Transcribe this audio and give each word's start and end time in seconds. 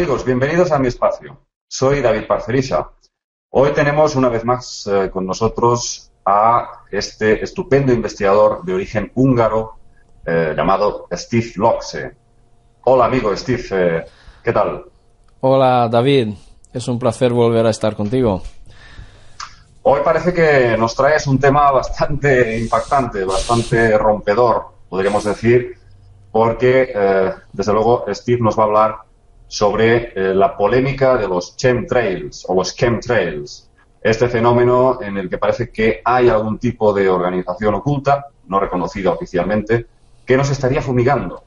amigos, 0.00 0.24
bienvenidos 0.24 0.72
a 0.72 0.78
mi 0.78 0.88
espacio. 0.88 1.36
Soy 1.68 2.00
David 2.00 2.26
Parcerisa. 2.26 2.90
Hoy 3.50 3.72
tenemos 3.74 4.16
una 4.16 4.30
vez 4.30 4.46
más 4.46 4.86
eh, 4.90 5.10
con 5.10 5.26
nosotros 5.26 6.10
a 6.24 6.84
este 6.90 7.44
estupendo 7.44 7.92
investigador 7.92 8.64
de 8.64 8.72
origen 8.72 9.12
húngaro 9.14 9.74
eh, 10.24 10.54
llamado 10.56 11.06
Steve 11.12 11.52
Loxe. 11.56 12.16
Hola 12.84 13.04
amigo 13.04 13.36
Steve, 13.36 13.62
eh, 13.72 14.04
¿qué 14.42 14.54
tal? 14.54 14.86
Hola 15.40 15.86
David, 15.90 16.32
es 16.72 16.88
un 16.88 16.98
placer 16.98 17.34
volver 17.34 17.66
a 17.66 17.70
estar 17.70 17.94
contigo. 17.94 18.42
Hoy 19.82 20.00
parece 20.02 20.32
que 20.32 20.78
nos 20.78 20.94
traes 20.94 21.26
un 21.26 21.38
tema 21.38 21.70
bastante 21.72 22.58
impactante, 22.58 23.22
bastante 23.26 23.98
rompedor, 23.98 24.64
podríamos 24.88 25.24
decir, 25.24 25.76
porque 26.32 26.90
desde 27.52 27.72
luego 27.74 28.06
Steve 28.08 28.40
nos 28.40 28.58
va 28.58 28.62
a 28.62 28.66
hablar 28.66 29.09
sobre 29.50 30.12
eh, 30.14 30.32
la 30.32 30.56
polémica 30.56 31.16
de 31.16 31.26
los 31.26 31.56
chemtrails 31.56 32.44
o 32.48 32.54
los 32.54 32.76
chemtrails. 32.76 33.68
Este 34.00 34.28
fenómeno 34.28 35.00
en 35.02 35.18
el 35.18 35.28
que 35.28 35.38
parece 35.38 35.70
que 35.70 36.00
hay 36.04 36.28
algún 36.28 36.56
tipo 36.60 36.92
de 36.92 37.08
organización 37.08 37.74
oculta, 37.74 38.26
no 38.46 38.60
reconocida 38.60 39.10
oficialmente, 39.10 39.86
que 40.24 40.36
nos 40.36 40.50
estaría 40.50 40.80
fumigando, 40.80 41.42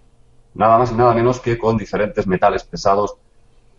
nada 0.54 0.78
más 0.78 0.92
y 0.92 0.96
nada 0.96 1.14
menos 1.14 1.40
que 1.40 1.58
con 1.58 1.78
diferentes 1.78 2.28
metales 2.28 2.66
pesados 2.66 3.16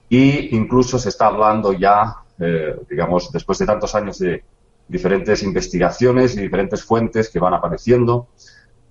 y 0.09 0.57
incluso 0.57 0.99
se 0.99 1.11
está 1.11 1.27
hablando 1.27 1.75
ya, 1.75 2.17
eh, 2.41 2.77
digamos, 2.89 3.31
después 3.31 3.59
de 3.59 3.67
tantos 3.67 3.95
años 3.95 4.19
de 4.21 4.43
diferentes 4.89 5.43
investigaciones 5.43 6.35
y 6.35 6.41
diferentes 6.41 6.83
fuentes 6.83 7.29
que 7.29 7.39
van 7.39 7.53
apareciendo, 7.53 8.29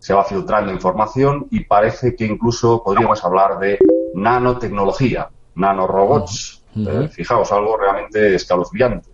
se 0.04 0.14
va 0.14 0.26
filtrando 0.26 0.70
información 0.70 1.48
y 1.50 1.62
parece 1.62 2.14
que 2.14 2.26
incluso 2.26 2.84
podríamos 2.84 3.24
hablar 3.24 3.58
de 3.58 3.80
nanotecnología, 4.14 5.30
nanorobots. 5.56 6.62
Eh, 6.76 7.08
fijaos, 7.08 7.50
algo 7.54 7.78
realmente 7.78 8.36
escalofriante. 8.36 9.10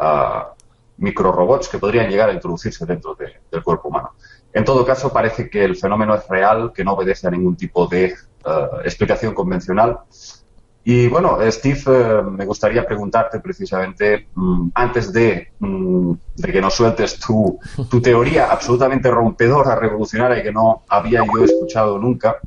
Uh, 0.00 0.50
microrobots 0.96 1.68
que 1.68 1.78
podrían 1.78 2.10
llegar 2.10 2.28
a 2.28 2.32
introducirse 2.32 2.84
dentro 2.84 3.14
del 3.14 3.62
cuerpo 3.62 3.86
humano. 3.86 4.14
En 4.52 4.64
todo 4.64 4.84
caso, 4.84 5.12
parece 5.12 5.48
que 5.48 5.64
el 5.64 5.76
fenómeno 5.76 6.12
es 6.16 6.26
real, 6.26 6.72
que 6.74 6.82
no 6.82 6.94
obedece 6.94 7.28
a 7.28 7.30
ningún 7.30 7.54
tipo 7.54 7.86
de 7.86 8.06
eh, 8.06 8.14
explicación 8.84 9.34
convencional. 9.34 10.00
Y 10.84 11.06
bueno, 11.06 11.38
Steve, 11.48 11.80
eh, 11.86 12.22
me 12.22 12.44
gustaría 12.44 12.84
preguntarte 12.84 13.38
precisamente, 13.38 14.26
mm, 14.34 14.70
antes 14.74 15.12
de, 15.12 15.52
mm, 15.60 16.12
de, 16.36 16.52
que 16.52 16.60
nos 16.60 16.74
sueltes 16.74 17.20
tu, 17.20 17.58
tu, 17.88 18.00
teoría 18.00 18.50
absolutamente 18.50 19.08
rompedora, 19.08 19.76
revolucionaria 19.76 20.40
y 20.40 20.42
que 20.42 20.52
no 20.52 20.82
había 20.88 21.24
yo 21.24 21.44
escuchado 21.44 21.98
nunca, 21.98 22.38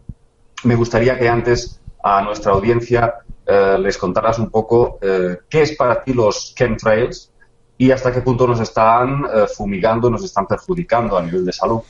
me 0.65 0.75
gustaría 0.75 1.17
que 1.17 1.29
antes 1.29 1.79
a 2.03 2.21
nuestra 2.23 2.51
audiencia 2.51 3.13
eh, 3.45 3.77
les 3.79 3.97
contaras 3.97 4.37
un 4.39 4.49
poco 4.49 4.99
eh, 5.01 5.37
qué 5.49 5.61
es 5.61 5.75
para 5.77 6.03
ti 6.03 6.13
los 6.13 6.53
chemtrails 6.55 7.31
y 7.77 7.91
hasta 7.91 8.11
qué 8.11 8.21
punto 8.21 8.47
nos 8.47 8.59
están 8.59 9.25
fumigando, 9.53 10.09
nos 10.09 10.23
están 10.23 10.47
perjudicando 10.47 11.17
a 11.17 11.21
nivel 11.21 11.45
de 11.45 11.51
salud. 11.51 11.81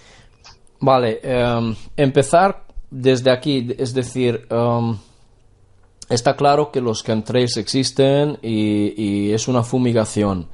Vale, 0.79 1.19
em, 1.21 1.75
empezar 1.95 2.63
desde 2.89 3.29
aquí, 3.29 3.75
es 3.77 3.93
decir, 3.93 4.47
em, 4.49 4.97
está 6.09 6.35
claro 6.35 6.71
que 6.71 6.81
los 6.81 7.03
chemtrails 7.03 7.57
existen 7.57 8.37
y, 8.41 8.93
y 9.01 9.33
es 9.33 9.47
una 9.47 9.63
fumigación, 9.63 10.47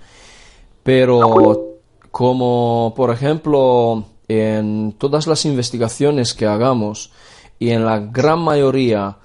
pero 0.84 1.80
como 2.12 2.94
por 2.96 3.12
ejemplo 3.12 4.06
en 4.28 4.94
todas 4.98 5.28
las 5.28 5.46
investigaciones 5.46 6.34
que 6.34 6.46
hagamos 6.46 7.12
y 7.60 7.72
en 7.72 7.86
la 7.86 8.00
gran 8.00 8.40
mayoría 8.40 9.18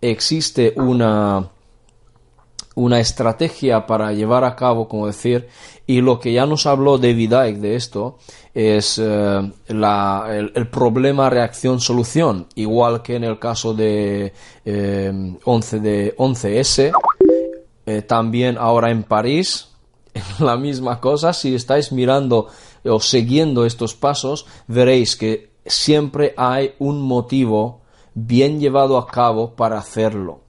existe 0.00 0.74
una, 0.76 1.48
una 2.74 3.00
estrategia 3.00 3.86
para 3.86 4.12
llevar 4.12 4.44
a 4.44 4.56
cabo, 4.56 4.88
como 4.88 5.06
decir, 5.06 5.48
y 5.86 6.00
lo 6.00 6.18
que 6.18 6.32
ya 6.32 6.46
nos 6.46 6.66
habló 6.66 6.98
David 6.98 7.32
Icke 7.32 7.60
de 7.60 7.76
esto 7.76 8.18
es 8.52 8.98
eh, 9.02 9.52
el, 9.68 10.68
problema 10.68 11.30
reacción-solución, 11.30 12.46
igual 12.54 13.02
que 13.02 13.16
en 13.16 13.24
el 13.24 13.38
caso 13.38 13.74
de, 13.74 14.32
11 14.64 15.76
eh, 15.76 15.80
de 15.80 16.16
11S, 16.16 16.92
eh, 17.86 18.02
también 18.02 18.56
ahora 18.58 18.90
en 18.90 19.02
París, 19.02 19.68
la 20.38 20.56
misma 20.56 21.00
cosa, 21.00 21.32
si 21.32 21.54
estáis 21.54 21.92
mirando 21.92 22.48
o 22.84 23.00
siguiendo 23.00 23.64
estos 23.66 23.94
pasos, 23.94 24.46
veréis 24.66 25.16
que 25.16 25.50
siempre 25.66 26.34
hay 26.36 26.74
un 26.78 27.00
motivo 27.00 27.82
bien 28.14 28.60
llevado 28.60 28.98
a 28.98 29.06
cabo 29.06 29.54
para 29.54 29.78
hacerlo. 29.78 30.40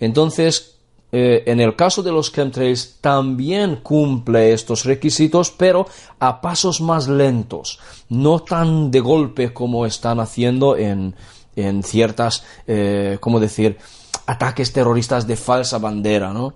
Entonces, 0.00 0.73
eh, 1.16 1.44
en 1.46 1.60
el 1.60 1.76
caso 1.76 2.02
de 2.02 2.10
los 2.10 2.32
chemtrails 2.32 2.96
también 3.00 3.76
cumple 3.76 4.52
estos 4.52 4.84
requisitos, 4.84 5.52
pero 5.52 5.86
a 6.18 6.40
pasos 6.40 6.80
más 6.80 7.06
lentos, 7.06 7.78
no 8.08 8.40
tan 8.40 8.90
de 8.90 8.98
golpe 8.98 9.52
como 9.52 9.86
están 9.86 10.18
haciendo 10.18 10.76
en, 10.76 11.14
en 11.54 11.84
ciertas, 11.84 12.44
eh, 12.66 13.18
¿cómo 13.20 13.38
decir?, 13.38 13.78
ataques 14.26 14.72
terroristas 14.72 15.24
de 15.28 15.36
falsa 15.36 15.78
bandera, 15.78 16.32
¿no? 16.32 16.54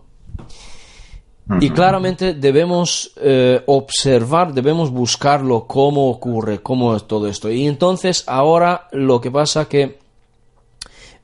Y 1.61 1.71
claramente 1.71 2.35
debemos 2.35 3.13
eh, 3.15 3.63
observar, 3.67 4.53
debemos 4.53 4.91
buscarlo 4.91 5.69
cómo 5.69 6.11
ocurre, 6.11 6.63
cómo 6.63 6.97
es 6.97 7.07
todo 7.07 7.29
esto. 7.29 7.49
Y 7.49 7.69
entonces 7.69 8.25
ahora 8.27 8.89
lo 8.91 9.21
que 9.21 9.31
pasa 9.31 9.69
que 9.69 10.01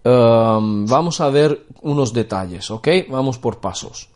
Em, 0.04 0.86
vamos 0.86 1.20
a 1.22 1.30
ver 1.30 1.66
unos 1.80 2.12
detalles, 2.12 2.70
¿ok? 2.70 2.88
Vamos 3.08 3.38
por 3.38 3.58
pasos. 3.58 4.10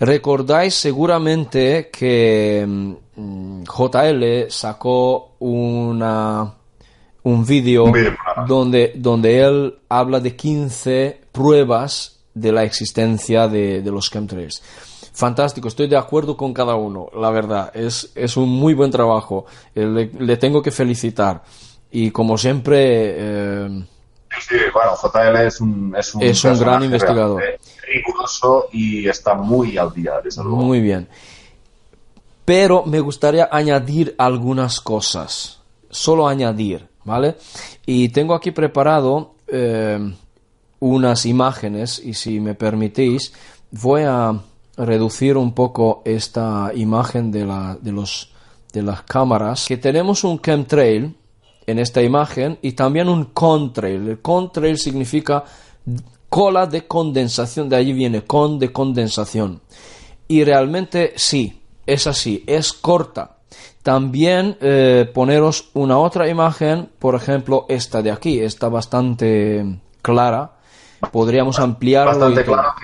Recordáis 0.00 0.74
seguramente 0.74 1.90
que 1.92 2.64
mm, 2.66 3.62
JL 3.64 4.50
sacó 4.50 5.36
una, 5.40 6.54
un 7.22 7.46
vídeo 7.46 7.84
donde, 8.48 8.94
donde 8.96 9.40
él 9.40 9.78
habla 9.90 10.20
de 10.20 10.34
15 10.34 11.20
pruebas 11.30 12.20
de 12.34 12.50
la 12.50 12.64
existencia 12.64 13.48
de, 13.48 13.82
los 13.84 14.10
chemtrails. 14.10 14.62
Fantástico, 15.12 15.68
estoy 15.68 15.86
de 15.86 15.98
acuerdo 15.98 16.34
con 16.34 16.54
cada 16.54 16.74
uno, 16.74 17.10
la 17.14 17.30
verdad, 17.30 17.70
es, 17.74 18.10
es 18.14 18.38
un 18.38 18.48
muy 18.48 18.72
buen 18.72 18.90
trabajo, 18.90 19.44
le, 19.74 20.06
le, 20.06 20.36
tengo 20.38 20.62
que 20.62 20.70
felicitar. 20.70 21.42
Y 21.90 22.10
como 22.10 22.38
siempre, 22.38 23.14
eh, 23.18 23.84
Sí, 24.40 24.56
bueno, 24.72 24.92
JL 24.96 25.46
es 25.46 25.60
un, 25.60 25.94
es 25.96 26.14
un, 26.14 26.22
es 26.22 26.44
un 26.44 26.58
gran 26.58 26.82
investigador. 26.82 27.42
Riguroso 27.86 28.68
y 28.72 29.08
está 29.08 29.34
muy 29.34 29.76
al 29.76 29.92
día, 29.92 30.20
desde 30.22 30.42
luego. 30.42 30.58
Muy 30.58 30.80
bien. 30.80 31.08
Pero 32.44 32.84
me 32.86 33.00
gustaría 33.00 33.48
añadir 33.50 34.14
algunas 34.18 34.80
cosas. 34.80 35.60
Solo 35.90 36.26
añadir, 36.26 36.88
¿vale? 37.04 37.36
Y 37.86 38.08
tengo 38.08 38.34
aquí 38.34 38.50
preparado 38.50 39.34
eh, 39.46 40.14
unas 40.80 41.26
imágenes 41.26 42.00
y 42.02 42.14
si 42.14 42.40
me 42.40 42.54
permitís, 42.54 43.32
voy 43.70 44.02
a 44.02 44.40
reducir 44.76 45.36
un 45.36 45.54
poco 45.54 46.02
esta 46.04 46.72
imagen 46.74 47.30
de, 47.30 47.44
la, 47.44 47.76
de, 47.80 47.92
los, 47.92 48.32
de 48.72 48.82
las 48.82 49.02
cámaras. 49.02 49.66
Que 49.68 49.76
tenemos 49.76 50.24
un 50.24 50.40
chemtrail 50.40 51.14
en 51.66 51.78
esta 51.78 52.02
imagen 52.02 52.58
y 52.62 52.72
también 52.72 53.08
un 53.08 53.26
contrail. 53.26 54.08
El 54.08 54.20
contrail 54.20 54.78
significa 54.78 55.44
cola 56.28 56.66
de 56.66 56.86
condensación, 56.86 57.68
de 57.68 57.76
allí 57.76 57.92
viene 57.92 58.24
con 58.24 58.58
de 58.58 58.72
condensación. 58.72 59.60
Y 60.28 60.44
realmente 60.44 61.12
sí, 61.16 61.62
es 61.86 62.06
así, 62.06 62.42
es 62.46 62.72
corta. 62.72 63.36
También 63.82 64.56
eh, 64.60 65.10
poneros 65.12 65.70
una 65.74 65.98
otra 65.98 66.28
imagen, 66.28 66.88
por 66.98 67.14
ejemplo, 67.14 67.66
esta 67.68 68.00
de 68.00 68.12
aquí, 68.12 68.40
está 68.40 68.68
bastante 68.68 69.80
clara. 70.00 70.52
Podríamos 71.10 71.58
ampliarlo. 71.58 72.12
Bastante 72.12 72.44
claro 72.44 72.74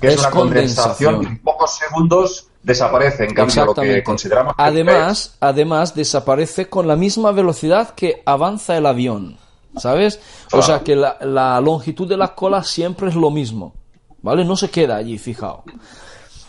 que, 0.00 0.08
es, 0.08 0.18
una 0.18 0.30
condensación. 0.30 1.26
En 1.26 1.38
pocos 1.38 1.78
segundos 1.78 2.48
desaparece, 2.64 3.24
en 3.24 3.34
cambio 3.34 3.66
lo 3.66 3.74
que 3.74 4.02
consideramos 4.02 4.54
además, 4.56 5.36
además 5.38 5.94
desaparece 5.94 6.68
con 6.68 6.88
la 6.88 6.96
misma 6.96 7.30
velocidad 7.30 7.94
que 7.94 8.22
avanza 8.24 8.76
el 8.76 8.86
avión, 8.86 9.36
¿sabes? 9.76 10.18
O 10.50 10.62
sea 10.62 10.80
que 10.80 10.96
la, 10.96 11.60
longitud 11.60 12.08
de 12.08 12.16
la 12.16 12.34
cola 12.34 12.64
siempre 12.64 13.08
es 13.08 13.14
lo 13.14 13.30
mismo, 13.30 13.74
¿vale? 14.22 14.44
No 14.44 14.56
se 14.56 14.70
queda 14.70 14.96
allí, 14.96 15.18
fijaos. 15.18 15.64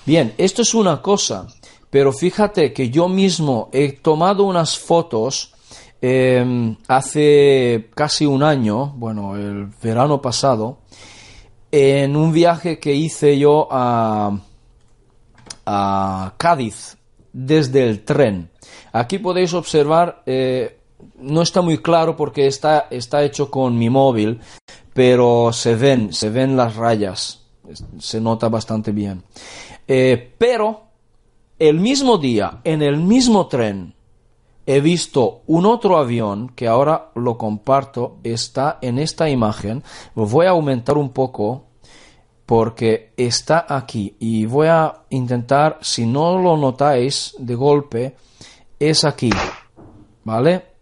Bien, 0.06 0.33
esto 0.38 0.62
es 0.62 0.73
una 0.73 1.01
cosa, 1.01 1.47
pero 1.89 2.13
fíjate 2.13 2.71
que 2.71 2.89
yo 2.89 3.09
mismo 3.09 3.69
he 3.73 3.91
tomado 3.91 4.45
unas 4.45 4.77
fotos 4.77 5.53
em, 6.01 6.77
hace 6.88 7.89
casi 7.94 8.25
un 8.25 8.41
año, 8.41 8.94
bueno, 8.95 9.35
el 9.35 9.68
verano 9.83 10.21
pasado, 10.21 10.77
en 11.71 12.15
un 12.15 12.31
viaje 12.31 12.79
que 12.79 12.94
hice 12.94 13.38
yo 13.38 13.68
a 13.69 14.31
a 15.65 16.33
Cádiz 16.38 16.97
desde 17.33 17.88
el 17.88 18.03
tren. 18.03 18.50
Aquí 18.94 19.19
podéis 19.19 19.53
observar, 19.53 20.23
eh, 20.25 20.79
no 21.19 21.41
está 21.41 21.62
muy 21.62 21.79
claro 21.79 22.15
porque 22.15 22.47
está, 22.47 22.88
está 22.89 23.23
hecho 23.23 23.51
con 23.51 23.77
mi 23.77 23.89
móvil, 23.89 24.39
pero 24.94 25.51
se 25.51 25.75
ven, 25.75 26.13
se 26.13 26.29
ven 26.29 26.56
las 26.56 26.75
rayas, 26.75 27.44
se 28.00 28.21
nota 28.21 28.47
bastante 28.47 28.91
bien. 28.91 29.23
Eh, 29.88 30.33
pero 30.38 30.83
el 31.59 31.79
mismo 31.79 32.18
día, 32.18 32.61
en 32.63 32.81
el 32.81 32.97
mismo 32.97 33.47
tren, 33.47 33.94
he 34.65 34.79
visto 34.81 35.41
un 35.47 35.65
otro 35.65 35.97
avión 35.97 36.50
que 36.50 36.68
ahora 36.68 37.11
lo 37.15 37.38
comparto, 37.38 38.18
está 38.23 38.79
en 38.81 38.97
esta 38.97 39.29
imagen. 39.29 39.83
Voy 40.15 40.47
a 40.47 40.51
aumentar 40.51 40.97
un 40.97 41.09
poco 41.09 41.64
porque 42.45 43.13
está 43.18 43.65
aquí 43.68 44.15
y 44.19 44.45
voy 44.45 44.68
a 44.68 44.94
intentar, 45.09 45.80
si 45.81 46.06
no 46.06 46.38
lo 46.39 46.57
notáis 46.57 47.36
de 47.39 47.56
golpe, 47.56 48.15
es 48.80 49.03
aquí, 49.03 49.31
¿vale? 50.24 50.75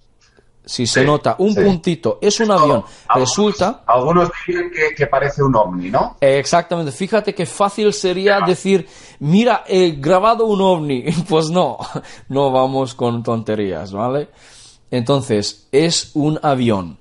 Si 0.66 0.88
se 0.88 1.04
nota 1.04 1.36
un 1.40 1.54
puntito, 1.54 2.20
es 2.22 2.40
un 2.40 2.52
avión. 2.52 2.86
Resulta. 3.14 3.84
Algunos 3.86 4.32
dicen 4.48 4.72
que, 4.96 5.08
parece 5.08 5.44
un 5.44 5.54
ovni, 5.56 5.90
¿no? 5.90 6.16
exactamente. 6.22 6.94
Fíjate 6.94 7.36
que 7.36 7.46
fácil 7.46 7.92
sería 7.92 8.40
decir, 8.40 8.88
mira, 9.20 9.66
he 9.68 9.92
grabado 9.92 10.46
un 10.46 10.62
ovni. 10.62 11.04
Pues 11.28 11.50
no, 11.50 11.78
no 12.30 12.52
vamos 12.52 12.96
con 12.96 13.24
tonterías, 13.24 13.92
¿vale? 13.92 14.30
Entonces, 14.90 15.68
es 15.72 16.12
un 16.14 16.40
avión. 16.42 16.98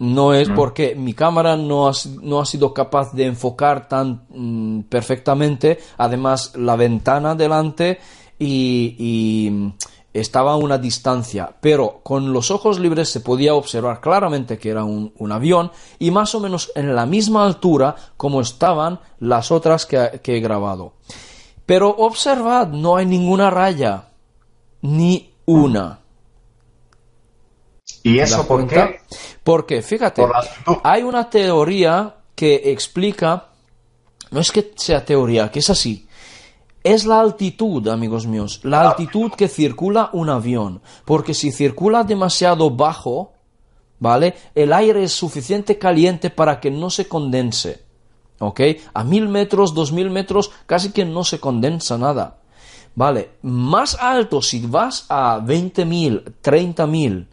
No 0.00 0.34
es 0.34 0.48
mm. 0.48 0.54
porque 0.54 0.94
mi 0.96 1.14
cámara 1.14 1.56
no 1.56 1.88
ha, 1.88 1.92
no 2.20 2.40
ha, 2.40 2.46
sido 2.46 2.74
capaz 2.74 3.12
de 3.12 3.26
enfocar 3.26 3.88
tan 3.88 4.24
mm, 4.30 4.80
perfectamente. 4.88 5.78
Además, 5.96 6.52
la 6.56 6.74
ventana 6.74 7.34
delante 7.34 8.00
y 8.38 9.72
estaba 10.12 10.52
a 10.52 10.56
una 10.56 10.78
distancia, 10.78 11.54
pero 11.60 12.00
con 12.02 12.32
los 12.32 12.50
ojos 12.50 12.80
libres 12.80 13.08
se 13.08 13.20
podía 13.20 13.54
observar 13.54 14.00
claramente 14.00 14.58
que 14.58 14.70
era 14.70 14.84
un, 14.84 15.12
avión 15.30 15.70
y 15.98 16.10
más 16.10 16.34
o 16.34 16.40
menos 16.40 16.72
en 16.74 16.94
la 16.94 17.06
misma 17.06 17.46
altura 17.46 17.94
como 18.16 18.40
estaban 18.40 19.00
las 19.20 19.50
otras 19.52 19.86
que, 19.86 20.20
he 20.22 20.40
grabado. 20.40 20.94
Pero 21.64 21.90
observad, 21.90 22.68
no 22.68 22.96
hay 22.96 23.06
ninguna 23.06 23.50
raya, 23.50 24.08
ni 24.82 25.32
una. 25.46 25.99
¿Y 28.02 28.18
eso 28.18 28.46
por 28.46 28.66
qué? 28.66 29.00
Porque, 29.44 29.82
fíjate, 29.82 30.22
hay 30.82 31.02
una 31.02 31.28
teoría 31.28 32.16
que 32.34 32.72
explica, 32.72 33.48
no 34.30 34.40
es 34.40 34.50
que 34.50 34.72
sea 34.76 35.04
teoría, 35.04 35.50
que 35.50 35.58
es 35.58 35.70
así, 35.70 36.08
es 36.82 37.04
la 37.04 37.20
altitud, 37.20 37.88
amigos 37.88 38.26
míos, 38.26 38.60
la 38.62 38.88
altitud 38.88 39.32
que 39.32 39.48
circula 39.48 40.08
un 40.12 40.30
avión, 40.30 40.80
porque 41.04 41.34
si 41.34 41.52
circula 41.52 42.04
demasiado 42.04 42.70
bajo, 42.70 43.34
¿vale? 43.98 44.34
El 44.54 44.72
aire 44.72 45.04
es 45.04 45.12
suficiente 45.12 45.78
caliente 45.78 46.30
para 46.30 46.58
que 46.58 46.70
no 46.70 46.88
se 46.88 47.06
condense, 47.06 47.84
¿ok? 48.38 48.60
A 48.94 49.04
mil 49.04 49.28
metros, 49.28 49.74
dos 49.74 49.92
mil 49.92 50.10
metros, 50.10 50.50
casi 50.66 50.90
que 50.92 51.04
no 51.04 51.22
se 51.22 51.38
condensa 51.38 51.98
nada, 51.98 52.38
¿vale? 52.94 53.32
Más 53.42 53.96
alto 54.00 54.40
si 54.40 54.66
vas 54.66 55.04
a 55.10 55.38
veinte 55.44 55.84
mil, 55.84 56.24
treinta 56.40 56.86
mil, 56.86 57.28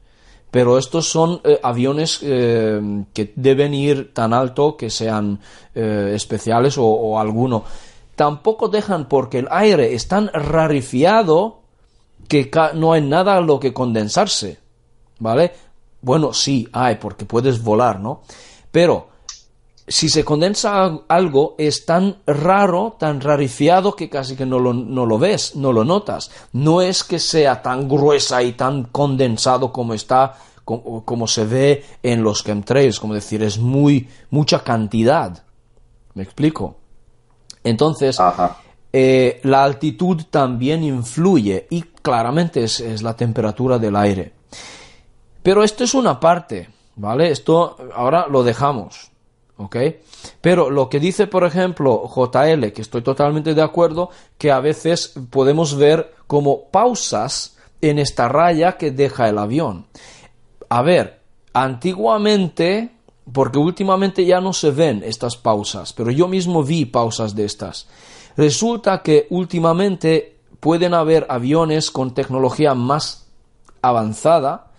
pero 0.58 0.80
estos 0.80 1.08
son 1.08 1.40
eh, 1.44 1.60
aviones 1.62 2.18
eh, 2.24 2.82
que 3.14 3.32
deben 3.36 3.76
ir 3.76 4.12
tan 4.12 4.34
alto 4.34 4.76
que 4.76 4.90
sean 4.90 5.40
eh, 5.76 6.14
especiales 6.16 6.80
o, 6.80 6.84
o 6.84 7.20
alguno 7.20 7.64
tampoco 8.16 8.68
dejan 8.68 9.08
porque 9.08 9.38
el 9.38 9.48
aire 9.52 9.94
es 9.94 10.08
tan 10.08 10.30
rarifiado 10.34 11.60
que 12.28 12.50
no 12.74 12.94
hay 12.94 13.04
nada 13.04 13.38
a 13.38 13.42
lo 13.42 13.60
que 13.60 13.72
condensarse. 13.72 14.58
¿Vale? 15.20 15.54
Bueno, 16.02 16.34
sí, 16.34 16.68
hay, 16.74 16.96
porque 16.96 17.26
puedes 17.26 17.64
volar, 17.64 18.00
¿no? 18.00 18.24
Pero 18.72 19.10
si 19.88 20.10
se 20.10 20.26
condensa 20.26 21.00
algo 21.08 21.56
es 21.58 21.86
tan 21.86 22.18
raro, 22.26 22.98
tan 23.00 23.22
rarifiado 23.22 23.96
que 23.96 24.10
casi 24.10 24.36
que 24.36 24.46
no 24.46 24.60
lo, 24.60 24.74
no 24.74 25.06
lo 25.06 25.18
ves, 25.18 25.56
no 25.56 25.72
lo 25.72 25.86
notas. 25.86 26.30
No 26.52 26.82
es 26.82 27.04
que 27.04 27.20
sea 27.20 27.62
tan 27.62 27.88
gruesa 27.88 28.44
y 28.44 28.54
tan 28.54 28.84
condensado 28.86 29.72
como 29.72 29.94
está, 29.94 30.36
como, 30.66 31.06
como 31.06 31.28
se 31.28 31.46
ve 31.46 31.86
en 32.04 32.22
los 32.22 32.44
chemtrails, 32.44 33.00
como 33.00 33.14
decir, 33.14 33.42
es 33.44 33.60
muy, 33.60 34.10
mucha 34.30 34.64
cantidad. 34.64 35.44
¿Me 36.16 36.24
explico? 36.24 36.78
Entonces, 37.64 38.18
eh, 38.94 39.40
la 39.44 39.64
altitud 39.64 40.24
también 40.30 40.84
influye 40.84 41.68
y 41.70 41.82
claramente 41.82 42.64
es, 42.64 43.02
la 43.02 43.16
temperatura 43.16 43.78
del 43.78 43.96
aire. 43.96 44.34
Pero 45.44 45.64
esto 45.64 45.84
es 45.84 45.94
una 45.94 46.20
parte, 46.20 46.70
¿vale? 46.96 47.30
Esto 47.30 47.78
ahora 47.94 48.28
lo 48.28 48.44
dejamos, 48.44 49.12
¿ok? 49.58 49.76
Pero 50.42 50.70
lo 50.70 50.90
que 50.90 51.00
dice, 51.00 51.28
por 51.28 51.44
ejemplo, 51.44 52.04
JL, 52.08 52.72
que 52.72 52.82
estoy 52.82 53.02
totalmente 53.02 53.54
de 53.54 53.62
acuerdo, 53.62 54.10
que 54.38 54.52
a 54.52 54.60
veces 54.60 55.14
podemos 55.30 55.76
ver 55.76 56.14
como 56.28 56.70
pausas 56.70 57.58
en 57.82 58.00
esta 58.00 58.28
raya 58.28 58.78
que 58.78 58.92
deja 58.92 59.30
el 59.30 59.38
avión. 59.38 59.88
A 60.70 60.82
ver, 60.82 61.20
antiguamente 61.54 62.92
porque 63.32 63.60
últimamente 63.60 64.26
ya 64.26 64.40
no 64.40 64.54
se 64.54 64.72
ven 64.72 65.04
estas 65.04 65.36
pausas, 65.36 65.94
pero 65.94 66.12
yo 66.12 66.28
mismo 66.28 66.64
vi 66.64 66.86
pausas 66.86 67.36
de 67.36 67.46
estas. 67.46 67.88
Resulta 68.38 69.02
que 69.02 69.28
últimamente 69.30 70.38
pueden 70.60 70.94
haber 70.94 71.26
aviones 71.30 71.92
con 71.92 72.14
tecnología 72.14 72.74
más 72.74 73.28
avanzada, 73.82 74.72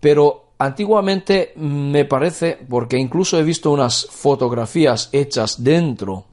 pero 0.00 0.47
antiguamente 0.58 1.52
me 1.56 2.04
parece, 2.04 2.58
porque 2.68 2.98
incluso 2.98 3.38
he 3.38 3.42
visto 3.42 3.70
unas 3.70 4.06
fotografías 4.06 5.08
hechas 5.12 5.62
dentro 5.62 6.24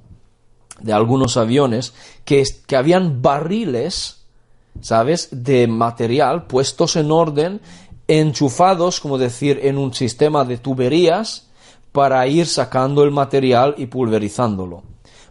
de 0.79 0.93
algunos 0.93 1.37
aviones, 1.37 1.93
que, 2.25 2.43
que 2.67 2.75
habían 2.75 3.21
barriles, 3.21 4.25
¿sabes?, 4.81 5.29
de 5.31 5.67
material 5.67 6.47
puestos 6.47 6.95
en 6.97 7.11
orden 7.11 7.61
enchufados, 8.07 8.99
como 8.99 9.17
decir, 9.17 9.59
en 9.63 9.77
un 9.77 9.93
sistema 9.93 10.43
de 10.43 10.57
tuberías 10.57 11.47
para 11.91 12.27
ir 12.27 12.45
sacando 12.45 13.03
el 13.03 13.11
material 13.11 13.75
y 13.77 13.85
pulverizándolo. 13.85 14.83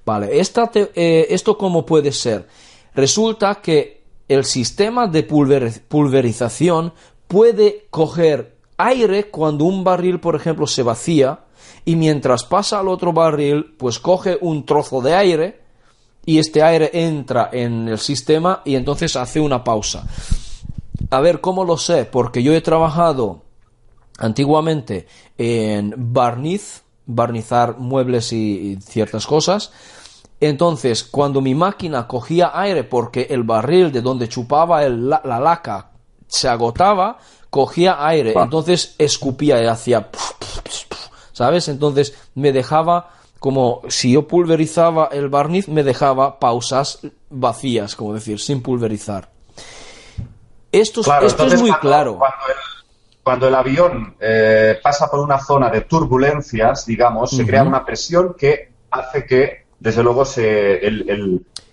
Vale, 0.05 0.31
eh, 0.33 1.27
¿esto 1.31 1.59
cómo 1.59 1.85
puede 1.85 2.13
ser? 2.13 2.47
Resulta 2.95 3.57
que 3.57 4.03
el 4.29 4.45
sistema 4.45 5.07
de 5.07 5.23
pulverización 5.23 6.93
puede 7.29 7.87
coger 7.91 8.54
aire 8.77 9.31
cuando 9.31 9.65
un 9.65 9.85
barril, 9.85 10.21
por 10.21 10.37
ejemplo, 10.37 10.67
se 10.67 10.83
vacía 10.83 11.41
y 11.85 11.97
mientras 11.97 12.45
pasa 12.45 12.81
al 12.81 12.89
otro 12.89 13.13
barril, 13.13 13.75
pues 13.77 13.99
coge 13.99 14.39
un 14.41 14.65
trozo 14.65 15.01
de 15.01 15.15
aire 15.15 15.61
y 16.27 16.39
este 16.39 16.63
aire 16.63 16.91
entra 16.93 17.51
en 17.53 17.89
el 17.89 17.99
sistema 17.99 18.63
y 18.65 18.77
entonces 18.77 19.17
hace 19.17 19.41
una 19.41 19.63
pausa. 19.63 20.07
A 21.11 21.21
ver, 21.21 21.41
¿cómo 21.41 21.65
lo 21.65 21.77
sé? 21.77 22.07
Porque 22.07 22.43
yo 22.43 22.55
he 22.55 22.61
trabajado 22.61 23.43
antiguamente 24.19 25.07
en 25.37 25.95
barniz, 25.97 26.83
barnizar 27.07 27.79
muebles 27.79 28.33
y, 28.33 28.79
ciertas 28.81 29.27
cosas. 29.27 29.73
Entonces, 30.41 31.05
cuando 31.05 31.41
mi 31.41 31.55
máquina 31.55 32.07
cogía 32.07 32.53
aire 32.55 32.85
porque 32.85 33.29
el 33.31 33.43
barril 33.45 33.93
de 33.93 34.03
donde 34.03 34.29
chupaba 34.29 34.83
la, 34.89 35.21
laca 35.25 35.91
se 36.27 36.49
agotaba, 36.49 37.19
cogía 37.51 38.07
aire, 38.07 38.35
entonces 38.37 38.95
escupía 38.99 39.63
y 39.63 39.67
hacía, 39.67 40.09
¿sabes? 41.33 41.69
Entonces 41.69 42.15
me 42.35 42.53
dejaba 42.53 43.11
como 43.45 43.83
si 43.89 44.13
yo 44.13 44.27
pulverizaba 44.27 45.11
el 45.13 45.29
barniz, 45.29 45.69
me 45.69 45.83
dejaba 45.83 46.39
pausas 46.39 47.01
vacías, 47.29 47.95
como 47.95 48.15
decir, 48.15 48.41
sin 48.41 48.63
pulverizar. 48.63 49.29
Esto, 50.73 51.03
es 51.03 51.61
muy 51.61 51.73
claro. 51.75 52.19
Cuando 53.23 53.47
el, 53.47 53.55
avión 53.55 54.17
eh, 54.19 54.79
pasa 54.83 55.11
por 55.11 55.21
una 55.21 55.39
zona 55.39 55.69
de 55.69 55.83
turbulencias, 55.83 56.87
digamos, 56.87 57.31
se 57.31 57.47
crea 57.47 57.63
una 57.63 57.85
presión 57.85 58.35
que 58.37 58.71
hace 58.91 59.27
que, 59.27 59.67
desde 59.79 60.03
luego, 60.03 60.25
se, 60.25 60.81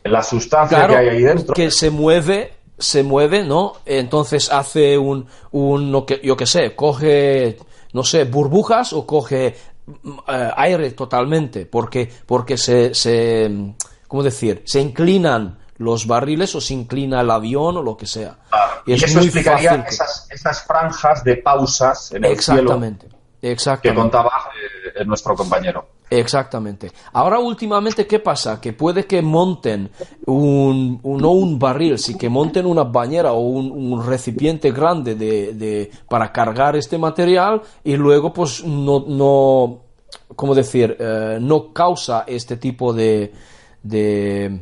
la 0.04 0.24
sustancia 0.24 0.88
que 0.88 0.96
hay 0.96 1.08
ahí 1.08 1.24
dentro. 1.24 1.54
Que 1.54 1.72
se 1.72 1.90
mueve, 1.90 2.52
se 2.82 3.04
mueve, 3.04 3.44
¿no? 3.44 3.74
Entonces 3.86 4.52
hace 4.52 4.98
un, 4.98 5.28
un 5.52 6.06
yo 6.24 6.36
qué 6.36 6.46
sé, 6.46 6.76
coge, 6.76 7.58
no 7.94 8.04
sé, 8.04 8.26
burbujas 8.26 8.92
o 8.94 9.06
coge 9.06 9.56
mm, 9.86 10.10
eh, 10.28 10.52
aire 10.58 10.92
totalmente, 10.92 11.66
porque, 11.66 12.12
porque 12.26 12.58
se, 12.58 12.94
se, 12.94 13.74
¿cómo 14.08 14.24
decir? 14.24 14.64
Se 14.66 14.82
inclinan 14.82 15.60
los 15.78 16.08
barriles 16.08 16.54
o 16.56 16.62
se 16.62 16.74
inclina 16.74 17.22
el 17.22 17.30
avión 17.30 17.78
o 17.78 17.84
lo 17.84 17.96
que 17.96 18.08
sea. 18.08 18.38
Y, 18.86 18.94
eso 18.94 19.20
explicaría 19.20 19.86
esas, 20.30 20.64
franjas 20.66 21.24
de 21.24 21.38
pausas 21.38 22.12
en 22.12 22.26
el 22.26 22.32
exactamente, 22.32 23.08
exactamente. 23.42 23.90
que 23.90 23.96
contaba 23.96 24.32
eh, 24.96 25.06
nuestro 25.06 25.36
compañero. 25.36 26.01
Exactamente. 26.12 26.92
Ahora 27.14 27.40
últimamente, 27.40 28.06
¿qué 28.06 28.20
pasa? 28.20 28.60
Que 28.60 28.74
puede 28.74 29.06
que 29.06 29.22
monten 29.22 29.90
un, 30.26 31.00
no 31.04 31.32
un 31.32 31.58
barril, 31.58 31.98
sí 31.98 32.18
que 32.18 32.28
monten 32.28 32.66
una 32.66 32.84
bañera 32.84 33.32
o 33.32 33.40
un, 33.40 34.06
recipiente 34.06 34.72
grande 34.72 35.16
de, 35.16 35.90
para 36.10 36.34
cargar 36.34 36.76
este 36.76 36.98
material 36.98 37.62
y 37.86 37.96
luego 37.96 38.34
pues 38.34 38.62
no, 38.66 39.06
no 39.08 39.80
¿cómo 40.36 40.54
decir?, 40.54 40.98
eh, 41.00 41.38
no 41.40 41.72
causa 41.72 42.26
este 42.28 42.58
tipo 42.58 42.92
de, 42.92 43.32
de 43.82 44.60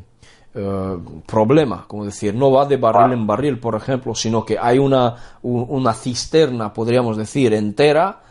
eh, 0.53 0.97
problema, 1.25 1.85
como 1.87 2.05
decir, 2.05 2.35
no 2.35 2.51
va 2.51 2.67
de 2.67 2.77
barril 2.77 3.13
en 3.13 3.25
barril, 3.25 3.59
por 3.59 3.73
ejemplo, 3.73 4.13
sino 4.13 4.45
que 4.45 4.55
hay 4.61 4.77
una, 4.77 5.15
una 5.41 5.93
cisterna, 5.95 6.71
podríamos 6.71 7.17
decir, 7.17 7.55
entera, 7.55 8.21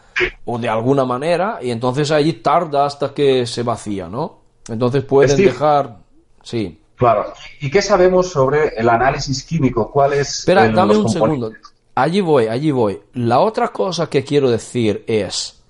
o 0.44 0.58
de 0.58 0.68
alguna 0.68 1.04
manera, 1.04 1.58
y 1.62 1.70
entonces 1.70 2.10
allí 2.10 2.34
tarda 2.34 2.86
hasta 2.86 3.12
que 3.12 3.46
se 3.46 3.62
vacía, 3.62 4.08
¿no? 4.08 4.40
Entonces 4.68 5.04
pueden 5.04 5.36
dejar... 5.36 5.98
Sí. 6.42 6.80
Claro. 6.96 7.32
¿Y 7.60 7.70
qué 7.70 7.80
sabemos 7.80 8.28
sobre 8.28 8.68
el 8.76 8.88
análisis 8.88 9.44
químico? 9.44 9.90
¿Cuál 9.90 10.14
es 10.14 10.40
Espera, 10.40 10.68
dame 10.68 10.96
un 10.96 11.08
segundo. 11.08 11.52
Allí 11.94 12.20
voy, 12.20 12.46
allí 12.46 12.70
voy. 12.70 13.00
La 13.14 13.40
otra 13.40 13.68
cosa 13.68 14.08
que 14.08 14.24
quiero 14.24 14.50
decir 14.50 15.04
es 15.06 15.62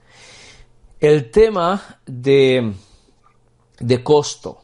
el 1.01 1.31
tema 1.31 2.01
de, 2.07 2.73
de 3.79 4.03
costo. 4.03 4.59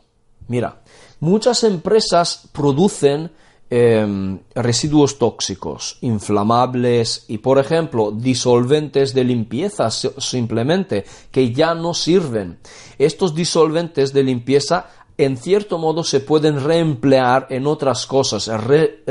Mira, 0.49 0.83
muchas 1.21 1.64
empresas 1.64 2.49
producen 2.53 3.31
em, 3.71 4.38
residuos 4.54 5.18
tóxicos, 5.18 5.99
inflamables 6.00 7.25
y, 7.28 7.38
por 7.38 7.59
ejemplo, 7.59 8.11
disolventes 8.12 9.14
de 9.14 9.25
limpieza 9.25 9.90
simplemente, 9.90 11.04
que 11.30 11.52
ya 11.52 11.75
no 11.75 11.94
sirven. 11.94 12.59
Estos 12.99 13.35
disolventes 13.35 14.12
de 14.12 14.23
limpieza 14.23 14.87
en 15.16 15.37
cierto 15.37 15.78
modo 15.78 16.02
se 16.02 16.21
pueden 16.21 16.62
reemplear 16.62 17.47
en 17.50 17.66
otras 17.66 18.06
cosas, 18.06 18.49
re, 18.49 19.02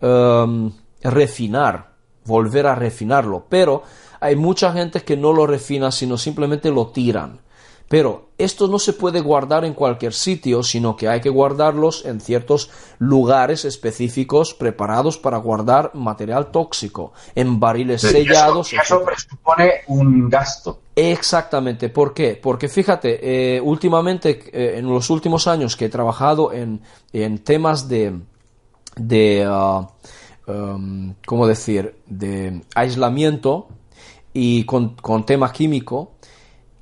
em, 0.00 0.72
refinar, 1.02 1.92
volver 2.24 2.66
a 2.66 2.74
refinarlo, 2.74 3.44
pero 3.48 3.82
hay 4.20 4.36
mucha 4.36 4.72
gente 4.72 5.00
que 5.00 5.16
no 5.16 5.32
lo 5.32 5.46
refina, 5.46 5.90
sino 5.90 6.16
simplemente 6.16 6.70
lo 6.70 6.88
tiran. 6.88 7.40
Pero 7.92 8.30
esto 8.38 8.68
no 8.68 8.78
se 8.78 8.94
puede 8.94 9.20
guardar 9.20 9.66
en 9.66 9.74
cualquier 9.74 10.14
sitio, 10.14 10.62
sino 10.62 10.96
que 10.96 11.10
hay 11.10 11.20
que 11.20 11.28
guardarlos 11.28 12.06
en 12.06 12.22
ciertos 12.22 12.70
lugares 12.98 13.66
específicos 13.66 14.54
preparados 14.54 15.18
para 15.18 15.36
guardar 15.36 15.90
material 15.92 16.50
tóxico, 16.50 17.12
en 17.34 17.60
barriles 17.60 18.00
sellados. 18.00 18.72
Eso, 18.72 19.04
presupone 19.04 19.82
un 19.88 20.30
gasto. 20.30 20.80
Exactamente. 20.96 21.90
¿Por 21.90 22.14
qué? 22.14 22.40
Porque 22.42 22.70
fíjate, 22.70 23.56
eh, 23.56 23.60
últimamente, 23.60 24.40
eh, 24.54 24.78
en 24.78 24.86
los 24.86 25.10
últimos 25.10 25.46
años 25.46 25.76
que 25.76 25.84
he 25.84 25.90
trabajado 25.90 26.50
en, 26.50 26.80
temas 27.44 27.90
de, 27.90 28.18
de 28.96 29.46
uh, 29.46 29.86
um, 30.50 31.14
¿cómo 31.26 31.46
decir?, 31.46 31.94
de 32.06 32.62
aislamiento 32.74 33.68
y 34.32 34.64
con, 34.64 34.94
con 34.94 35.26
tema 35.26 35.52
químico, 35.52 36.12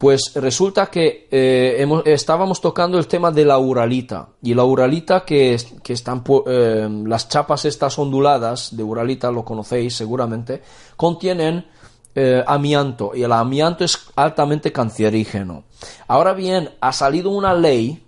pues 0.01 0.33
resulta 0.35 0.87
que 0.87 1.29
eh, 1.31 1.87
estábamos 2.07 2.63
tocando 2.63 2.99
el 2.99 3.07
tema 3.07 3.31
de 3.31 3.45
la 3.45 3.59
uralita. 3.59 4.31
Y 4.41 4.55
la 4.55 4.65
uralita 4.65 5.27
que, 5.27 5.53
están 5.53 6.25
eh, 6.47 6.89
las 7.05 7.29
chapas 7.29 7.67
estas 7.67 7.99
onduladas 7.99 8.75
de 8.75 8.83
uralita, 8.83 9.31
lo 9.31 9.45
conocéis 9.45 9.95
seguramente, 9.95 10.63
contienen 10.97 11.67
eh, 12.15 12.43
amianto. 12.47 13.13
Y 13.15 13.25
el 13.25 13.33
amianto 13.33 13.85
es 13.85 13.99
altamente 14.17 14.73
cancerígeno. 14.73 15.65
Ahora 16.09 16.33
bien, 16.33 16.71
ha 16.81 16.95
salido 16.95 17.29
una 17.29 17.53
ley 17.53 18.03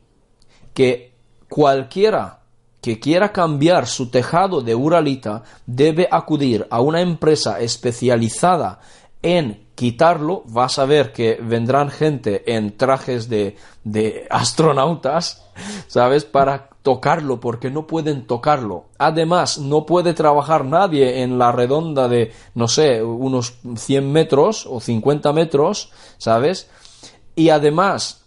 que 0.73 1.13
cualquiera 1.47 2.39
que 2.81 3.01
quiera 3.01 3.33
cambiar 3.33 3.87
su 3.87 4.09
tejado 4.09 4.63
de 4.63 4.75
uralita 4.75 5.43
debe 5.67 6.09
acudir 6.11 6.67
a 6.71 6.81
una 6.81 7.03
empresa 7.03 7.61
especializada 7.61 8.81
en 9.21 9.62
quitarlo, 9.75 10.43
vas 10.47 10.79
a 10.79 10.85
ver 10.85 11.12
que 11.12 11.38
vendrán 11.43 11.91
gente 11.91 12.55
en 12.55 12.76
trajes 12.76 13.29
de, 13.29 13.57
de 13.85 14.26
astronautas, 14.31 15.47
¿sabes? 15.87 16.25
Para 16.25 16.69
tocarlo, 16.83 17.41
porque 17.41 17.71
no 17.71 17.87
pueden 17.87 18.26
tocarlo. 18.26 18.87
Además, 18.99 19.59
no 19.59 19.87
puede 19.87 20.14
trabajar 20.14 20.64
nadie 20.64 21.23
en 21.23 21.38
la 21.38 21.52
redonda 21.52 22.09
de, 22.09 22.33
no 22.55 22.69
sé, 22.69 23.02
unos 23.02 23.55
100 23.76 24.12
metros 24.12 24.67
o 24.67 24.81
50 24.81 25.33
metros, 25.33 25.91
¿sabes? 26.19 26.69
Y 27.35 27.49
además, 27.49 28.22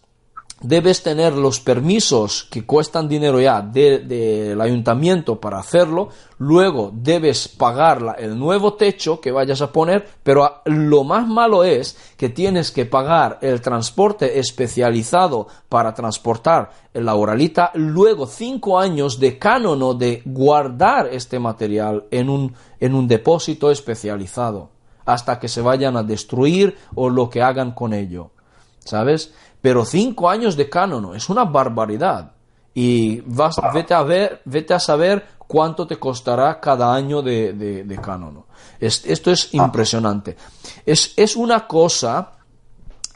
debes 0.61 1.03
tener 1.03 1.33
los 1.33 1.59
permisos 1.59 2.45
que 2.49 2.65
cuestan 2.65 3.07
dinero 3.07 3.39
ya 3.39 3.61
del 3.61 4.59
ayuntamiento 4.59 5.39
para 5.39 5.59
hacerlo, 5.59 6.09
luego 6.37 6.91
debes 6.93 7.47
pagar 7.47 8.15
el 8.19 8.37
nuevo 8.39 8.73
techo 8.73 9.19
que 9.19 9.31
vayas 9.31 9.61
a 9.61 9.71
poner, 9.71 10.07
pero 10.23 10.61
lo 10.65 11.03
más 11.03 11.27
malo 11.27 11.63
es 11.63 11.97
que 12.17 12.29
tienes 12.29 12.71
que 12.71 12.85
pagar 12.85 13.37
el 13.41 13.61
transporte 13.61 14.39
especializado 14.39 15.47
para 15.69 15.93
transportar 15.93 16.71
la 16.93 17.15
oralita, 17.15 17.71
luego 17.75 18.25
cinco 18.25 18.79
años 18.79 19.19
de 19.19 19.37
cánono 19.37 19.93
de 19.93 20.21
guardar 20.25 21.09
este 21.11 21.39
material 21.39 22.05
en 22.11 22.29
un, 22.29 22.55
en 22.79 22.95
un 22.95 23.07
depósito 23.07 23.69
especializado 23.69 24.69
hasta 25.05 25.39
que 25.39 25.47
se 25.47 25.61
vayan 25.61 25.97
a 25.97 26.03
destruir 26.03 26.77
o 26.95 27.09
lo 27.09 27.29
que 27.29 27.41
hagan 27.41 27.71
con 27.71 27.93
ello. 27.93 28.31
¿Sabes? 28.79 29.33
Pero 29.65 29.83
cinco 29.83 30.29
años 30.29 30.55
de 30.55 30.69
cánono 30.69 31.15
es 31.15 31.27
una 31.27 31.43
barbaridad. 31.43 32.33
Y 32.75 33.21
vas, 33.21 33.55
vete, 33.73 33.95
a 33.95 34.03
ver, 34.03 34.43
vete 34.45 34.75
a 34.75 34.79
saber 34.79 35.25
cuánto 35.39 35.87
te 35.87 35.97
costará 35.97 36.59
cada 36.59 36.93
año 36.93 37.23
de, 37.23 37.53
de, 37.83 37.97
cánono. 37.99 38.45
esto 38.79 39.31
es 39.31 39.45
ah. 39.45 39.65
impresionante. 39.65 40.37
Es, 40.85 41.13
es 41.17 41.35
una 41.35 41.65
cosa, 41.65 42.33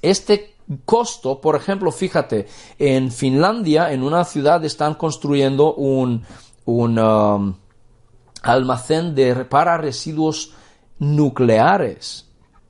este 0.01 0.55
costo, 0.85 1.39
por 1.39 1.55
ejemplo, 1.55 1.91
fíjate, 1.91 2.47
en 2.79 3.11
Finlandia, 3.11 3.91
en 3.91 4.01
una 4.01 4.25
ciudad, 4.25 4.65
están 4.65 4.95
construyendo 4.95 5.75
un, 5.75 6.25
un 6.65 6.97
um, 6.97 7.53
almacén 8.41 9.13
de, 9.13 9.45
para 9.45 9.77
residuos 9.77 10.53
nucleares, 10.97 12.25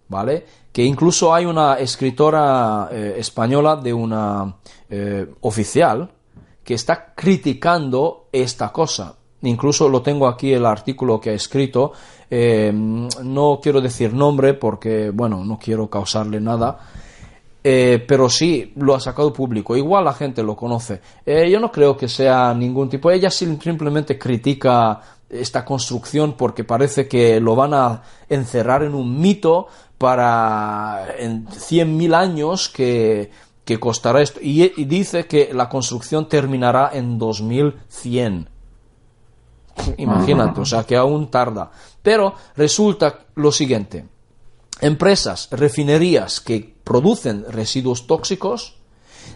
¿vale? 0.10 0.46
Que 0.72 0.84
incluso 0.84 1.34
hay 1.34 1.46
una 1.46 1.76
escritora 1.76 2.90
eh, 2.92 3.16
española 3.18 3.76
de 3.76 3.94
una 3.94 4.56
eh, 4.90 5.28
oficial 5.42 6.10
que 6.64 6.76
está 6.76 7.14
criticando 7.16 8.28
esta 8.32 8.72
cosa. 8.72 9.16
Incluso 9.42 9.90
lo 9.90 10.02
tengo 10.02 10.28
aquí 10.28 10.54
el 10.54 10.66
artículo 10.66 11.20
que 11.20 11.32
ha 11.32 11.34
escrito. 11.34 11.94
Eh, 12.30 12.72
no 12.74 13.60
quiero 13.62 13.82
decir 13.82 14.14
nombre 14.14 14.54
porque, 14.54 15.10
bueno, 15.10 15.44
no 15.44 15.58
quiero 15.58 15.90
causarle 15.90 16.40
nada. 16.40 16.78
pero 17.62 18.30
sí, 18.30 18.74
lo 18.76 18.96
ha 18.96 19.00
sacado 19.00 19.34
público. 19.34 19.76
Igual 19.76 20.06
la 20.06 20.14
gente 20.14 20.44
lo 20.44 20.56
conoce. 20.56 21.02
yo 21.26 21.60
no 21.60 21.72
creo 21.72 21.98
que 21.98 22.08
sea 22.08 22.54
ningún 22.54 22.90
tipo. 22.90 23.10
Ella 23.10 23.30
simplemente 23.30 24.18
critica 24.18 25.02
esta 25.30 25.64
construcción 25.64 26.34
porque 26.34 26.64
parece 26.64 27.08
que 27.08 27.40
lo 27.40 27.56
van 27.56 27.74
a 27.74 28.02
encerrar 28.28 28.84
en 28.84 28.96
un 28.96 29.20
mito 29.20 29.68
para 30.00 31.14
en 31.20 31.46
100.000 31.46 32.16
años 32.16 32.70
que, 32.70 33.30
que, 33.66 33.80
costará 33.80 34.22
esto. 34.22 34.40
Y, 34.42 34.86
dice 34.86 35.28
que 35.28 35.52
la 35.54 35.70
construcción 35.70 36.28
terminará 36.28 36.90
en 36.94 37.20
2100. 37.20 38.50
Imagínate, 39.98 40.60
o 40.60 40.66
sea 40.66 40.84
que 40.84 40.96
aún 40.96 41.30
tarda. 41.30 41.70
Pero 42.02 42.34
resulta 42.56 43.28
lo 43.36 43.52
siguiente. 43.52 44.08
Empresas, 44.82 45.50
refinerías 45.52 46.40
que 46.40 46.76
producen 46.84 47.46
residuos 47.50 48.08
tóxicos 48.08 48.80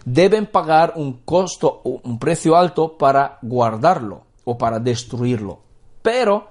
deben 0.05 0.45
pagar 0.45 0.93
un 0.95 1.23
costo, 1.25 1.81
un 1.83 2.17
precio 2.19 2.55
alto 2.55 2.97
para 2.97 3.37
guardarlo 3.41 4.23
o 4.45 4.57
para 4.57 4.79
destruirlo. 4.79 5.59
Pero 6.01 6.47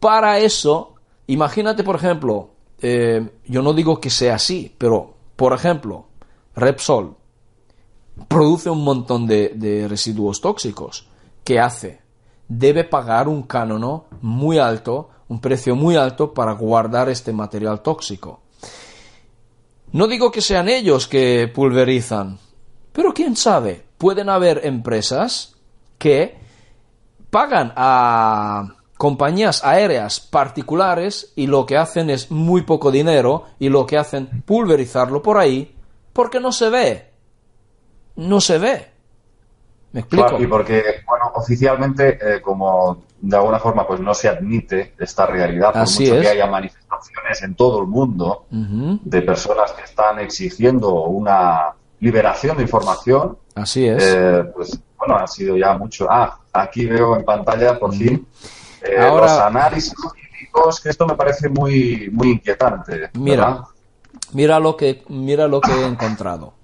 para 0.00 0.38
eso, 0.38 0.94
imagínate 1.26 1.84
por 1.84 1.96
ejemplo, 1.96 2.51
eh, 2.82 3.30
yo 3.46 3.62
no 3.62 3.72
digo 3.72 4.00
que 4.00 4.10
sea 4.10 4.34
así, 4.34 4.74
pero 4.76 5.14
por 5.36 5.52
ejemplo, 5.52 6.06
Repsol 6.56 7.16
produce 8.28 8.68
un 8.70 8.84
montón 8.84 9.26
de, 9.26 9.86
residuos 9.88 10.40
tóxicos. 10.40 11.06
¿Qué 11.44 11.60
hace? 11.60 12.00
Debe 12.48 12.84
pagar 12.84 13.28
un 13.28 13.42
cánono 13.44 14.06
muy 14.20 14.58
alto, 14.58 15.10
un 15.28 15.40
precio 15.40 15.74
muy 15.74 15.96
alto 15.96 16.34
para 16.34 16.52
guardar 16.52 17.08
este 17.08 17.32
material 17.32 17.80
tóxico. 17.82 18.42
No 19.92 20.06
digo 20.06 20.30
que 20.30 20.40
sean 20.40 20.68
ellos 20.68 21.06
que 21.06 21.50
pulverizan, 21.54 22.38
pero 22.92 23.14
quién 23.14 23.36
sabe, 23.36 23.84
pueden 23.96 24.28
haber 24.28 24.66
empresas 24.66 25.54
que 25.98 26.36
pagan 27.30 27.72
a 27.76 28.74
compañías 29.02 29.64
aéreas 29.64 30.20
particulares 30.20 31.32
y 31.34 31.48
lo 31.48 31.66
que 31.66 31.76
hacen 31.76 32.08
es 32.08 32.30
muy 32.30 32.62
poco 32.62 32.92
dinero 32.92 33.46
y 33.58 33.68
lo 33.68 33.84
que 33.84 33.98
hacen 33.98 34.44
pulverizarlo 34.46 35.20
por 35.20 35.38
ahí 35.38 35.74
porque 36.12 36.38
no 36.38 36.52
se 36.52 36.70
ve. 36.70 37.10
No 38.14 38.40
se 38.40 38.58
ve. 38.58 38.92
¿Me 39.90 40.02
explico? 40.02 40.40
y 40.40 40.46
porque, 40.46 41.02
bueno, 41.04 41.32
oficialmente, 41.34 42.16
eh, 42.22 42.40
como 42.40 43.02
de 43.20 43.36
alguna 43.36 43.58
forma 43.58 43.84
pues 43.88 43.98
no 43.98 44.14
se 44.14 44.28
admite 44.28 44.94
esta 44.96 45.26
realidad, 45.26 45.72
por 45.72 45.82
Así 45.82 46.04
mucho 46.04 46.20
que 46.20 46.28
haya 46.28 46.46
manifestaciones 46.46 47.42
en 47.42 47.56
todo 47.56 47.80
el 47.80 47.88
mundo 47.88 48.46
de 48.50 49.22
personas 49.22 49.72
que 49.72 49.82
están 49.82 50.20
exigiendo 50.20 51.06
una 51.06 51.72
liberación 51.98 52.56
de 52.56 52.62
información. 52.62 53.36
Así 53.56 53.84
es. 53.84 54.00
Eh, 54.00 54.44
pues 54.54 54.80
bueno, 54.96 55.16
ha 55.16 55.26
sido 55.26 55.56
ya 55.56 55.76
mucho. 55.76 56.06
Ah, 56.08 56.38
aquí 56.52 56.86
veo 56.86 57.16
en 57.16 57.24
pantalla 57.24 57.76
por 57.80 57.92
fin 57.92 58.28
eh, 58.84 59.08
los 59.08 59.30
análisis 59.30 59.94
jurídicos, 59.94 60.80
que 60.80 60.90
esto 60.90 61.06
me 61.06 61.14
parece 61.14 61.48
muy, 61.48 62.10
muy 62.12 62.32
inquietante. 62.32 63.10
Mira, 63.14 63.64
mira 64.32 64.58
lo 64.58 64.76
que, 64.76 65.02
mira 65.08 65.46
lo 65.46 65.60
que 65.60 65.72
he 65.72 65.86
encontrado. 65.86 66.54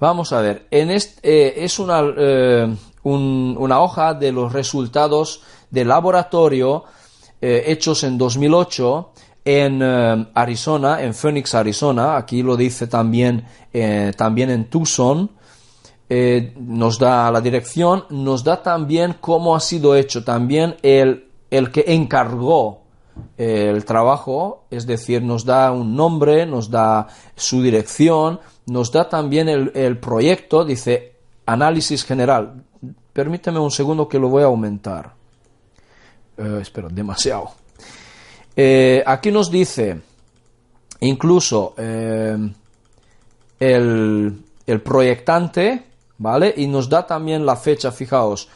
Vamos 0.00 0.32
a 0.32 0.40
ver, 0.40 0.66
en 0.70 0.90
este, 0.90 1.20
eh, 1.22 1.64
es 1.64 1.78
una, 1.78 2.02
una 3.02 3.80
hoja 3.80 4.14
de 4.14 4.32
los 4.32 4.52
resultados 4.52 5.42
de 5.70 5.84
laboratorio 5.84 6.84
hechos 7.40 8.02
en 8.02 8.18
2008 8.18 9.12
en 9.44 9.82
Arizona, 10.34 11.02
en 11.02 11.14
Phoenix, 11.14 11.54
Arizona, 11.54 12.16
aquí 12.16 12.42
lo 12.42 12.56
dice 12.56 12.86
también, 12.86 13.46
también 14.16 14.50
en 14.50 14.68
Tucson, 14.68 15.30
eh, 16.10 16.54
nos 16.56 16.98
da 16.98 17.30
la 17.30 17.42
dirección, 17.42 18.04
nos 18.08 18.42
da 18.42 18.62
también 18.62 19.16
cómo 19.20 19.54
ha 19.54 19.60
sido 19.60 19.94
hecho, 19.94 20.24
también 20.24 20.76
el, 20.82 21.28
el 21.50 21.70
que 21.70 21.84
encargó 21.86 22.80
eh, 23.36 23.70
el 23.74 23.84
trabajo, 23.84 24.64
es 24.70 24.86
decir, 24.86 25.22
nos 25.22 25.44
da 25.44 25.70
un 25.70 25.94
nombre, 25.94 26.46
nos 26.46 26.70
da 26.70 27.08
su 27.36 27.60
dirección, 27.62 28.40
nos 28.66 28.90
da 28.90 29.06
también 29.06 29.50
el, 29.50 29.98
proyecto, 29.98 30.64
dice 30.64 31.12
análisis 31.44 32.04
general. 32.04 32.64
Permíteme 33.12 33.58
un 33.58 33.70
segundo 33.70 34.08
que 34.08 34.18
lo 34.18 34.30
voy 34.30 34.44
a 34.44 34.46
aumentar. 34.46 35.12
Eh, 36.38 36.58
espero, 36.62 36.88
demasiado. 36.88 37.50
aquí 39.04 39.30
nos 39.30 39.50
dice 39.50 40.00
incluso 41.00 41.74
el, 41.76 42.54
el 44.66 44.80
proyectante, 44.80 45.87
¿vale? 46.18 46.52
Y 46.56 46.66
nos 46.66 46.88
da 46.88 47.06
también 47.06 47.46
la 47.46 47.56
fecha, 47.56 47.90
fijaos, 47.90 48.48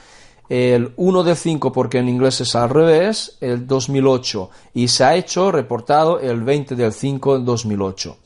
el 0.49 0.92
1 0.97 1.23
de 1.23 1.35
5, 1.35 1.73
porque 1.73 1.99
en 1.99 2.09
inglés 2.09 2.40
es 2.42 2.54
al 2.54 2.69
revés, 2.69 3.38
el 3.40 3.66
2008, 3.66 4.50
y 4.75 4.88
se 4.88 5.04
ha 5.04 5.14
hecho 5.14 5.50
reportado 5.50 6.21
el 6.21 6.42
20 6.42 6.75
del 6.75 6.92
5 6.92 7.35
del 7.35 7.45
2008. 7.45 8.16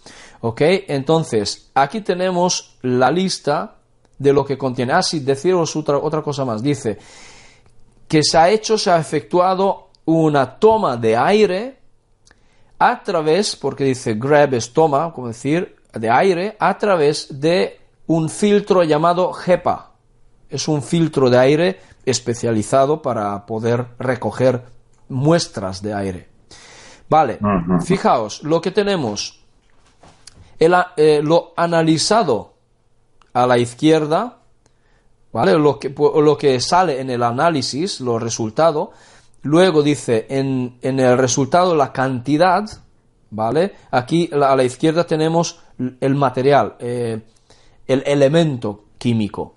¿Ok? 0.40 0.60
Entonces, 0.88 1.70
aquí 1.74 2.00
tenemos 2.00 2.76
la 2.82 3.10
lista 3.10 3.76
de 4.18 4.32
lo 4.32 4.44
que 4.44 4.58
contiene. 4.58 4.92
Ah, 4.92 5.02
sí, 5.02 5.20
deciros 5.20 5.76
otra, 5.76 5.98
otra 5.98 6.22
cosa 6.22 6.44
más. 6.44 6.62
Dice 6.62 6.98
que 8.08 8.22
se 8.22 8.38
ha 8.38 8.50
hecho, 8.50 8.78
se 8.78 8.90
ha 8.90 8.98
efectuado 8.98 9.90
una 10.04 10.58
toma 10.58 10.96
de 10.96 11.16
aire 11.16 11.78
a 12.78 13.02
través, 13.02 13.56
porque 13.56 13.84
dice 13.84 14.14
grab 14.14 14.54
es 14.54 14.72
toma, 14.72 15.12
como 15.12 15.28
decir, 15.28 15.76
de 15.92 16.10
aire, 16.10 16.56
a 16.58 16.76
través 16.76 17.40
de 17.40 17.80
un 18.06 18.28
filtro 18.28 18.84
llamado 18.84 19.32
HEPA. 19.34 19.92
Es 20.48 20.68
un 20.68 20.82
filtro 20.82 21.28
de 21.28 21.38
aire 21.38 21.80
especializado 22.04 23.02
para 23.02 23.46
poder 23.46 23.86
recoger 23.98 24.64
muestras 25.08 25.82
de 25.82 25.94
aire. 25.94 26.28
Vale, 27.08 27.38
fijaos, 27.84 28.42
lo 28.42 28.60
que 28.60 28.72
tenemos, 28.72 29.40
eh, 30.58 31.20
lo 31.22 31.52
analizado 31.56 32.54
a 33.32 33.46
la 33.46 33.58
izquierda, 33.58 34.38
¿vale? 35.32 35.58
Lo 35.58 35.78
que, 35.78 35.90
lo 35.90 36.36
que 36.36 36.60
sale 36.60 37.00
en 37.00 37.10
el 37.10 37.22
análisis, 37.22 38.00
los 38.00 38.20
resultados, 38.20 38.88
luego 39.42 39.82
dice 39.82 40.26
en, 40.28 40.78
el 40.82 41.18
resultado 41.18 41.76
la 41.76 41.92
cantidad, 41.92 42.64
¿vale? 43.30 43.74
Aquí 43.90 44.28
a 44.32 44.56
la 44.56 44.64
izquierda 44.64 45.04
tenemos 45.04 45.60
el 46.00 46.14
material, 46.14 46.74
eh, 46.80 47.20
el 47.86 48.02
elemento 48.06 48.84
químico. 48.98 49.54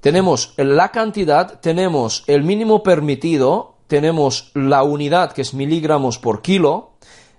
Tenemos 0.00 0.54
la 0.56 0.90
cantidad, 0.90 1.60
tenemos 1.60 2.24
el 2.26 2.42
mínimo 2.44 2.82
permitido, 2.82 3.76
tenemos 3.86 4.50
la 4.54 4.82
unidad 4.82 5.32
que 5.32 5.42
es 5.42 5.54
miligramos 5.54 6.18
por 6.18 6.42
kilo, 6.42 6.92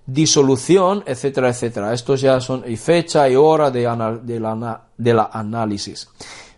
disolución, 0.06 1.04
etcétera, 1.06 1.50
etcétera. 1.50 1.94
Estos 1.94 2.22
ya 2.22 2.40
son 2.42 2.64
y 2.68 2.78
fecha 2.78 3.30
y 3.30 3.36
hora 3.36 3.70
de, 3.70 3.82
de, 4.24 4.40
la, 4.40 4.88
de 4.98 5.14
la 5.14 5.30
análisis. 5.32 6.10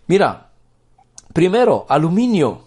Mira, 0.06 0.50
primero, 1.32 1.86
aluminio. 1.88 2.62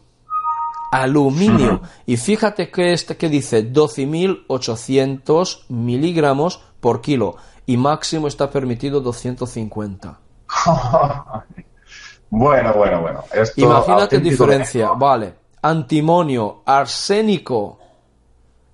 Aluminio. 0.92 1.82
Y 2.06 2.18
fíjate 2.18 2.70
que 2.70 2.94
este 2.94 3.18
que 3.18 3.28
dice 3.28 3.74
12.800 3.74 5.64
miligramos 5.70 6.62
por 6.80 7.02
kilo. 7.02 7.36
Y 7.66 7.78
máximo 7.78 8.28
está 8.28 8.52
permitido 8.52 9.02
250. 9.02 10.20
bueno, 12.30 12.74
bueno, 12.74 13.02
bueno. 13.02 13.24
Imagínate 13.56 14.20
diferencia, 14.20 14.92
vale. 14.92 15.34
Antimonio, 15.62 16.62
arsénico. 16.66 17.80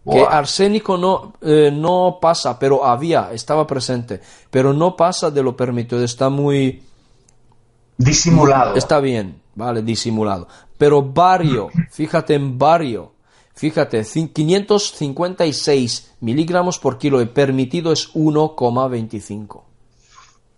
Que 0.10 0.26
arsénico 0.26 0.98
no, 0.98 1.34
eh, 1.42 1.70
no 1.72 2.18
pasa, 2.20 2.58
pero 2.58 2.84
había, 2.84 3.32
estaba 3.32 3.68
presente. 3.68 4.20
Pero 4.50 4.74
no 4.74 4.96
pasa 4.96 5.30
de 5.30 5.44
lo 5.44 5.56
permitido, 5.56 6.04
está 6.04 6.30
muy. 6.30 6.82
Disimulado. 7.96 8.74
Está 8.76 9.00
bien, 9.02 9.40
vale, 9.54 9.84
disimulado. 9.84 10.48
Pero 10.78 11.04
bario, 11.04 11.70
fíjate 11.92 12.34
en 12.34 12.58
bario. 12.58 13.12
Fíjate, 13.54 14.04
556 14.06 16.16
miligramos 16.22 16.80
por 16.80 16.98
kilo 16.98 17.22
y 17.22 17.26
permitido 17.26 17.92
es 17.92 18.12
1,25. 18.14 19.64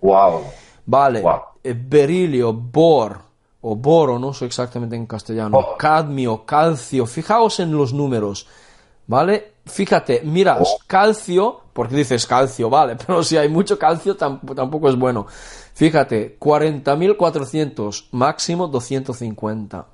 Wow. 0.02 0.44
Vale, 0.86 1.24
eh, 1.64 1.74
berilio, 1.74 2.54
bor, 2.54 3.22
o 3.62 3.76
boro, 3.76 4.18
no 4.18 4.34
sé 4.34 4.46
exactamente 4.46 4.96
en 4.96 5.06
castellano, 5.06 5.58
oh. 5.58 5.78
cadmio, 5.78 6.46
calcio, 6.46 7.06
fijaos 7.06 7.60
en 7.60 7.72
los 7.72 7.94
números, 7.94 8.48
¿vale? 9.08 9.54
Fíjate, 9.66 10.22
mira, 10.24 10.58
oh. 10.60 10.80
calcio, 10.88 11.62
porque 11.72 11.96
dices 11.96 12.26
calcio, 12.26 12.70
vale, 12.70 12.96
pero 13.06 13.24
si 13.24 13.38
hay 13.38 13.50
mucho 13.50 13.78
calcio 13.78 14.16
tampoco 14.16 14.90
es 14.90 14.98
bueno. 14.98 15.28
Fíjate, 15.74 16.38
40.400, 16.40 18.08
máximo 18.12 18.68
250. 18.68 19.86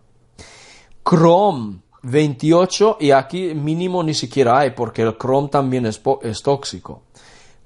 Chrome, 1.08 1.80
28, 2.02 2.98
y 3.00 3.12
aquí 3.12 3.54
mínimo 3.54 4.04
ni 4.04 4.14
siquiera 4.14 4.60
hay, 4.60 4.72
porque 4.72 5.04
el 5.04 5.18
chrome 5.18 5.50
también 5.50 5.86
es, 5.86 6.02
es 6.24 6.42
tóxico. 6.42 7.04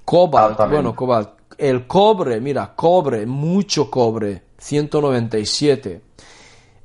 Cobalt, 0.04 0.58
bueno, 0.68 0.94
cobalt, 0.94 1.30
el 1.62 1.86
cobre, 1.86 2.40
mira, 2.40 2.74
cobre, 2.74 3.24
mucho 3.24 3.88
cobre, 3.88 4.42
197. 4.58 6.02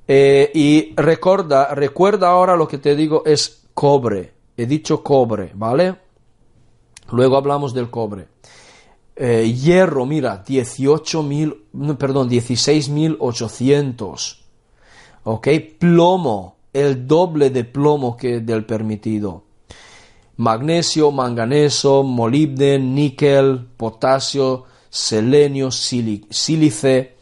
Eh, 0.08 0.52
y 0.54 0.94
recuerda, 0.96 1.74
recuerda 1.74 2.30
ahora 2.30 2.56
lo 2.56 2.68
que 2.68 2.78
te 2.78 2.96
digo 2.96 3.24
es 3.26 3.63
cobre. 3.74 4.34
He 4.56 4.68
dicho 4.68 5.04
cobre, 5.04 5.50
¿vale? 5.56 5.96
Luego 7.10 7.38
hablamos 7.38 7.74
del 7.74 7.90
cobre. 7.90 8.28
Eh, 9.16 9.52
hierro, 9.52 10.06
mira, 10.06 10.46
18.000, 10.46 11.98
perdón, 11.98 12.30
16.800. 12.30 14.38
¿Ok? 15.24 15.48
Plomo, 15.80 16.58
el 16.72 17.08
doble 17.08 17.50
de 17.50 17.63
plomo 17.63 18.16
que 18.16 18.42
del 18.42 18.63
permitido 18.63 19.46
magnesio, 20.38 21.12
manganeso, 21.12 22.04
molibden, 22.04 22.93
níquel, 22.95 23.67
potasio, 23.78 24.65
selenio, 24.89 25.71
sílice. 25.71 27.15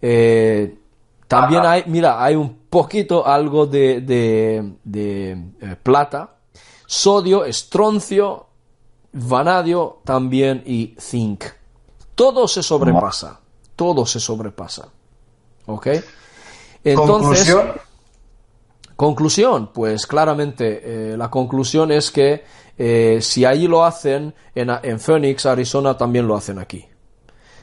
Eh, 0.00 0.78
también 1.26 1.64
hay, 1.64 1.84
mira, 1.86 2.22
hay 2.22 2.34
un 2.36 2.56
poquito 2.68 3.26
algo 3.26 3.66
de, 3.66 4.74
eh, 4.92 5.76
plata, 5.82 6.36
sodio, 6.86 7.44
estroncio, 7.44 8.46
vanadio 9.12 10.00
también 10.04 10.62
y 10.66 10.94
zinc. 10.98 11.44
Todo 12.14 12.46
se 12.46 12.62
sobrepasa, 12.62 13.40
todo 13.76 14.04
se 14.04 14.20
sobrepasa. 14.20 14.88
¿Ok? 15.66 15.86
Entonces, 16.82 17.52
Conclusión, 17.54 17.72
pues 19.72 20.06
claramente 20.06 20.82
eh, 20.84 21.16
la 21.16 21.30
conclusión 21.30 21.90
es 21.90 22.10
que 22.10 22.44
eh, 22.76 23.18
si 23.22 23.46
allí 23.46 23.66
lo 23.66 23.82
hacen, 23.82 24.34
en, 24.54 25.00
Phoenix, 25.00 25.46
Arizona, 25.46 25.96
también 25.96 26.26
lo 26.26 26.36
hacen 26.36 26.58
aquí. 26.58 26.84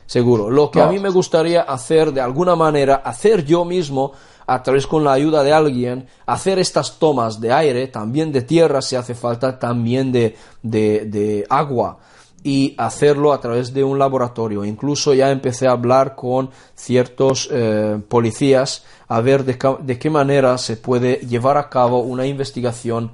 Seguro. 0.07 0.49
Lo 0.49 0.71
que 0.71 0.81
a 0.81 0.87
mí 0.87 0.97
me 0.97 1.09
gustaría 1.09 1.61
hacer 1.61 2.11
de 2.11 2.21
alguna 2.21 2.55
manera, 2.55 2.95
hacer 2.95 3.45
yo 3.45 3.65
mismo, 3.65 4.13
a 4.47 4.63
través 4.63 4.87
con 4.87 5.03
la 5.03 5.11
ayuda 5.11 5.43
de 5.43 5.53
alguien, 5.53 6.07
hacer 6.25 6.57
estas 6.57 6.97
tomas 6.97 7.39
de 7.39 7.51
aire, 7.51 7.87
también 7.87 8.31
de 8.31 8.41
tierra 8.41 8.81
si 8.81 8.95
hace 8.95 9.13
falta, 9.13 9.59
también 9.59 10.11
de, 10.11 10.35
de 10.63 11.45
agua 11.49 11.99
y 12.43 12.75
hacerlo 12.77 13.33
a 13.33 13.41
través 13.41 13.73
de 13.73 13.83
un 13.83 13.99
laboratorio. 13.99 14.63
Incluso 14.63 15.13
ya 15.13 15.31
empecé 15.31 15.67
a 15.67 15.71
hablar 15.71 16.15
con 16.15 16.51
ciertos 16.75 17.49
eh, 17.51 17.99
policías 18.07 18.85
a 19.07 19.21
ver 19.21 19.43
de, 19.43 19.99
qué 19.99 20.09
manera 20.09 20.57
se 20.57 20.77
puede 20.77 21.15
llevar 21.15 21.57
a 21.57 21.69
cabo 21.69 21.99
una 21.99 22.25
investigación 22.25 23.11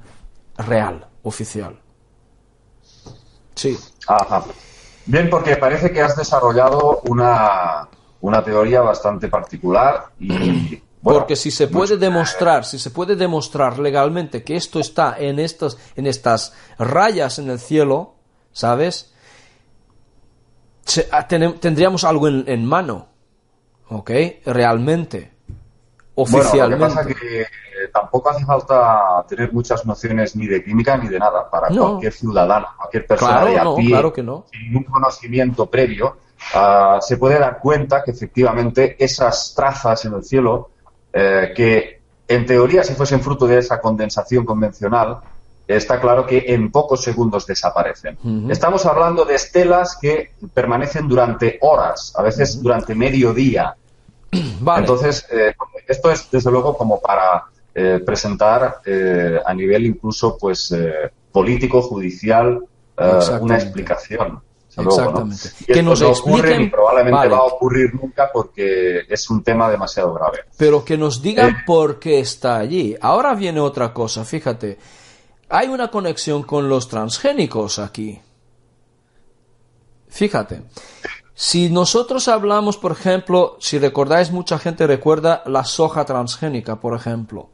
real, 0.57 1.07
oficial. 1.23 1.79
Sí. 3.55 3.77
Ajá. 4.07 4.43
Bien, 5.05 5.29
porque 5.29 5.57
parece 5.57 5.91
que 5.91 6.01
has 6.01 6.15
desarrollado 6.15 7.01
una, 7.05 7.87
una 8.21 8.43
teoría 8.43 8.81
bastante 8.81 9.27
particular 9.27 10.05
y... 10.19 10.81
Bueno, 11.03 11.19
porque 11.19 11.35
si 11.35 11.51
se 11.51 11.67
puede 11.67 11.97
demostrar, 11.97 12.63
si 12.63 12.79
se 12.79 12.89
puede 12.89 13.17
demostrar 13.17 13.77
legalmente 13.77 14.41
que 14.41 14.55
esto 14.55 14.79
está 14.79 15.17
en 15.19 15.37
estos, 15.37 15.77
en 15.97 16.07
estas 16.07 16.53
rayas 16.79 17.39
en 17.39 17.49
el 17.49 17.59
cielo, 17.59 18.13
¿sabes? 18.53 19.12
Ah, 21.11 21.27
tendríamos 21.27 22.03
algo 22.03 22.27
en, 22.27 22.65
mano, 22.65 23.07
¿ok? 23.89 24.11
Realmente, 24.45 25.31
oficialmente. 26.15 26.77
Bueno, 26.77 27.01
lo 27.01 27.07
que 27.07 27.13
pasa 27.15 27.21
que 27.21 27.45
tampoco 27.91 28.29
hace 28.29 28.45
falta 28.45 29.25
tener 29.27 29.53
muchas 29.53 29.85
nociones 29.85 30.35
ni 30.35 30.47
de 30.47 30.63
química 30.63 30.97
ni 30.97 31.07
de 31.07 31.19
nada 31.19 31.49
para 31.49 31.69
cualquier 31.69 32.13
ciudadano, 32.13 32.67
cualquier 32.77 33.07
persona 33.07 33.45
de 33.45 33.59
a 33.59 33.75
pie, 33.75 34.13
sin 34.51 34.75
un 34.75 34.83
conocimiento 34.83 35.65
previo, 35.67 36.17
ah, 36.53 36.99
se 37.01 37.17
puede 37.17 37.39
dar 37.39 37.59
cuenta 37.59 38.03
que 38.03 38.11
efectivamente 38.11 38.95
esas 39.03 39.53
trazas 39.55 40.05
en 40.05 40.13
el 40.13 40.23
cielo, 40.23 40.71
eh, 41.11 41.53
que 41.55 42.01
en 42.27 42.45
teoría 42.45 42.83
si 42.83 42.93
fuesen 42.93 43.21
fruto 43.21 43.47
de 43.47 43.59
esa 43.59 43.79
condensación 43.79 44.45
convencional, 44.45 45.19
está 45.67 45.99
claro 45.99 46.25
que 46.25 46.43
en 46.47 46.71
pocos 46.71 47.01
segundos 47.01 47.45
desaparecen. 47.45 48.17
Estamos 48.49 48.85
hablando 48.85 49.25
de 49.25 49.35
estelas 49.35 49.97
que 49.99 50.31
permanecen 50.53 51.07
durante 51.07 51.57
horas, 51.61 52.13
a 52.15 52.21
veces 52.21 52.61
durante 52.61 52.95
medio 52.95 53.33
día. 53.33 53.75
Entonces, 54.31 55.25
eh, 55.31 55.53
esto 55.87 56.11
es 56.11 56.29
desde 56.29 56.51
luego 56.51 56.77
como 56.77 56.99
para 56.99 57.45
eh, 57.73 58.01
presentar 58.05 58.81
eh, 58.85 59.39
a 59.43 59.53
nivel 59.53 59.85
incluso 59.85 60.37
pues 60.37 60.75
político, 61.31 61.81
judicial, 61.81 62.63
una 63.39 63.55
explicación. 63.55 64.41
Exactamente. 64.75 65.49
que 65.67 65.83
nos 65.83 66.01
no 66.01 66.09
ocurre 66.09 66.67
probablemente 66.67 67.27
va 67.27 67.37
a 67.37 67.43
ocurrir 67.43 67.93
nunca 67.93 68.31
porque 68.33 69.01
es 69.07 69.29
un 69.29 69.43
tema 69.43 69.69
demasiado 69.69 70.15
grave. 70.15 70.39
Pero 70.57 70.83
que 70.83 70.97
nos 70.97 71.21
digan 71.21 71.57
por 71.63 71.99
qué 71.99 72.19
está 72.19 72.57
allí. 72.57 72.97
Ahora 72.99 73.35
viene 73.35 73.59
otra 73.59 73.93
cosa, 73.93 74.25
fíjate 74.25 74.79
hay 75.53 75.67
una 75.67 75.91
conexión 75.91 76.41
con 76.41 76.67
los 76.67 76.87
transgénicos 76.87 77.77
aquí. 77.77 78.19
Fíjate, 80.07 80.63
si 81.35 81.69
nosotros 81.69 82.27
hablamos, 82.27 82.77
por 82.77 82.93
ejemplo, 82.93 83.57
si 83.59 83.77
recordáis, 83.77 84.31
mucha 84.31 84.57
gente 84.57 84.87
recuerda 84.87 85.43
la 85.45 85.63
soja 85.63 86.05
transgénica, 86.05 86.79
por 86.79 86.95
ejemplo. 86.95 87.51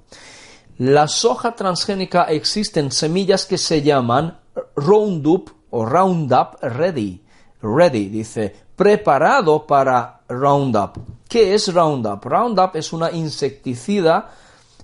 La 0.78 1.10
soja 1.10 1.56
transgénica 1.58 2.24
existen 2.24 2.90
semillas 2.94 3.46
que 3.46 3.58
se 3.58 3.82
llaman 3.82 4.40
Roundup 4.78 5.50
o 5.70 5.86
Roundup 5.86 6.56
Ready. 6.62 7.22
Ready, 7.62 8.08
dice, 8.08 8.56
preparado 8.78 9.68
para 9.68 10.22
Roundup. 10.30 11.00
¿Qué 11.28 11.54
es 11.54 11.74
Roundup? 11.74 12.24
Roundup 12.24 12.78
es 12.78 12.94
una 12.94 13.12
insecticida, 13.12 14.32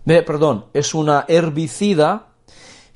eh, 0.06 0.22
perdón, 0.22 0.66
es 0.74 0.94
una 0.94 1.24
herbicida 1.30 2.35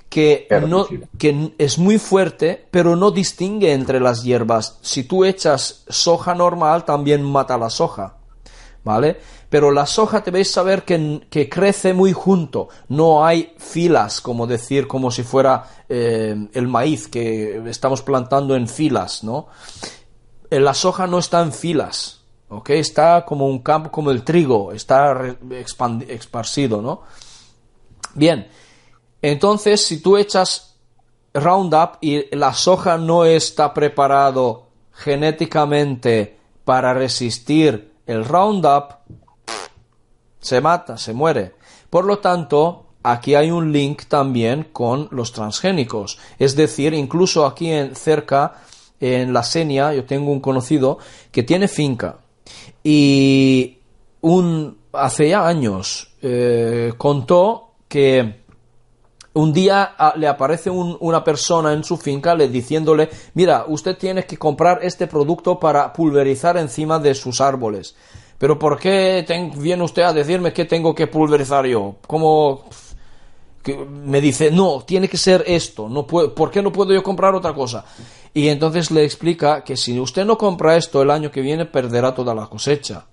que, 0.09 0.47
no, 0.67 0.87
que 1.17 1.53
es 1.57 1.77
muy 1.77 1.99
fuerte, 1.99 2.67
pero 2.71 2.95
no 2.95 3.11
distingue 3.11 3.73
entre 3.73 3.99
las 3.99 4.23
hierbas. 4.23 4.79
Si 4.81 5.03
tú 5.03 5.23
echas 5.23 5.83
soja 5.87 6.33
normal, 6.33 6.83
también 6.85 7.23
mata 7.23 7.57
la 7.57 7.69
soja. 7.69 8.15
¿Vale? 8.83 9.19
Pero 9.49 9.71
la 9.71 9.85
soja 9.85 10.21
debéis 10.21 10.51
saber 10.51 10.83
que, 10.83 11.21
que 11.29 11.49
crece 11.49 11.93
muy 11.93 12.13
junto. 12.13 12.69
No 12.87 13.25
hay 13.25 13.53
filas, 13.57 14.21
como 14.21 14.47
decir, 14.47 14.87
como 14.87 15.11
si 15.11 15.23
fuera 15.23 15.65
eh, 15.89 16.35
el 16.53 16.67
maíz 16.67 17.07
que 17.07 17.61
estamos 17.67 18.01
plantando 18.01 18.55
en 18.55 18.67
filas, 18.67 19.23
¿no? 19.23 19.47
Eh, 20.49 20.59
la 20.59 20.73
soja 20.73 21.07
no 21.07 21.19
está 21.19 21.41
en 21.41 21.51
filas, 21.51 22.21
¿ok? 22.47 22.69
Está 22.71 23.25
como 23.25 23.47
un 23.47 23.59
campo, 23.59 23.91
como 23.91 24.11
el 24.11 24.23
trigo, 24.23 24.71
está 24.71 25.35
esparcido, 26.07 26.81
¿no? 26.81 27.01
Bien, 28.15 28.47
entonces, 29.21 29.85
si 29.85 30.01
tú 30.01 30.17
echas 30.17 30.75
Roundup 31.33 31.97
y 32.01 32.35
la 32.35 32.53
soja 32.53 32.97
no 32.97 33.25
está 33.25 33.73
preparado 33.73 34.67
genéticamente 34.93 36.37
para 36.65 36.93
resistir 36.93 37.93
el 38.05 38.25
Roundup, 38.25 38.95
se 40.39 40.61
mata, 40.61 40.97
se 40.97 41.13
muere. 41.13 41.53
Por 41.89 42.05
lo 42.05 42.19
tanto, 42.19 42.87
aquí 43.03 43.35
hay 43.35 43.51
un 43.51 43.71
link 43.71 44.03
también 44.07 44.67
con 44.71 45.07
los 45.11 45.31
transgénicos. 45.31 46.17
Es 46.37 46.55
decir, 46.55 46.93
incluso 46.93 47.45
aquí 47.45 47.69
en, 47.71 47.95
cerca, 47.95 48.61
en 48.99 49.33
la 49.33 49.43
Senia, 49.43 49.93
yo 49.93 50.05
tengo 50.05 50.31
un 50.31 50.39
conocido 50.39 50.97
que 51.31 51.43
tiene 51.43 51.67
finca 51.67 52.19
y 52.83 53.79
un, 54.21 54.77
hace 54.93 55.29
ya 55.29 55.47
años 55.47 56.15
eh, 56.21 56.93
contó 56.97 57.71
que 57.87 58.38
un 59.33 59.53
día 59.53 59.95
ah, 59.97 60.13
le 60.15 60.27
aparece 60.27 60.69
una 60.69 61.23
persona 61.23 61.73
en 61.73 61.83
su 61.83 61.97
finca 61.97 62.35
le 62.35 62.47
diciéndole, 62.47 63.09
mira, 63.33 63.65
usted 63.67 63.97
tiene 63.97 64.25
que 64.25 64.37
comprar 64.37 64.79
este 64.81 65.07
producto 65.07 65.59
para 65.59 65.93
pulverizar 65.93 66.57
encima 66.57 66.99
de 66.99 67.13
sus 67.13 67.41
árboles. 67.41 67.95
Pero 68.37 68.57
¿por 68.57 68.79
qué 68.79 69.25
viene 69.57 69.83
usted 69.83 70.03
a 70.03 70.13
decirme 70.13 70.53
que 70.53 70.65
tengo 70.65 70.95
que 70.95 71.07
pulverizar 71.07 71.65
yo? 71.65 71.95
¿Cómo? 72.07 72.63
me 73.77 74.21
dice, 74.21 74.51
no, 74.51 74.81
tiene 74.85 75.07
que 75.07 75.17
ser 75.17 75.43
esto, 75.45 75.89
no 75.89 76.07
¿por 76.07 76.49
qué 76.49 76.61
no 76.61 76.71
puedo 76.71 76.93
yo 76.93 77.03
comprar 77.03 77.35
otra 77.35 77.53
cosa? 77.53 77.85
Y 78.33 78.47
entonces 78.47 78.89
le 78.89 79.03
explica 79.03 79.63
que 79.63 79.75
si 79.75 79.99
usted 79.99 80.25
no 80.25 80.37
compra 80.37 80.77
esto 80.77 81.01
el 81.01 81.11
año 81.11 81.29
que 81.29 81.41
viene 81.41 81.65
perderá 81.65 82.13
toda 82.13 82.33
la 82.33 82.47
cosecha. 82.47 83.05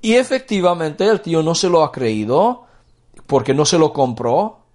Y 0.00 0.14
efectivamente 0.14 1.04
el 1.04 1.20
tío 1.20 1.42
no 1.42 1.54
se 1.54 1.68
lo 1.68 1.82
ha 1.82 1.92
creído 1.92 2.64
porque 3.26 3.54
no 3.54 3.64
se 3.64 3.78
lo 3.78 3.92
compró 3.92 4.65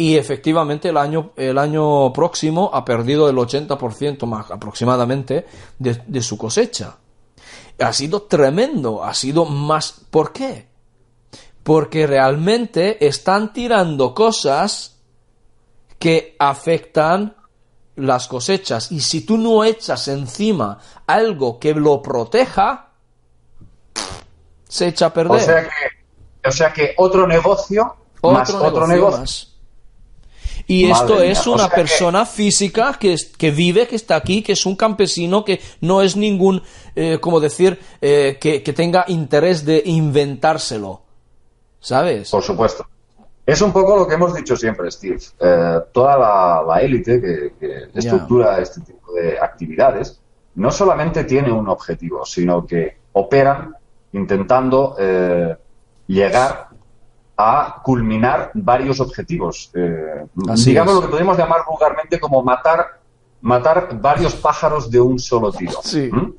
y 0.00 0.16
efectivamente 0.16 0.88
el 0.88 0.96
año, 0.96 1.32
el 1.36 1.58
año 1.58 2.10
próximo 2.14 2.70
ha 2.72 2.86
perdido 2.86 3.28
el 3.28 3.36
80% 3.36 4.24
más 4.24 4.50
aproximadamente 4.50 5.46
de, 5.78 6.22
su 6.22 6.38
cosecha. 6.38 6.96
Ha 7.78 7.92
sido 7.92 8.22
tremendo, 8.22 9.04
ha 9.04 9.12
sido 9.12 9.44
más... 9.44 10.06
¿Por 10.08 10.32
qué? 10.32 10.70
Porque 11.62 12.06
realmente 12.06 13.06
están 13.06 13.52
tirando 13.52 14.14
cosas 14.14 14.96
que 15.98 16.34
afectan 16.38 17.36
las 17.96 18.26
cosechas. 18.26 18.90
Y 18.92 19.00
si 19.02 19.26
tú 19.26 19.36
no 19.36 19.64
echas 19.64 20.08
encima 20.08 20.78
algo 21.06 21.58
que 21.58 21.74
lo 21.74 22.00
proteja, 22.00 22.88
se 24.66 24.86
echa 24.86 25.06
a 25.08 25.12
perder. 25.12 25.42
O 25.42 25.44
sea 25.44 25.62
que, 25.62 26.48
o 26.48 26.52
sea 26.52 26.72
que 26.72 26.94
otro 26.96 27.26
negocio, 27.26 27.96
más 28.22 28.48
otro 28.48 28.86
negocio, 28.86 29.49
y 30.66 30.90
esto 30.90 31.22
es 31.22 31.46
una 31.46 31.68
persona 31.68 32.26
física 32.26 32.96
que, 32.98 33.16
que 33.36 33.50
vive, 33.50 33.86
que 33.86 33.96
está 33.96 34.16
aquí, 34.16 34.42
que 34.42 34.52
es 34.52 34.66
un 34.66 34.76
campesino, 34.76 35.44
que 35.44 35.60
no 35.80 36.02
es 36.02 36.16
ningún, 36.16 36.62
eh, 36.94 37.18
como 37.20 37.40
decir, 37.40 37.78
eh, 38.00 38.38
que, 38.40 38.60
tenga 38.72 39.04
interés 39.08 39.64
de 39.64 39.82
inventárselo. 39.84 41.02
¿Sabes? 41.80 42.30
Por 42.30 42.42
supuesto. 42.42 42.86
Es 43.46 43.60
un 43.62 43.72
poco 43.72 43.96
lo 43.96 44.06
que 44.06 44.14
hemos 44.14 44.34
dicho 44.34 44.56
siempre, 44.56 44.90
Steve. 44.90 45.18
Eh, 45.40 45.78
toda 45.92 46.64
la, 46.66 46.80
élite 46.80 47.20
que, 47.58 47.88
estructura 47.94 48.60
este 48.60 48.80
tipo 48.82 49.12
de 49.12 49.38
actividades 49.38 50.20
no 50.54 50.70
solamente 50.70 51.24
tiene 51.24 51.50
un 51.50 51.68
objetivo, 51.68 52.24
sino 52.24 52.66
que 52.66 52.96
operan 53.12 53.74
intentando 54.12 54.96
llegar 56.06 56.69
a 57.40 57.82
culminar 57.82 58.50
varios 58.54 59.00
objetivos. 59.00 59.70
Eh, 59.74 60.26
digamos 60.64 60.94
lo 60.94 61.00
que 61.02 61.08
podemos 61.08 61.38
llamar 61.38 61.60
vulgarmente 61.68 62.20
como 62.20 62.42
matar, 62.42 63.00
matar 63.40 63.98
varios 64.00 64.34
pájaros 64.34 64.90
de 64.90 65.00
un 65.00 65.18
solo 65.18 65.52
tiro. 65.52 65.80
Sí. 65.82 66.10
¿Mm? 66.12 66.34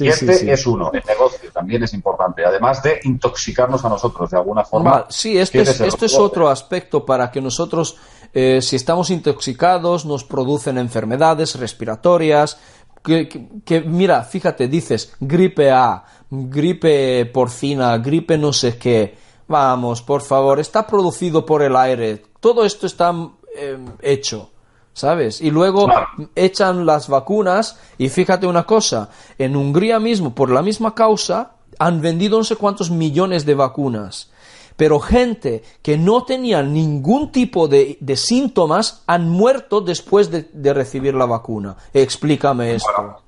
y 0.00 0.08
este 0.08 0.50
es 0.50 0.66
uno, 0.66 0.90
el 0.92 1.02
negocio 1.06 1.50
también 1.52 1.82
es 1.82 1.92
importante, 1.92 2.44
además 2.44 2.82
de 2.82 3.00
intoxicarnos 3.04 3.84
a 3.84 3.90
nosotros 3.90 4.30
de 4.30 4.38
alguna 4.38 4.64
forma. 4.64 5.04
Sí, 5.10 5.36
este 5.36 5.60
es, 5.60 5.80
esto 5.80 6.06
es 6.06 6.14
otro 6.14 6.48
aspecto 6.48 7.04
para 7.04 7.30
que 7.30 7.42
nosotros, 7.42 7.98
eh, 8.32 8.62
si 8.62 8.76
estamos 8.76 9.10
intoxicados, 9.10 10.06
nos 10.06 10.24
producen 10.24 10.78
enfermedades 10.78 11.56
respiratorias, 11.56 12.58
que, 13.02 13.82
mira, 13.84 14.22
fíjate, 14.22 14.68
dices 14.68 15.14
gripe 15.20 15.70
A, 15.70 16.04
gripe 16.30 17.26
porcina, 17.26 17.98
gripe 17.98 18.38
no 18.38 18.52
sé 18.52 18.78
qué, 18.78 19.16
Vamos, 19.52 20.00
por 20.00 20.22
favor, 20.22 20.58
está 20.60 20.86
producido 20.86 21.44
por 21.44 21.60
el 21.60 21.76
aire. 21.76 22.24
Todo 22.40 22.64
esto 22.64 22.86
está 22.86 23.10
em, 23.54 23.84
hecho, 24.00 24.48
¿sabes? 24.94 25.42
Y 25.42 25.50
luego 25.50 25.88
echan 26.34 26.86
las 26.86 27.06
vacunas 27.06 27.78
y 27.98 28.08
fíjate 28.08 28.46
una 28.46 28.64
cosa, 28.64 29.10
en 29.36 29.54
Hungría 29.54 30.00
mismo, 30.00 30.34
por 30.34 30.48
la 30.48 30.62
misma 30.62 30.94
causa, 30.94 31.56
han 31.78 32.00
vendido 32.00 32.38
no 32.38 32.44
sé 32.44 32.56
cuántos 32.56 32.90
millones 32.90 33.44
de 33.44 33.54
vacunas. 33.54 34.30
pero 34.74 34.98
gente 34.98 35.62
que 35.82 35.98
no 35.98 36.24
tenía 36.24 36.62
ningún 36.62 37.30
tipo 37.30 37.68
de, 37.68 37.98
de 38.00 38.16
síntomas 38.16 39.02
han 39.06 39.28
muerto 39.28 39.82
después 39.82 40.30
de, 40.30 40.48
de, 40.50 40.72
recibir 40.72 41.14
la 41.14 41.26
vacuna. 41.26 41.76
Explícame 41.92 42.74
esto. 42.76 42.90
Bueno, 42.96 43.20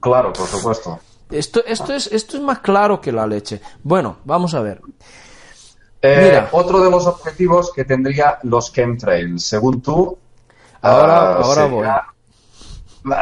claro, 0.00 0.32
por 0.32 0.48
supuesto. 0.48 0.98
Esto, 1.30 1.64
esto, 1.64 1.94
es, 1.94 2.08
esto 2.12 2.36
es 2.36 2.42
más 2.42 2.58
claro 2.58 3.00
que 3.00 3.12
la 3.12 3.26
leche. 3.26 3.60
Bueno, 3.84 4.16
vamos 4.24 4.52
a 4.54 4.60
ver. 4.60 4.80
Eh, 6.06 6.20
Mira. 6.22 6.48
Otro 6.52 6.84
de 6.84 6.90
los 6.90 7.06
objetivos 7.06 7.72
que 7.72 7.86
tendría 7.86 8.38
los 8.42 8.70
chemtrails, 8.70 9.42
según 9.42 9.80
tú. 9.80 10.18
Ahora, 10.82 11.38
uh, 11.40 11.42
ahora 11.42 11.64
voy. 11.64 11.86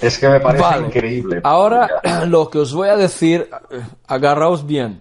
Es 0.00 0.18
que 0.18 0.28
me 0.28 0.38
parece 0.38 0.62
vale. 0.62 0.86
increíble. 0.86 1.40
Ahora 1.42 1.88
lo 2.26 2.48
que 2.48 2.58
os 2.58 2.72
voy 2.72 2.90
a 2.90 2.96
decir, 2.96 3.50
agarraos 4.06 4.64
bien. 4.66 5.00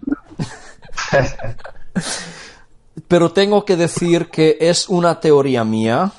Pero 3.08 3.32
tengo 3.32 3.65
que 3.65 3.76
decir 3.76 4.30
que 4.30 4.58
es 4.60 4.89
una 4.89 5.20
teoría 5.20 5.63
mía, 5.63 6.12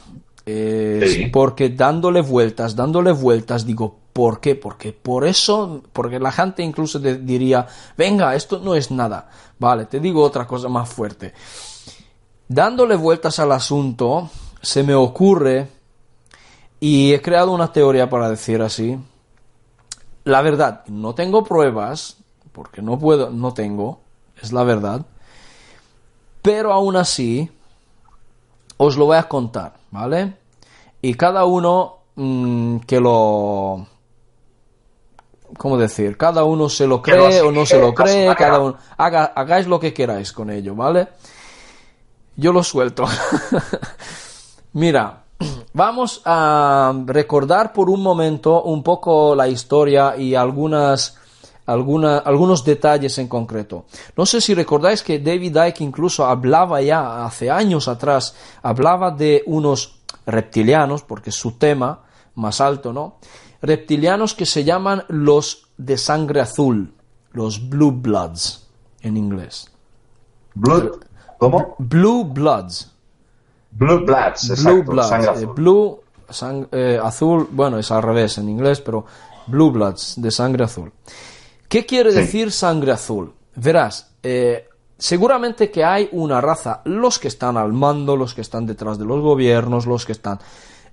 eh, 0.44 1.04
sí. 1.08 1.26
porque 1.32 1.70
dándole 1.70 2.20
vueltas, 2.20 2.76
dándole 2.76 3.10
vueltas, 3.12 3.66
digo, 3.66 3.98
¿por 4.16 4.40
qué? 4.40 4.54
Porque 4.54 4.94
por 4.94 5.26
eso, 5.26 5.82
porque 5.92 6.18
la 6.18 6.32
gente 6.32 6.62
incluso 6.62 6.98
te 6.98 7.18
diría, 7.18 7.66
venga, 7.98 8.34
esto 8.34 8.60
no 8.60 8.74
es 8.74 8.90
nada. 8.90 9.28
Vale, 9.58 9.84
te 9.84 10.00
digo 10.00 10.22
otra 10.22 10.46
cosa 10.46 10.70
más 10.70 10.88
fuerte. 10.88 11.34
Dándole 12.48 12.96
vueltas 12.96 13.38
al 13.40 13.52
asunto, 13.52 14.30
se 14.62 14.82
me 14.82 14.94
ocurre, 14.94 15.68
y 16.80 17.12
he 17.12 17.20
creado 17.20 17.52
una 17.52 17.70
teoría 17.70 18.08
para 18.08 18.30
decir 18.30 18.62
así, 18.62 18.98
la 20.24 20.40
verdad, 20.40 20.86
no 20.86 21.14
tengo 21.14 21.44
pruebas, 21.44 22.16
porque 22.52 22.80
no 22.80 22.98
puedo, 22.98 23.28
no 23.28 23.52
tengo, 23.52 24.00
es 24.40 24.50
la 24.50 24.64
verdad, 24.64 25.04
pero 26.40 26.72
aún 26.72 26.96
así, 26.96 27.50
os 28.78 28.96
lo 28.96 29.04
voy 29.04 29.18
a 29.18 29.28
contar, 29.28 29.74
¿vale? 29.90 30.38
Y 31.02 31.12
cada 31.12 31.44
uno 31.44 31.98
mmm, 32.14 32.78
que 32.78 32.98
lo... 32.98 33.88
¿Cómo 35.56 35.76
decir? 35.78 36.16
Cada 36.16 36.44
uno 36.44 36.68
se 36.68 36.86
lo 36.86 37.00
cree 37.00 37.40
o 37.40 37.50
no 37.50 37.64
se 37.64 37.78
lo 37.78 37.94
cree, 37.94 38.34
cada 38.34 38.60
uno... 38.60 38.76
Haga, 38.96 39.32
hagáis 39.34 39.66
lo 39.66 39.80
que 39.80 39.92
queráis 39.92 40.32
con 40.32 40.50
ello, 40.50 40.74
¿vale? 40.74 41.08
Yo 42.36 42.52
lo 42.52 42.62
suelto. 42.62 43.04
Mira, 44.74 45.24
vamos 45.72 46.20
a 46.24 46.92
recordar 47.06 47.72
por 47.72 47.88
un 47.88 48.02
momento 48.02 48.62
un 48.64 48.82
poco 48.82 49.34
la 49.34 49.48
historia 49.48 50.16
y 50.16 50.34
algunas 50.34 51.16
alguna, 51.66 52.18
algunos 52.18 52.64
detalles 52.64 53.18
en 53.18 53.28
concreto. 53.28 53.86
No 54.16 54.24
sé 54.24 54.40
si 54.40 54.54
recordáis 54.54 55.02
que 55.02 55.18
David 55.18 55.56
Icke 55.68 55.82
incluso 55.82 56.24
hablaba 56.24 56.80
ya 56.80 57.24
hace 57.24 57.50
años 57.50 57.88
atrás, 57.88 58.34
hablaba 58.62 59.10
de 59.10 59.42
unos 59.46 59.98
reptilianos, 60.26 61.02
porque 61.02 61.30
es 61.30 61.36
su 61.36 61.52
tema 61.52 62.04
más 62.36 62.60
alto, 62.60 62.92
¿no? 62.92 63.18
Reptilianos 63.62 64.34
que 64.34 64.46
se 64.46 64.64
llaman 64.64 65.04
los 65.08 65.68
de 65.76 65.96
sangre 65.98 66.40
azul, 66.40 66.92
los 67.32 67.68
Blue 67.68 67.92
Bloods 67.92 68.68
en 69.02 69.16
inglés. 69.16 69.70
Blue, 70.54 70.98
¿Cómo? 71.38 71.74
Blue 71.78 72.24
Bloods. 72.24 72.92
Blue 73.72 74.04
Bloods, 74.04 74.50
exacto, 74.50 74.72
Blue 74.72 74.82
Bloods. 74.84 75.08
sangre 75.08 75.26
eh, 75.28 75.32
azul. 75.34 75.54
blue, 75.54 76.00
sang- 76.28 76.68
eh, 76.72 77.00
azul, 77.02 77.48
bueno, 77.50 77.78
es 77.78 77.90
al 77.90 78.02
revés 78.02 78.38
en 78.38 78.48
inglés, 78.48 78.80
pero 78.80 79.04
Blue 79.48 79.70
Bloods, 79.70 80.14
de 80.16 80.30
sangre 80.30 80.64
azul. 80.64 80.92
¿Qué 81.68 81.84
quiere 81.84 82.10
Sí. 82.12 82.18
decir 82.18 82.52
sangre 82.52 82.92
azul? 82.92 83.32
Verás, 83.54 84.12
eh, 84.22 84.66
seguramente 84.96 85.70
que 85.70 85.84
hay 85.84 86.08
una 86.12 86.40
raza, 86.40 86.80
los 86.84 87.18
que 87.18 87.28
están 87.28 87.56
al 87.58 87.72
mando, 87.74 88.16
los 88.16 88.32
que 88.34 88.40
están 88.40 88.66
detrás 88.66 88.98
de 88.98 89.04
los 89.04 89.20
gobiernos, 89.20 89.84
los 89.86 90.06
que 90.06 90.12
están 90.12 90.38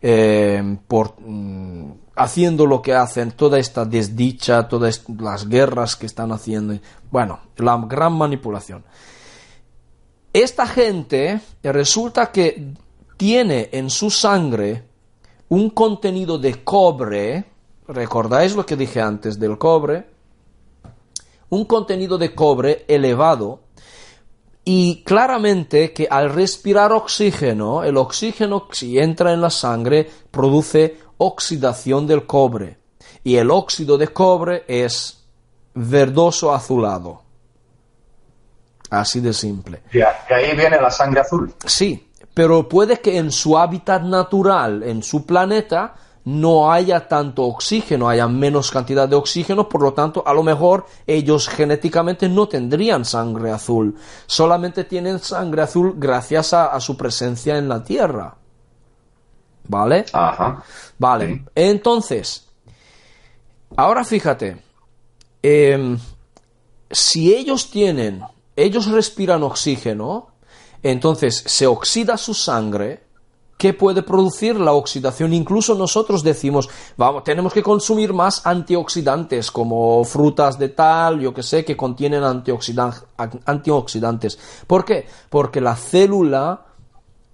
eh, 0.06 0.78
por, 0.86 1.16
mm, 1.22 1.94
haciendo 2.18 2.66
lo 2.66 2.82
que 2.82 2.94
hacen, 2.94 3.32
toda 3.32 3.58
esta 3.58 3.86
desdicha, 3.86 4.68
todas 4.68 5.06
las 5.18 5.48
guerras 5.48 5.96
que 5.96 6.06
están 6.06 6.34
haciendo, 6.34 6.78
bueno, 7.10 7.40
la 7.56 7.82
gran 7.88 8.12
manipulación. 8.12 8.84
Esta 10.34 10.68
gente 10.68 11.40
eh, 11.64 11.72
resulta 11.72 12.32
que 12.34 12.74
tiene 13.16 13.70
en 13.72 13.90
su 13.90 14.10
sangre 14.10 14.84
un 15.48 15.70
contenido 15.70 16.38
de 16.38 16.66
cobre, 16.66 17.46
¿recordáis 17.88 18.58
lo 18.58 18.66
que 18.66 18.76
dije 18.76 19.00
antes 19.00 19.40
del 19.40 19.58
cobre? 19.58 20.06
Un 21.50 21.64
contenido 21.64 22.18
de 22.18 22.36
cobre 22.36 22.84
elevado 22.90 23.62
y 24.66 25.04
claramente 25.04 25.92
que 25.94 26.08
al 26.10 26.30
respirar 26.34 26.92
oxígeno, 26.94 27.84
el 27.84 27.98
oxígeno 27.98 28.68
si 28.72 28.98
entra 28.98 29.34
en 29.34 29.42
la 29.42 29.50
sangre 29.50 30.10
produce 30.32 30.98
oxidación 31.18 32.08
del 32.08 32.26
cobre 32.26 32.78
y 33.24 33.36
el 33.36 33.52
óxido 33.52 33.98
de 33.98 34.08
cobre 34.10 34.64
es 34.68 35.24
verdoso 35.74 36.54
azulado. 36.54 37.22
Así 38.90 39.20
de 39.20 39.34
simple. 39.34 39.82
Y 39.92 40.02
a- 40.02 40.16
y 40.30 40.34
ahí 40.34 40.56
viene 40.56 40.80
la 40.80 40.92
sangre 40.92 41.22
azul. 41.22 41.54
Sí, 41.66 42.10
pero 42.34 42.70
puede 42.70 43.00
que 43.00 43.18
en 43.18 43.32
su 43.32 43.58
hábitat 43.58 44.04
natural, 44.04 44.84
en 44.84 45.02
su 45.04 45.26
planeta, 45.26 45.96
no 46.26 46.72
haya 46.72 47.08
tanto 47.08 47.44
oxígeno, 47.44 48.08
haya 48.08 48.28
menos 48.28 48.72
cantidad 48.72 49.10
de 49.10 49.16
oxígeno, 49.16 49.68
por 49.68 49.82
lo 49.82 49.94
tanto, 49.94 50.24
a 50.26 50.34
lo 50.34 50.42
mejor 50.44 50.86
ellos 51.06 51.50
genéticamente 51.50 52.30
no 52.30 52.48
tendrían 52.48 53.04
sangre 53.04 53.52
azul, 53.52 53.96
solamente 54.26 54.86
tienen 54.86 55.20
sangre 55.20 55.64
azul 55.64 55.96
gracias 55.98 56.54
a, 56.54 56.68
a 56.68 56.80
su 56.80 56.96
presencia 56.96 57.58
en 57.58 57.68
la 57.68 57.84
Tierra. 57.84 58.36
¿Vale? 59.68 60.06
Ajá. 60.14 60.64
Vale, 60.98 61.28
Sí. 61.28 61.42
entonces, 61.56 62.48
ahora 63.76 64.04
fíjate, 64.04 64.62
em, 65.42 65.98
si 66.92 67.34
ellos 67.34 67.70
tienen, 67.72 68.22
ellos 68.56 68.88
respiran 68.88 69.44
oxígeno, 69.44 70.28
entonces 70.84 71.44
se 71.46 71.66
oxida 71.66 72.18
su 72.18 72.34
sangre, 72.34 73.03
¿qué 73.64 73.74
puede 73.74 74.04
producir 74.04 74.60
la 74.60 74.74
oxidación? 74.74 75.32
Incluso 75.32 75.74
nosotros 75.74 76.22
decimos, 76.22 76.68
vamos, 76.98 77.24
tenemos 77.24 77.54
que 77.54 77.64
consumir 77.64 78.12
más 78.12 78.46
antioxidantes, 78.46 79.52
como 79.52 80.04
frutas 80.04 80.60
de 80.60 80.68
tal, 80.68 81.22
yo 81.22 81.34
que 81.34 81.44
sé, 81.44 81.64
que 81.64 81.78
contienen 81.78 82.24
antioxidan- 82.24 83.06
antioxidantes. 83.46 84.38
¿Por 84.68 84.84
qué? 84.84 85.08
Porque 85.30 85.62
la 85.62 85.78
célula 85.78 86.66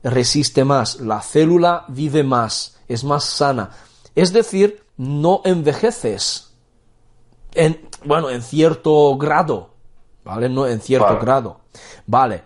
resiste 0.04 0.64
más, 0.64 1.00
la 1.00 1.20
célula 1.20 1.86
vive 1.88 2.22
más, 2.22 2.78
es 2.88 3.04
más 3.04 3.24
sana. 3.24 3.72
Es 4.14 4.32
decir, 4.32 4.84
no 4.98 5.42
envejeces. 5.46 6.54
En, 7.56 7.90
bueno, 8.06 8.30
en 8.30 8.44
cierto 8.44 9.18
grado, 9.18 9.72
¿vale? 10.24 10.48
No 10.48 10.68
en 10.68 10.80
cierto 10.80 11.08
Vale. 11.08 11.20
grado. 11.22 11.62
Vale. 12.06 12.44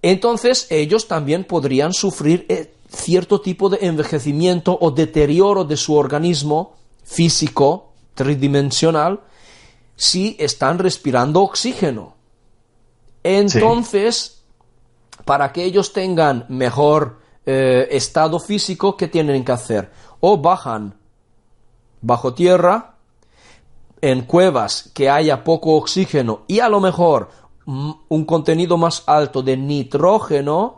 Entonces 0.00 0.68
ellos 0.70 1.06
también 1.06 1.44
podrían 1.44 1.92
sufrir 1.92 2.46
eh, 2.48 2.72
cierto 2.88 3.40
tipo 3.40 3.68
de 3.68 3.78
envejecimiento 3.82 4.76
o 4.80 4.90
deterioro 4.90 5.64
de 5.64 5.76
su 5.76 5.94
organismo 5.94 6.74
físico, 7.04 7.92
tridimensional, 8.14 9.20
si 9.96 10.36
están 10.38 10.78
respirando 10.78 11.42
oxígeno. 11.42 12.14
Entonces, 13.22 14.42
para 15.24 15.52
que 15.52 15.64
ellos 15.64 15.92
tengan 15.92 16.46
mejor 16.48 17.20
eh, 17.44 17.88
estado 17.90 18.38
físico, 18.38 18.96
¿qué 18.96 19.08
tienen 19.08 19.44
que 19.44 19.52
hacer? 19.52 19.90
O 20.20 20.38
bajan 20.38 20.94
bajo 22.00 22.34
tierra, 22.34 22.94
en 24.00 24.22
cuevas 24.22 24.90
que 24.94 25.10
haya 25.10 25.44
poco 25.44 25.76
oxígeno 25.76 26.42
y 26.46 26.60
a 26.60 26.68
lo 26.68 26.80
mejor 26.80 27.30
mm, 27.66 27.90
un 28.08 28.24
contenido 28.24 28.76
más 28.76 29.02
alto 29.06 29.42
de 29.42 29.56
nitrógeno, 29.56 30.77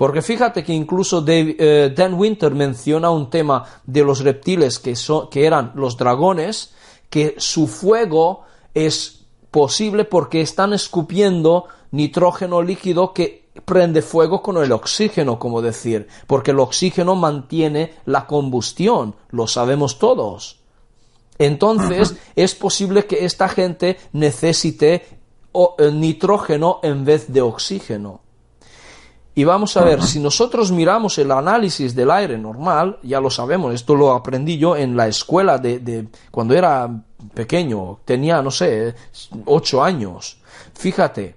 porque 0.00 0.22
fíjate 0.22 0.64
que 0.64 0.72
incluso 0.72 1.20
Dave- 1.20 1.56
eh, 1.58 1.92
Dan 1.94 2.14
Winter 2.14 2.54
menciona 2.54 3.10
un 3.10 3.28
tema 3.28 3.66
de 3.84 4.02
los 4.02 4.20
reptiles 4.24 4.78
que, 4.78 4.96
so- 4.96 5.28
que 5.28 5.44
eran 5.44 5.72
los 5.74 5.98
dragones, 5.98 6.72
que 7.10 7.34
su 7.36 7.66
fuego 7.66 8.44
es 8.72 9.26
posible 9.50 10.04
porque 10.06 10.40
están 10.40 10.72
escupiendo 10.72 11.66
nitrógeno 11.90 12.62
líquido 12.62 13.12
que 13.12 13.50
prende 13.66 14.00
fuego 14.00 14.40
con 14.40 14.56
el 14.56 14.72
oxígeno, 14.72 15.38
como 15.38 15.60
decir, 15.60 16.08
porque 16.26 16.52
el 16.52 16.60
oxígeno 16.60 17.14
mantiene 17.14 17.92
la 18.06 18.26
combustión, 18.26 19.14
lo 19.30 19.46
sabemos 19.46 19.98
todos. 19.98 20.60
Entonces, 21.38 22.16
es 22.36 22.54
posible 22.54 23.04
que 23.04 23.26
esta 23.26 23.48
gente 23.48 23.98
necesite 24.14 25.04
eh, 25.52 25.90
nitrógeno 25.92 26.80
en 26.82 27.04
vez 27.04 27.30
de 27.32 27.42
oxígeno. 27.42 28.22
Y 29.34 29.44
vamos 29.44 29.76
a 29.76 29.84
ver, 29.84 30.02
si 30.02 30.18
nosotros 30.18 30.72
miramos 30.72 31.16
el 31.18 31.30
análisis 31.30 31.94
del 31.94 32.10
aire 32.10 32.36
normal, 32.36 32.98
ya 33.02 33.20
lo 33.20 33.30
sabemos, 33.30 33.72
esto 33.74 33.94
lo 33.94 34.12
aprendí 34.12 34.58
yo 34.58 34.76
en 34.76 34.96
la 34.96 35.06
escuela 35.08 35.56
de, 35.58 35.78
de- 35.78 36.08
cuando 36.30 36.54
era 36.54 36.90
pequeño, 37.32 38.00
tenía, 38.04 38.42
no 38.42 38.50
sé, 38.50 38.94
ocho 39.46 39.82
años. 39.84 40.38
Fíjate, 40.74 41.36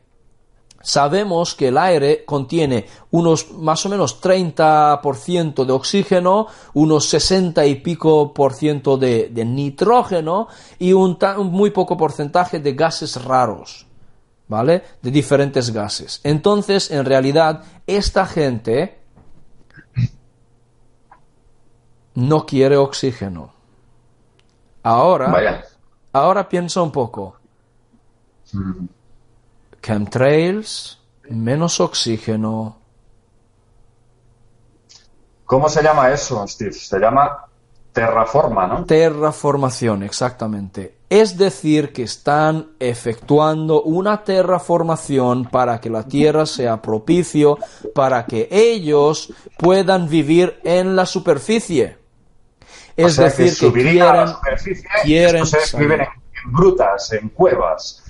sabemos 0.82 1.54
que 1.56 1.68
el 1.70 1.78
aire 1.78 2.26
contiene 2.26 2.88
unos 3.12 3.52
más 3.52 3.86
o 3.86 3.90
menos 3.90 4.22
30% 4.22 5.64
de 5.64 5.72
oxígeno, 5.72 6.48
unos 6.74 7.06
60 7.10 7.66
y 7.66 7.76
pico 7.76 8.34
por 8.34 8.54
ciento 8.54 8.98
de, 8.98 9.32
nitrógeno 9.46 10.48
y 10.80 10.94
un, 10.94 11.18
muy 11.52 11.70
poco 11.70 11.96
porcentaje 11.96 12.60
de 12.60 12.74
gases 12.74 13.24
raros, 13.24 13.86
¿vale? 14.48 14.84
De 15.02 15.12
diferentes 15.12 15.72
gases. 15.72 16.22
Entonces, 16.24 16.92
en 16.92 17.06
realidad, 17.06 17.64
esta 17.88 18.26
gente 18.26 19.00
no 22.16 22.46
quiere 22.46 22.78
oxígeno. 22.78 23.54
Ahora, 24.84 25.64
ahora 26.12 26.50
piensa 26.50 26.82
un 26.82 26.92
poco. 26.92 27.38
Mm 28.52 28.86
chemtrails, 29.84 31.00
menos 31.30 31.80
oxígeno. 31.80 32.78
¿Cómo 35.46 35.70
se 35.70 35.84
llama 35.84 36.10
eso, 36.10 36.48
Steve? 36.48 36.72
Se 36.72 36.98
llama 36.98 37.46
terraforma, 37.92 38.66
¿no? 38.66 38.86
Terraformación, 38.86 40.02
exactamente. 40.04 40.98
Es 41.14 41.38
decir, 41.38 41.94
que 41.94 42.02
están 42.02 42.72
efectuando 42.80 43.84
una 43.84 44.24
terraformación 44.24 45.46
para 45.46 45.80
que 45.80 45.92
la 45.92 46.08
Tierra 46.08 46.48
sea 46.48 46.82
propicio, 46.82 47.60
para 47.94 48.26
que 48.26 48.48
ellos 48.50 49.32
puedan 49.60 50.10
vivir 50.10 50.60
en 50.64 50.96
la 50.96 51.06
superficie. 51.06 51.98
Es 52.98 53.18
decir, 53.18 53.56
que, 53.56 53.72
quieren, 53.72 54.28
quieren 55.04 55.46
viven 55.78 56.02
en 56.02 56.52
grutas, 56.52 57.14
en 57.14 57.30
cuevas, 57.30 58.04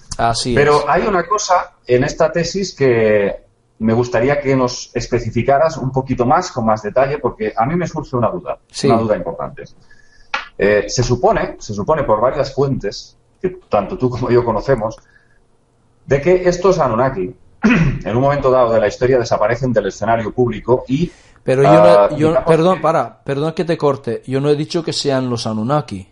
pero 0.56 0.90
hay 0.90 1.06
una 1.06 1.28
cosa 1.28 1.74
en 1.86 2.06
esta 2.06 2.32
tesis 2.32 2.74
que 2.74 3.44
me 3.80 3.92
gustaría 3.92 4.40
que 4.40 4.56
nos 4.56 4.92
especificaras 4.94 5.76
un 5.76 5.92
poquito 5.92 6.26
más, 6.26 6.54
con 6.54 6.66
más 6.66 6.82
detalle, 6.82 7.18
porque 7.18 7.54
a 7.54 7.66
mí 7.66 7.76
me 7.76 7.86
surge 7.86 8.16
una 8.16 8.30
duda, 8.30 8.60
una 8.86 8.96
duda 8.96 9.18
importante. 9.18 9.64
Eh, 10.58 10.86
se 10.88 11.04
supone, 11.04 11.58
se 11.60 11.74
supone 11.74 12.04
por 12.04 12.22
varias 12.22 12.54
fuentes, 12.54 13.18
que 13.42 13.50
tanto 13.70 13.98
tú 13.98 14.10
como 14.10 14.30
yo 14.30 14.44
conocemos, 14.46 14.98
de 16.06 16.22
que 16.22 16.48
estos 16.48 16.80
Anunnaki, 16.80 17.36
en 17.64 18.16
un 18.16 18.22
momento 18.22 18.52
dado 18.52 18.74
de 18.74 18.80
la 18.80 18.88
historia, 18.88 19.20
desaparecen 19.20 19.74
del 19.74 19.88
escenario 19.88 20.32
público 20.34 20.84
y... 20.88 21.12
Pero 21.44 21.64
yo, 21.64 21.70
no, 21.70 21.84
ah, 21.84 22.10
yo 22.16 22.46
perdón, 22.46 22.80
para, 22.80 23.22
perdón 23.22 23.52
que 23.52 23.66
te 23.66 23.78
corte, 23.78 24.22
yo 24.26 24.40
no 24.40 24.50
he 24.50 24.56
dicho 24.56 24.82
que 24.82 24.94
sean 24.94 25.30
los 25.30 25.46
Anunnaki. 25.46 26.08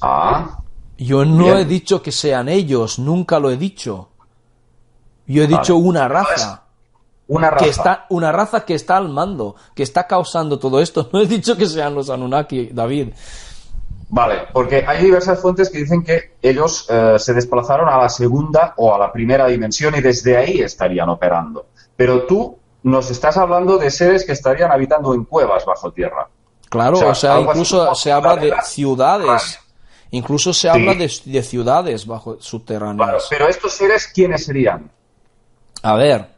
Ah, 0.00 0.58
yo 0.98 1.24
no 1.24 1.56
he 1.56 1.64
dicho 1.64 2.02
que 2.02 2.10
sean 2.10 2.48
ellos, 2.48 2.98
nunca 2.98 3.38
lo 3.38 3.50
he 3.50 3.56
dicho. 3.56 4.08
Yo 5.26 5.44
he 5.44 5.46
dicho 5.46 5.76
una 5.76 6.08
raza. 6.08 6.63
Una 7.28 7.50
raza. 7.50 7.64
Que 7.64 7.70
está, 7.70 8.06
una 8.10 8.32
raza 8.32 8.64
que 8.64 8.74
está 8.74 8.96
al 8.96 9.08
mando, 9.08 9.56
que 9.74 9.82
está 9.82 10.06
causando 10.06 10.58
todo 10.58 10.80
esto. 10.80 11.08
No 11.12 11.20
he 11.20 11.26
dicho 11.26 11.56
que 11.56 11.66
sean 11.66 11.94
los 11.94 12.10
Anunnaki, 12.10 12.70
David. 12.72 13.08
Vale, 14.10 14.42
porque 14.52 14.84
hay 14.86 15.02
diversas 15.04 15.40
fuentes 15.40 15.70
que 15.70 15.78
dicen 15.78 16.04
que 16.04 16.34
ellos 16.42 16.86
eh, 16.88 17.16
se 17.18 17.32
desplazaron 17.32 17.88
a 17.88 17.98
la 17.98 18.08
segunda 18.08 18.74
o 18.76 18.94
a 18.94 18.98
la 18.98 19.10
primera 19.10 19.46
dimensión 19.46 19.94
y 19.96 20.00
desde 20.00 20.36
ahí 20.36 20.60
estarían 20.60 21.08
operando. 21.08 21.66
Pero 21.96 22.24
tú 22.24 22.58
nos 22.82 23.10
estás 23.10 23.36
hablando 23.38 23.78
de 23.78 23.90
seres 23.90 24.24
que 24.24 24.32
estarían 24.32 24.70
habitando 24.70 25.14
en 25.14 25.24
cuevas 25.24 25.64
bajo 25.64 25.90
tierra. 25.90 26.28
Claro, 26.68 27.08
o 27.08 27.14
sea, 27.14 27.40
incluso 27.40 27.94
se 27.94 28.12
habla 28.12 28.36
de 28.36 28.52
ciudades 28.62 29.58
Incluso 30.14 30.52
se 30.52 30.68
habla 30.68 30.94
de, 30.94 31.08
ciudades 31.08 32.06
bajo 32.06 32.36
subterráneas. 32.40 33.26
pero 33.28 33.48
estos 33.48 33.72
seres, 33.72 34.06
¿quiénes 34.06 34.44
serían? 34.44 34.88
A 35.82 35.96
ver, 35.96 36.33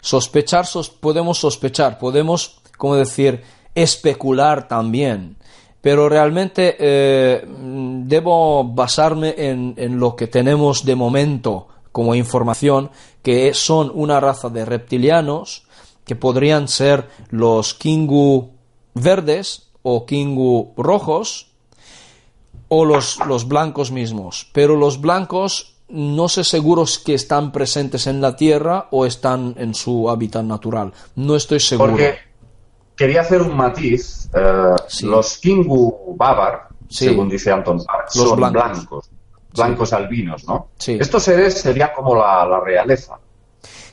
sospechar, 0.00 0.66
podemos 1.00 1.38
sospechar, 1.38 1.98
podemos, 1.98 2.60
como 2.76 2.96
decir, 2.96 3.42
especular 3.74 4.68
también. 4.68 5.36
Pero 5.80 6.08
realmente 6.08 6.76
eh, 6.78 7.44
debo 7.46 8.64
basarme 8.64 9.34
en, 9.36 9.74
en 9.76 10.00
lo 10.00 10.16
que 10.16 10.26
tenemos 10.26 10.84
de 10.84 10.96
momento 10.96 11.68
como 11.92 12.14
información, 12.14 12.90
que 13.22 13.54
son 13.54 13.90
una 13.94 14.20
raza 14.20 14.48
de 14.48 14.64
reptilianos 14.64 15.64
que 16.04 16.16
podrían 16.16 16.68
ser 16.68 17.08
los 17.30 17.74
Kingu 17.74 18.50
verdes 18.94 19.68
o 19.82 20.06
Kingu 20.06 20.72
rojos, 20.76 21.48
o 22.68 22.84
los, 22.84 23.18
los 23.26 23.48
blancos 23.48 23.90
mismos, 23.90 24.48
pero 24.52 24.76
los 24.76 25.00
blancos 25.00 25.74
no 25.88 26.28
sé 26.28 26.44
seguros 26.44 26.98
que 26.98 27.14
están 27.14 27.50
presentes 27.52 28.06
en 28.06 28.20
la 28.20 28.36
Tierra 28.36 28.88
o 28.90 29.06
están 29.06 29.54
en 29.58 29.74
su 29.74 30.10
hábitat 30.10 30.44
natural. 30.44 30.92
No 31.16 31.36
estoy 31.36 31.60
seguro. 31.60 31.92
Porque 31.92 32.18
quería 32.94 33.22
hacer 33.22 33.42
un 33.42 33.56
matiz. 33.56 34.28
Eh, 34.34 34.74
los 35.02 35.38
Kingu 35.38 36.14
Babar, 36.16 36.68
según 36.88 37.28
dice 37.28 37.50
Anton 37.50 37.82
Park, 37.84 38.08
son 38.10 38.52
blancos. 38.52 39.10
blancos, 39.54 39.92
albinos, 39.92 40.44
¿no? 40.46 40.68
Estos 40.86 41.22
seres 41.22 41.60
serían 41.60 41.90
como 41.94 42.14
la, 42.14 42.46
la 42.46 42.60
realeza. 42.60 43.18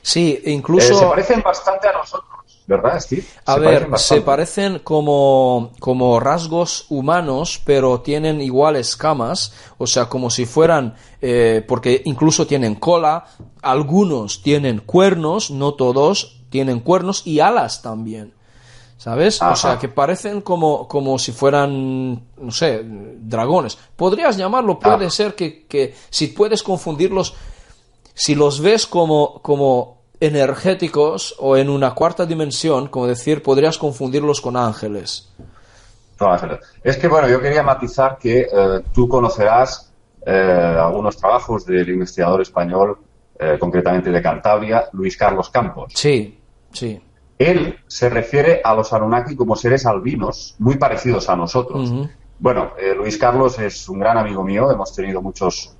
Sí, 0.02 0.40
incluso... 0.46 0.92
Eh, 0.92 0.96
se 0.96 1.06
parecen 1.06 1.42
bastante 1.42 1.88
a 1.88 1.92
nosotros. 1.92 2.35
¿Verdad, 2.66 3.00
Steve? 3.00 3.24
A 3.44 3.56
ver, 3.56 3.88
se 3.96 4.20
parecen 4.20 4.80
como, 4.80 5.72
como 5.78 6.18
rasgos 6.18 6.86
humanos, 6.88 7.60
pero 7.64 8.00
tienen 8.00 8.40
igual 8.40 8.76
escamas, 8.76 9.52
o 9.78 9.86
sea, 9.86 10.08
como 10.08 10.30
si 10.30 10.46
fueran, 10.46 10.96
eh, 11.20 11.64
porque 11.66 12.02
incluso 12.04 12.46
tienen 12.46 12.74
cola, 12.74 13.26
algunos 13.62 14.42
tienen 14.42 14.80
cuernos, 14.80 15.50
no 15.50 15.74
todos 15.74 16.42
tienen 16.50 16.80
cuernos 16.80 17.26
y 17.26 17.40
alas 17.40 17.82
también. 17.82 18.34
¿Sabes? 18.98 19.40
O 19.42 19.54
sea, 19.54 19.78
que 19.78 19.88
parecen 19.88 20.40
como, 20.40 20.88
como 20.88 21.18
si 21.18 21.30
fueran, 21.30 22.14
no 22.38 22.50
sé, 22.50 22.82
dragones. 22.82 23.78
Podrías 23.94 24.38
llamarlo, 24.38 24.78
puede 24.80 25.10
ser 25.10 25.34
que, 25.34 25.66
que 25.66 25.94
si 26.08 26.28
puedes 26.28 26.62
confundirlos, 26.62 27.34
si 28.14 28.34
los 28.34 28.60
ves 28.60 28.86
como, 28.86 29.40
como 29.42 29.95
energéticos 30.20 31.34
o 31.38 31.56
en 31.56 31.68
una 31.68 31.94
cuarta 31.94 32.26
dimensión, 32.26 32.88
como 32.88 33.06
decir, 33.06 33.42
podrías 33.42 33.78
confundirlos 33.78 34.40
con 34.40 34.56
ángeles. 34.56 35.32
No, 36.18 36.32
ángeles. 36.32 36.60
Es 36.82 36.96
que, 36.96 37.08
bueno, 37.08 37.28
yo 37.28 37.40
quería 37.40 37.62
matizar 37.62 38.16
que 38.18 38.40
eh, 38.40 38.82
tú 38.92 39.08
conocerás 39.08 39.92
eh, 40.24 40.76
algunos 40.78 41.16
trabajos 41.16 41.66
del 41.66 41.88
investigador 41.88 42.40
español, 42.40 42.98
eh, 43.38 43.56
concretamente 43.60 44.10
de 44.10 44.22
Cantabria, 44.22 44.88
Luis 44.92 45.16
Carlos 45.16 45.50
Campos. 45.50 45.92
Sí, 45.94 46.40
sí. 46.72 47.00
Él 47.38 47.78
se 47.86 48.08
refiere 48.08 48.62
a 48.64 48.74
los 48.74 48.92
Anunnaki 48.94 49.36
como 49.36 49.56
seres 49.56 49.84
albinos, 49.84 50.56
muy 50.58 50.76
parecidos 50.78 51.28
a 51.28 51.36
nosotros. 51.36 51.92
Bueno, 52.38 52.72
Luis 52.96 53.18
Carlos 53.18 53.58
es 53.58 53.86
un 53.90 53.98
gran 53.98 54.16
amigo 54.16 54.42
mío, 54.42 54.70
hemos 54.70 54.94
tenido 54.94 55.20
muchos 55.20 55.76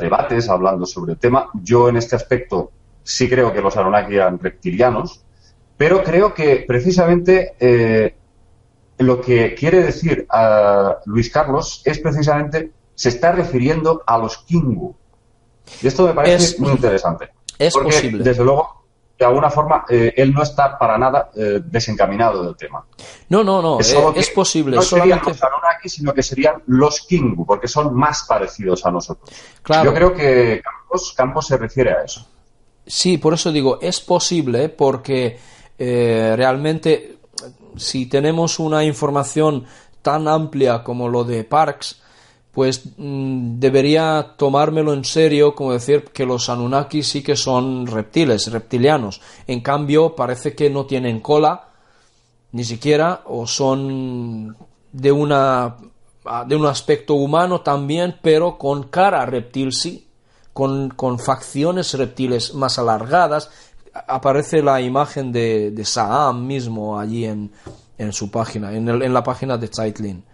debates 0.00 0.48
hablando 0.48 0.84
sobre 0.84 1.12
el 1.12 1.18
tema. 1.18 1.48
Yo 1.62 1.88
en 1.88 1.98
este 1.98 2.16
aspecto 2.16 2.72
sí 3.06 3.28
creo 3.28 3.52
que 3.52 3.60
los 3.60 3.76
Anunnaki 3.76 4.16
eran 4.16 4.38
reptilianos, 4.38 5.22
pero 5.76 6.02
creo 6.02 6.34
que 6.34 6.64
precisamente 6.66 7.54
eh, 7.60 8.16
lo 8.98 9.20
que 9.20 9.54
quiere 9.54 9.82
decir 9.82 10.26
a 10.28 10.98
Luis 11.06 11.30
Carlos 11.30 11.82
es 11.84 12.00
precisamente, 12.00 12.72
se 12.94 13.10
está 13.10 13.30
refiriendo 13.30 14.02
a 14.06 14.18
los 14.18 14.38
Kingu. 14.38 14.96
Y 15.80 15.86
esto 15.86 16.06
me 16.06 16.14
parece 16.14 16.58
muy 16.58 16.72
interesante. 16.72 17.30
Es 17.58 17.74
posible. 17.74 18.24
Desde 18.24 18.42
luego, 18.42 18.86
de 19.16 19.24
alguna 19.24 19.50
forma, 19.50 19.84
eh, 19.88 20.12
él 20.16 20.34
no 20.34 20.42
está 20.42 20.76
para 20.76 20.98
nada 20.98 21.30
eh, 21.36 21.60
desencaminado 21.64 22.42
del 22.42 22.56
tema. 22.56 22.84
No, 23.28 23.44
no, 23.44 23.62
no, 23.62 23.78
es, 23.78 24.30
posible. 24.30 24.76
No 24.76 24.82
serían 24.82 25.20
los 25.24 25.42
Anunnaki, 25.42 25.88
sino 25.88 26.12
que 26.12 26.24
serían 26.24 26.62
los 26.66 27.02
Kingu, 27.02 27.46
porque 27.46 27.68
son 27.68 27.94
más 27.94 28.24
parecidos 28.28 28.84
a 28.84 28.90
nosotros. 28.90 29.30
Yo 29.84 29.94
creo 29.94 30.12
que 30.12 30.60
Campos, 30.62 31.14
Campos 31.16 31.46
se 31.46 31.56
refiere 31.56 31.92
a 31.92 32.02
eso. 32.02 32.26
Sí, 32.86 33.18
por 33.18 33.34
eso 33.34 33.50
digo, 33.50 33.78
es 33.80 34.00
posible 34.00 34.68
porque 34.68 35.38
eh, 35.78 36.34
realmente 36.36 37.18
si 37.76 38.06
tenemos 38.06 38.58
una 38.58 38.84
información 38.84 39.64
tan 40.02 40.28
amplia 40.28 40.82
como 40.84 41.08
lo 41.08 41.24
de 41.24 41.44
Parks, 41.44 42.00
pues 42.52 42.92
mm, 42.96 43.58
debería 43.58 44.34
tomármelo 44.36 44.92
en 44.92 45.04
serio 45.04 45.54
como 45.54 45.72
decir 45.72 46.04
que 46.04 46.24
los 46.24 46.48
Anunnaki 46.48 47.02
sí 47.02 47.22
que 47.22 47.36
son 47.36 47.86
reptiles, 47.86 48.50
reptilianos. 48.50 49.20
En 49.46 49.60
cambio, 49.60 50.14
parece 50.14 50.54
que 50.54 50.70
no 50.70 50.86
tienen 50.86 51.20
cola, 51.20 51.68
ni 52.52 52.64
siquiera, 52.64 53.22
o 53.26 53.46
son 53.46 54.56
de 54.92 55.12
una 55.12 55.76
de 56.46 56.56
un 56.56 56.66
aspecto 56.66 57.14
humano 57.14 57.60
también, 57.60 58.16
pero 58.20 58.58
con 58.58 58.84
cara 58.84 59.24
reptil 59.26 59.72
sí 59.72 60.05
con, 60.56 61.18
facciones 61.18 61.92
reptiles 61.92 62.54
más 62.54 62.78
alargadas. 62.78 63.50
Aparece 63.92 64.62
la 64.62 64.80
imagen 64.80 65.30
de, 65.30 65.70
de 65.70 65.84
Saam 65.84 66.46
mismo 66.46 66.98
allí 66.98 67.26
en, 67.26 67.52
en 67.98 68.12
su 68.12 68.30
página, 68.30 68.72
en, 68.72 68.88
el, 68.88 69.02
en, 69.02 69.12
la 69.12 69.22
página 69.22 69.58
de 69.58 69.68
Zeitlin. 69.68 70.24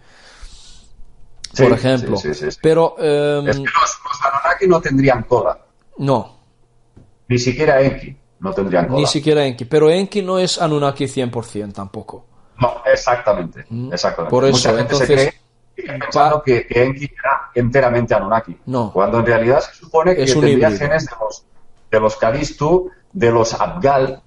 por 1.57 1.71
ejemplo. 1.73 2.17
Pero. 2.61 2.95
Em, 2.97 3.47
es 3.49 3.57
que 3.57 3.63
los, 3.63 3.99
Anunnaki 4.23 4.67
no 4.67 4.81
tendrían 4.81 5.23
cola. 5.23 5.59
No. 5.97 6.39
Ni 7.27 7.37
siquiera 7.37 7.81
Enki 7.81 8.15
no 8.39 8.53
tendrían 8.53 8.87
cola. 8.87 8.99
Ni 8.99 9.07
siquiera 9.07 9.45
Enki. 9.45 9.65
Pero 9.65 9.89
Enki 9.89 10.21
no 10.21 10.39
es 10.39 10.61
Anunnaki 10.61 11.05
100% 11.05 11.73
tampoco. 11.73 12.25
No, 12.61 12.81
exactamente. 12.85 13.65
Mm. 13.69 13.91
exactamente. 13.91 14.29
Por 14.29 14.45
eso, 14.45 14.53
Mucha 14.53 14.69
gente 14.69 14.81
entonces, 14.93 15.07
se 15.07 15.13
cree 15.13 15.42
que, 15.75 16.65
que 16.67 16.83
Enki 16.83 17.05
era 17.05 17.49
enteramente 17.55 18.13
Anunnaki. 18.13 18.57
No. 18.67 18.91
Cuando 18.93 19.19
en 19.19 19.25
realidad 19.25 19.59
se 19.61 19.73
supone 19.75 20.15
que 20.15 20.23
Es 20.23 20.35
un 20.35 20.41
tendría 20.41 20.71
genes 20.71 21.05
de 21.05 21.11
los, 21.19 21.43
de 21.91 21.99
los 21.99 22.15
Kalistu, 22.15 22.89
de 23.11 23.31
los 23.31 23.53
Abgal. 23.53 24.21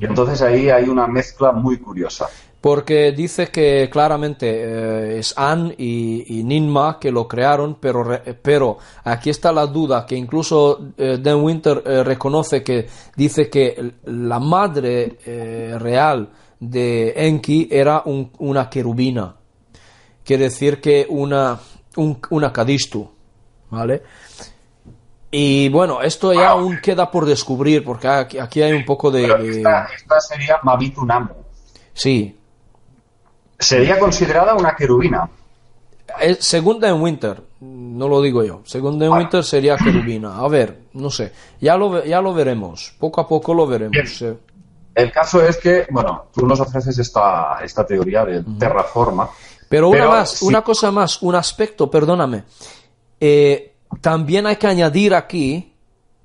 Y 0.00 0.04
entonces 0.04 0.40
ahí 0.42 0.70
hay 0.70 0.88
una 0.88 1.06
mezcla 1.06 1.52
muy 1.52 1.78
curiosa. 1.78 2.28
Porque 2.60 3.10
dice 3.10 3.48
que 3.48 3.90
claramente 3.90 4.46
eh, 4.48 5.18
es 5.18 5.34
An 5.36 5.74
y, 5.76 6.38
y 6.38 6.44
Ninma 6.44 6.98
que 7.00 7.10
lo 7.10 7.26
crearon, 7.26 7.76
pero, 7.80 8.04
re- 8.04 8.22
pero 8.40 8.78
aquí 9.02 9.30
está 9.30 9.50
la 9.50 9.66
duda 9.66 10.06
que 10.06 10.14
incluso 10.14 10.90
eh, 10.96 11.18
Dan 11.20 11.40
Winter 11.42 11.82
eh, 11.84 12.04
reconoce 12.04 12.62
que 12.62 12.86
dice 13.16 13.50
que 13.50 13.94
la 14.04 14.38
madre 14.38 15.18
eh, 15.26 15.76
real 15.80 16.30
de 16.60 17.12
Enki 17.16 17.66
era 17.68 18.02
un- 18.04 18.30
una 18.38 18.70
querubina. 18.70 19.34
Quiere 20.24 20.44
decir 20.44 20.80
que 20.80 21.06
una, 21.08 21.58
un- 21.96 22.20
una 22.30 22.52
¿vale? 23.70 24.02
Y 25.30 25.68
bueno, 25.70 26.02
esto 26.02 26.32
ya 26.34 26.50
aún 26.50 26.78
queda 26.82 27.10
por 27.10 27.24
descubrir, 27.24 27.82
porque 27.84 28.06
aquí, 28.08 28.38
aquí 28.38 28.60
hay 28.62 28.72
un 28.72 28.84
poco 28.84 29.10
de... 29.10 29.22
Pero 29.22 29.38
esta, 29.42 29.88
esta 29.96 30.20
sería 30.20 30.58
Mavitu 30.62 31.04
Namu. 31.06 31.30
Sí, 31.94 32.36
Sería 33.58 33.98
considerada 33.98 34.54
una 34.54 34.74
querubina. 34.74 35.28
Eh, 36.20 36.36
según 36.40 36.80
Dan 36.80 37.00
Winter, 37.00 37.40
no 37.60 38.08
lo 38.08 38.20
digo 38.20 38.42
yo, 38.42 38.60
según 38.64 38.98
Dan 38.98 39.10
Winter 39.10 39.44
sería 39.44 39.76
querubina. 39.76 40.36
A 40.38 40.48
ver, 40.48 40.80
no 40.94 41.10
sé, 41.10 41.32
ya 41.60 41.76
lo, 41.76 42.04
ya 42.04 42.20
lo 42.20 42.34
veremos, 42.34 42.92
poco 42.98 43.20
a 43.20 43.28
poco 43.28 43.54
lo 43.54 43.66
veremos. 43.66 44.20
eh. 44.22 44.36
El 44.94 45.12
caso 45.12 45.40
es 45.46 45.56
que, 45.58 45.86
bueno, 45.90 46.26
tú 46.34 46.44
nos 46.46 46.58
ofreces 46.60 46.98
esta, 46.98 47.58
esta 47.62 47.86
teoría 47.86 48.24
de 48.24 48.42
terraforma. 48.58 49.30
Pero 49.72 49.88
una 49.88 49.98
Pero 50.00 50.10
más, 50.10 50.30
sí. 50.32 50.44
una 50.44 50.60
cosa 50.60 50.90
más, 50.90 51.22
un 51.22 51.34
aspecto, 51.34 51.90
perdóname. 51.90 52.44
Eh, 53.18 53.74
también 54.02 54.46
hay 54.46 54.56
que 54.56 54.66
añadir 54.66 55.14
aquí 55.14 55.72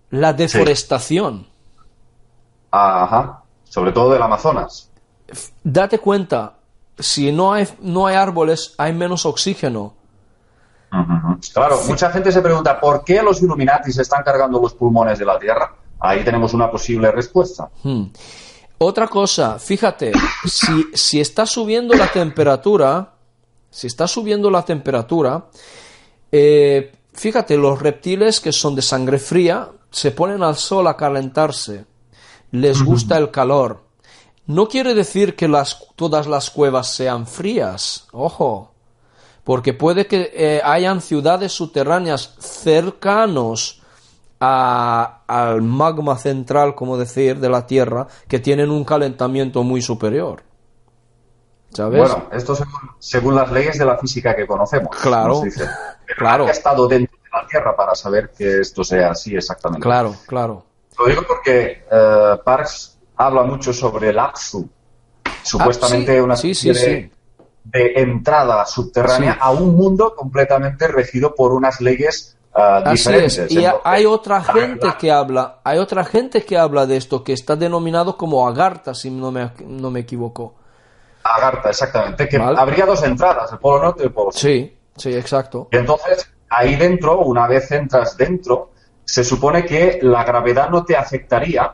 la 0.10 0.34
deforestación. 0.34 1.48
Ajá. 2.72 3.44
Sobre 3.64 3.94
todo 3.94 4.12
del 4.12 4.22
Amazonas. 4.22 4.90
Date 5.64 5.98
cuenta, 6.00 6.56
si 7.00 7.32
no 7.32 7.54
hay, 7.54 7.66
no 7.80 8.06
hay 8.08 8.18
árboles, 8.18 8.76
hay 8.78 8.92
menos 8.92 9.26
oxígeno. 9.26 9.94
Claro, 11.54 11.80
mucha 11.88 12.12
gente 12.12 12.34
se 12.34 12.42
pregunta 12.42 12.78
por 12.78 13.06
qué 13.06 13.24
los 13.24 13.42
Illuminati 13.42 13.94
se 13.94 14.02
están 14.02 14.24
cargando 14.24 14.60
los 14.60 14.74
pulmones 14.74 15.20
de 15.20 15.24
la 15.24 15.40
Tierra. 15.40 15.74
Ahí 16.02 16.22
tenemos 16.26 16.54
una 16.54 16.70
posible 16.70 17.14
respuesta. 17.14 17.70
Hmm. 17.82 18.08
Otra 18.80 19.08
cosa, 19.08 19.58
fíjate, 19.58 20.12
si, 20.44 20.88
si 20.94 21.22
está 21.22 21.46
subiendo 21.46 21.94
la 21.94 22.08
temperatura, 22.08 23.14
si 23.78 23.86
está 23.86 24.08
subiendo 24.08 24.50
la 24.50 24.66
temperatura, 24.66 25.46
eh, 26.32 26.92
fíjate, 27.14 27.58
los 27.58 27.80
reptiles 27.80 28.40
que 28.40 28.52
son 28.52 28.74
de 28.74 28.82
sangre 28.82 29.20
fría 29.20 29.70
se 29.92 30.10
ponen 30.10 30.42
al 30.42 30.56
sol 30.56 30.88
a 30.88 30.98
calentarse, 30.98 31.86
les 32.52 32.82
gusta 32.82 33.20
el 33.20 33.30
calor. 33.30 33.84
No 34.48 34.68
quiere 34.68 34.96
decir 34.96 35.36
que 35.36 35.48
las, 35.48 35.78
todas 35.96 36.26
las 36.26 36.50
cuevas 36.50 36.88
sean 36.92 37.28
frías, 37.28 38.08
ojo, 38.14 38.72
porque 39.44 39.74
puede 39.74 40.08
que 40.08 40.32
eh, 40.34 40.60
hayan 40.64 41.00
ciudades 41.00 41.52
subterráneas 41.52 42.34
cercanos 42.40 43.84
a- 44.40 45.22
al 45.28 45.62
magma 45.62 46.18
central, 46.18 46.74
como 46.74 46.98
decir, 46.98 47.40
de 47.40 47.50
la 47.50 47.68
Tierra, 47.68 48.08
que 48.28 48.40
tienen 48.40 48.72
un 48.72 48.84
calentamiento 48.84 49.62
muy 49.62 49.84
superior. 49.84 50.47
¿Sabes? 51.78 52.00
Bueno, 52.00 52.28
esto 52.32 52.56
según, 52.56 52.74
según 52.98 53.36
las 53.36 53.52
leyes 53.52 53.78
de 53.78 53.86
la 53.86 53.98
física 54.00 54.36
que 54.36 54.48
conocemos. 54.48 54.96
Claro, 54.98 55.44
claro. 56.18 56.40
nadie 56.40 56.50
ha 56.50 56.52
estado 56.52 56.88
dentro 56.88 57.16
de 57.24 57.30
la 57.32 57.48
Tierra 57.48 57.76
para 57.76 57.94
saber 57.94 58.32
que 58.36 58.62
esto 58.62 58.84
sea 58.84 59.12
así 59.12 59.36
exactamente. 59.36 59.84
claro, 59.84 60.16
claro. 60.26 60.66
Lo 60.98 61.06
digo 61.06 61.22
porque 61.28 61.86
eh, 61.92 62.38
Parks 62.44 62.98
habla 63.16 63.44
mucho 63.44 63.72
sobre 63.74 64.10
el 64.10 64.18
Apsu. 64.18 64.68
Supuestamente 65.44 66.14
Ah, 66.14 66.36
sí, 66.36 66.48
una 66.68 66.80
sí, 66.80 67.12
de, 67.64 67.94
entrada 67.96 68.66
subterránea 68.66 69.38
a 69.40 69.52
un 69.52 69.76
mundo 69.76 70.16
completamente 70.16 70.88
regido 70.88 71.36
por 71.36 71.54
unas 71.54 71.80
leyes 71.80 72.36
eh, 72.56 72.60
Así 72.60 72.92
diferentes. 72.98 73.38
es. 73.38 73.52
Y 73.52 73.64
hay 73.84 74.08
otra 74.08 74.42
gente 74.42 74.88
que 75.00 75.12
habla, 75.12 75.60
hay 75.64 75.78
otra 75.78 76.04
gente 76.04 76.44
que 76.44 76.58
habla 76.58 76.88
de 76.88 76.98
esto 76.98 77.24
que 77.24 77.34
está 77.34 77.56
denominado 77.56 78.18
como 78.18 78.48
Agartha, 78.48 78.96
si 78.96 79.12
no 79.12 79.32
me, 79.32 79.52
no 79.68 79.92
me 79.92 80.00
equivoco. 80.00 80.56
Agartha, 81.36 81.70
exactamente. 81.70 82.28
Que 82.30 82.38
Vale. 82.38 82.60
habría 82.60 82.86
dos 82.86 83.04
entradas, 83.04 83.52
el 83.52 83.60
polo 83.60 83.84
norte 83.84 84.04
y 84.04 84.06
el 84.08 84.12
polo 84.14 84.32
sur. 84.32 84.42
Sí, 84.42 84.78
sí, 84.96 85.14
exacto. 85.14 85.68
Y 85.72 85.78
entonces, 85.78 86.30
ahí 86.50 86.76
dentro, 86.76 87.20
una 87.20 87.48
vez 87.48 87.72
entras 87.72 88.16
dentro, 88.18 88.72
se 89.04 89.24
supone 89.24 89.66
que 89.66 90.00
la 90.02 90.24
gravedad 90.24 90.70
no 90.70 90.84
te 90.84 90.96
afectaría, 90.98 91.74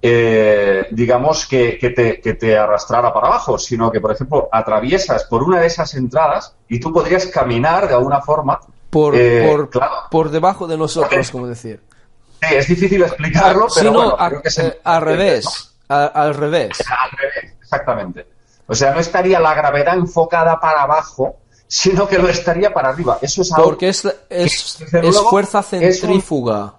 eh, 0.00 0.86
digamos, 0.92 1.46
que, 1.46 1.76
que 1.78 1.90
te, 1.90 2.20
que 2.20 2.34
te 2.34 2.56
arrastrara 2.56 3.12
para 3.12 3.26
abajo, 3.28 3.58
sino 3.58 3.90
que, 3.90 4.00
por 4.00 4.12
ejemplo, 4.12 4.48
atraviesas 4.52 5.24
por 5.24 5.42
una 5.42 5.60
de 5.60 5.66
esas 5.66 5.94
entradas 5.94 6.54
y 6.68 6.78
tú 6.78 6.92
podrías 6.92 7.26
caminar 7.26 7.88
de 7.88 7.94
alguna 7.94 8.20
forma. 8.20 8.60
Por, 8.90 9.14
eh, 9.16 9.46
por, 9.46 9.68
claro. 9.68 9.92
por 10.10 10.30
debajo 10.30 10.66
de 10.66 10.78
nosotros, 10.78 11.30
como 11.30 11.46
decir. 11.46 11.82
Sí, 12.40 12.54
es 12.54 12.68
difícil 12.68 13.02
explicarlo, 13.02 13.66
pero 13.66 13.70
Si 13.70 13.84
no, 13.84 13.92
bueno, 13.92 14.16
a- 14.18 14.28
creo 14.28 14.42
que 14.42 14.50
se- 14.50 14.66
eh, 14.68 14.80
al 14.84 15.02
revés. 15.02 15.74
a- 15.88 16.06
al 16.06 16.34
revés. 16.34 16.70
Al 16.88 17.10
revés, 17.18 17.54
exactamente. 17.60 18.26
O 18.68 18.74
sea, 18.74 18.92
no 18.94 19.00
estaría 19.00 19.40
la 19.40 19.54
gravedad 19.54 19.94
enfocada 19.96 20.60
para 20.60 20.82
abajo, 20.82 21.36
sino 21.66 22.06
que 22.06 22.18
lo 22.18 22.28
estaría 22.28 22.72
para 22.72 22.90
arriba. 22.90 23.18
Eso 23.22 23.42
es 23.42 23.50
algo 23.52 23.64
Porque 23.64 23.88
es, 23.88 24.06
es, 24.30 24.78
fuerza 25.30 25.58
un- 25.58 25.64
centrífuga. 25.64 26.74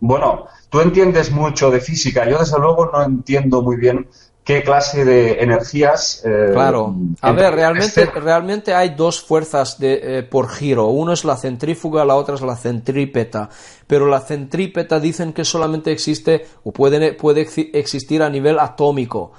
Bueno, 0.00 0.46
tú 0.68 0.80
entiendes 0.80 1.30
mucho 1.30 1.70
de 1.70 1.80
física. 1.80 2.28
Yo, 2.28 2.38
desde 2.38 2.58
luego, 2.58 2.86
no 2.92 3.02
entiendo 3.02 3.62
muy 3.62 3.76
bien 3.76 4.08
qué 4.44 4.62
clase 4.62 5.04
de 5.04 5.40
energías. 5.42 6.22
eh, 6.24 6.50
Claro. 6.52 6.94
A 7.20 7.32
ver, 7.32 7.54
realmente, 7.54 8.02
este- 8.02 8.20
realmente 8.20 8.74
hay 8.74 8.90
dos 8.90 9.20
fuerzas 9.22 9.78
de, 9.78 10.18
eh, 10.18 10.22
por 10.22 10.48
giro. 10.48 10.86
Uno 10.86 11.12
es 11.12 11.24
la 11.24 11.36
centrífuga, 11.36 12.04
la 12.04 12.14
otra 12.14 12.34
es 12.36 12.42
la 12.42 12.56
centrípeta. 12.56 13.48
Pero 13.86 14.06
la 14.06 14.20
centrípeta 14.20 15.00
dicen 15.00 15.32
que 15.32 15.44
solamente 15.44 15.90
existe 15.92 16.46
o 16.62 16.72
puede, 16.72 17.14
puede 17.14 17.46
exi- 17.46 17.70
existir 17.72 18.22
a 18.22 18.28
nivel 18.30 18.58
atómico. 18.60 19.32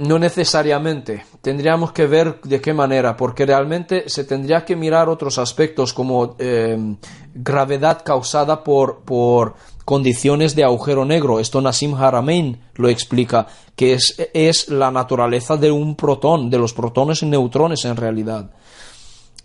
No 0.00 0.18
necesariamente. 0.18 1.26
Tendríamos 1.42 1.92
que 1.92 2.06
ver 2.06 2.40
de 2.40 2.58
qué 2.58 2.72
manera, 2.72 3.18
porque 3.18 3.44
realmente 3.44 4.08
se 4.08 4.24
tendría 4.24 4.64
que 4.64 4.74
mirar 4.74 5.10
otros 5.10 5.36
aspectos 5.36 5.92
como 5.92 6.36
eh, 6.38 6.96
gravedad 7.34 8.02
causada 8.02 8.64
por, 8.64 9.00
por 9.00 9.56
condiciones 9.84 10.56
de 10.56 10.64
agujero 10.64 11.04
negro. 11.04 11.38
Esto 11.38 11.60
Nassim 11.60 11.94
Haramein 11.94 12.62
lo 12.76 12.88
explica, 12.88 13.46
que 13.76 13.92
es, 13.92 14.16
es 14.32 14.70
la 14.70 14.90
naturaleza 14.90 15.58
de 15.58 15.70
un 15.70 15.96
protón, 15.96 16.48
de 16.48 16.58
los 16.58 16.72
protones 16.72 17.22
y 17.22 17.26
neutrones 17.26 17.84
en 17.84 17.96
realidad. 17.96 18.50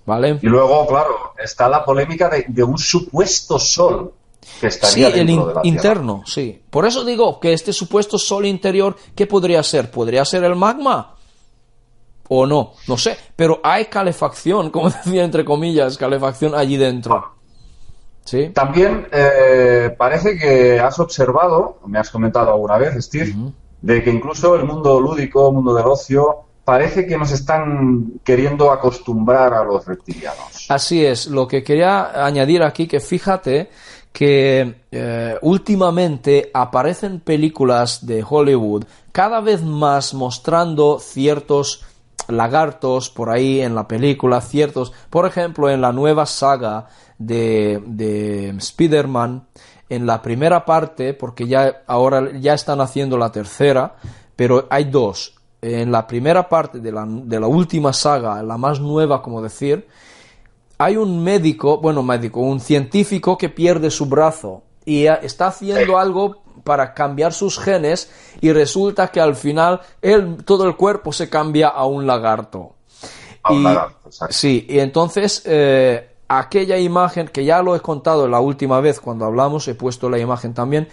¿Vale? 0.06 0.40
Y 0.42 0.48
luego, 0.48 0.88
claro, 0.88 1.34
está 1.38 1.68
la 1.68 1.84
polémica 1.84 2.32
de 2.48 2.64
un 2.64 2.78
supuesto 2.78 3.60
sol 3.60 4.14
que 4.62 4.72
Sí, 4.72 5.04
el 5.04 5.30
in- 5.30 5.40
de 5.40 5.54
la 5.54 5.62
Tierra. 5.62 5.62
interno, 5.64 6.24
sí. 6.26 6.62
Por 6.70 6.86
eso 6.86 7.04
digo 7.04 7.40
que 7.40 7.54
este 7.54 7.74
supuesto 7.74 8.18
sol 8.18 8.46
interior, 8.46 8.96
¿qué 9.16 9.28
podría 9.28 9.62
ser? 9.64 9.92
¿Podría 9.92 10.24
ser 10.26 10.44
el 10.44 10.56
magma? 10.56 11.16
¿O 12.28 12.46
no? 12.46 12.74
No 12.88 12.98
sé. 12.98 13.18
Pero 13.36 13.60
hay 13.64 13.86
calefacción, 13.86 14.70
como 14.72 14.90
decía 14.90 15.24
entre 15.24 15.46
comillas, 15.46 15.98
calefacción 15.98 16.56
allí 16.56 16.78
dentro. 16.78 17.34
¿Sí? 18.24 18.50
También 18.50 19.08
eh, 19.12 19.94
parece 19.96 20.36
que 20.36 20.80
has 20.80 20.98
observado, 21.00 21.78
me 21.86 22.00
has 22.00 22.10
comentado 22.10 22.52
alguna 22.52 22.78
vez, 22.80 22.96
Steve, 23.06 23.36
de 23.82 24.04
que 24.04 24.10
incluso 24.10 24.56
el 24.56 24.64
mundo 24.66 25.00
lúdico, 25.00 25.50
el 25.50 25.54
mundo 25.54 25.76
del 25.76 25.86
ocio, 25.86 26.38
parece 26.64 27.06
que 27.06 27.20
nos 27.20 27.30
están 27.32 28.14
queriendo 28.24 28.72
acostumbrar 28.72 29.54
a 29.54 29.64
los 29.64 29.86
reptilianos. 29.86 30.66
Así 30.70 31.06
es. 31.06 31.28
Lo 31.28 31.48
que 31.48 31.64
quería 31.64 32.26
añadir 32.26 32.64
aquí, 32.64 32.88
que 32.88 33.00
fíjate 33.00 33.70
que 34.16 34.86
eh, 34.94 35.38
últimamente 35.42 36.50
aparecen 36.54 37.20
películas 37.20 38.06
de 38.06 38.24
Hollywood 38.26 38.86
cada 39.12 39.42
vez 39.42 39.62
más 39.62 40.14
mostrando 40.14 41.00
ciertos 41.00 41.84
lagartos 42.30 43.10
por 43.10 43.30
ahí 43.30 43.60
en 43.60 43.76
la 43.76 43.90
película, 43.90 44.40
ciertos, 44.40 44.94
por 45.10 45.26
ejemplo, 45.26 45.70
en 45.70 45.82
la 45.82 45.92
nueva 45.92 46.26
saga 46.26 46.88
de, 47.18 47.84
de 47.86 48.52
Spider-Man, 48.52 49.48
en 49.90 50.06
la 50.06 50.22
primera 50.22 50.64
parte, 50.64 51.14
porque 51.14 51.46
ya 51.46 51.84
ahora 51.86 52.40
ya 52.40 52.54
están 52.54 52.80
haciendo 52.80 53.18
la 53.18 53.34
tercera, 53.34 53.98
pero 54.38 54.66
hay 54.70 54.86
dos. 54.86 55.36
En 55.62 55.92
la 55.92 56.08
primera 56.08 56.48
parte 56.48 56.80
de 56.80 56.92
la, 56.94 57.06
de 57.06 57.38
la 57.38 57.48
última 57.48 57.92
saga, 57.92 58.42
la 58.42 58.58
más 58.58 58.80
nueva, 58.80 59.22
como 59.22 59.42
decir, 59.42 59.86
hay 60.78 60.98
un 60.98 61.24
médico, 61.24 61.78
bueno, 61.80 62.04
médico, 62.04 62.42
un 62.42 62.60
científico 62.60 63.38
que 63.38 63.50
pierde 63.50 63.90
su 63.92 64.06
brazo 64.08 64.64
y 64.86 65.06
está 65.06 65.48
haciendo 65.48 65.98
algo 65.98 66.44
para 66.64 66.94
cambiar 66.94 67.34
sus 67.34 67.60
genes 67.60 68.12
y 68.42 68.52
resulta 68.52 69.08
que 69.10 69.20
al 69.22 69.36
final 69.36 69.82
él, 70.02 70.38
todo 70.46 70.68
el 70.68 70.76
cuerpo 70.76 71.12
se 71.14 71.30
cambia 71.30 71.68
a 71.70 71.86
un 71.86 72.06
lagarto. 72.08 72.76
A 73.44 73.54
un 73.54 73.60
Y- 73.62 73.64
lagarto, 73.64 74.08
exacto. 74.08 74.34
Sí, 74.34 74.66
y 74.70 74.80
entonces 74.80 75.42
eh, 75.46 76.10
aquella 76.28 76.78
imagen 76.78 77.28
que 77.28 77.46
ya 77.46 77.62
lo 77.62 77.76
he 77.76 77.80
contado 77.82 78.28
la 78.28 78.40
última 78.40 78.80
vez 78.82 79.00
cuando 79.00 79.26
hablamos, 79.26 79.68
he 79.68 79.76
puesto 79.76 80.10
la 80.10 80.18
imagen 80.20 80.54
también, 80.54 80.88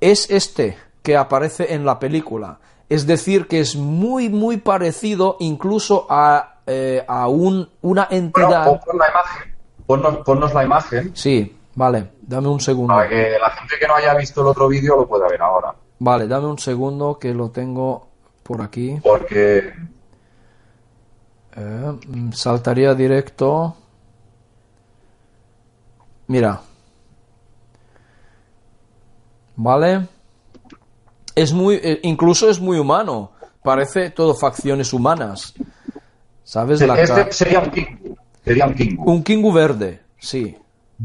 es 0.00 0.30
este 0.30 0.76
que 1.02 1.16
aparece 1.16 1.74
en 1.74 1.84
la 1.84 1.98
película. 1.98 2.60
Es 2.88 3.06
decir, 3.06 3.48
que 3.48 3.60
es 3.60 3.74
muy, 3.76 4.28
muy 4.28 4.58
parecido 4.58 5.36
incluso 5.40 6.06
a, 6.10 6.51
eh, 6.66 7.04
a 7.06 7.28
un, 7.28 7.68
una 7.82 8.08
entidad. 8.10 8.66
pon, 8.66 8.80
pon 8.84 8.98
la 8.98 9.08
imagen, 9.10 9.54
ponnos, 9.86 10.16
ponnos 10.18 10.54
la 10.54 10.64
imagen 10.64 11.10
Sí, 11.16 11.56
vale, 11.74 12.12
dame 12.22 12.48
un 12.48 12.60
segundo. 12.60 12.94
para 12.94 13.08
que 13.08 13.36
la 13.40 13.50
gente 13.50 13.74
que 13.80 13.86
no 13.88 13.94
haya 13.94 14.14
visto 14.14 14.40
el 14.42 14.46
otro 14.48 14.68
vídeo 14.68 14.96
lo 14.96 15.06
pueda 15.08 15.28
ver 15.28 15.42
ahora. 15.42 15.74
Vale, 15.98 16.26
dame 16.26 16.46
un 16.46 16.58
segundo 16.58 17.18
que 17.18 17.32
lo 17.34 17.50
tengo 17.50 18.08
por 18.42 18.60
aquí. 18.62 18.98
Porque 19.02 19.72
Eh, 21.54 21.98
mm, 22.08 22.32
saltaría 22.32 22.94
directo. 22.94 23.76
Mira. 26.28 26.60
Vale. 29.56 30.08
Es 31.34 31.52
muy, 31.52 31.76
eh, 31.82 32.00
incluso 32.04 32.48
es 32.48 32.60
muy 32.60 32.78
humano. 32.78 33.32
Parece 33.62 34.10
todo 34.10 34.34
facciones 34.34 34.92
humanas. 34.92 35.54
¿Sabes? 36.52 36.82
La 36.82 37.00
este 37.00 37.32
sería 37.32 37.60
un 37.60 37.70
kingu. 37.70 38.14
Sería 38.44 38.66
un 38.66 38.74
kingu. 38.74 39.10
Un 39.10 39.22
kingu 39.22 39.50
verde, 39.54 40.02
sí. 40.18 40.54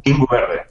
Kingu 0.04 0.28
verde. 0.30 0.64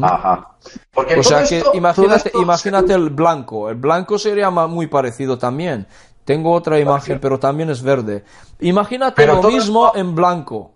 Ajá. 0.00 0.50
Porque 0.94 1.18
O 1.18 1.22
sea 1.24 1.42
que 1.42 1.58
esto- 1.58 1.72
imagínate, 1.74 2.28
esto- 2.28 2.40
imagínate 2.40 2.92
el 2.92 3.10
blanco. 3.10 3.68
El 3.70 3.74
blanco 3.74 4.20
sería 4.20 4.48
muy 4.50 4.86
parecido 4.86 5.36
también. 5.36 5.88
Tengo 6.24 6.52
otra 6.52 6.78
imagen, 6.78 7.18
pero 7.18 7.40
también 7.40 7.70
es 7.70 7.82
verde. 7.82 8.22
Imagínate 8.60 9.14
Pero 9.16 9.42
lo 9.42 9.48
mismo 9.50 9.86
esto- 9.88 9.98
en 9.98 10.14
blanco. 10.14 10.74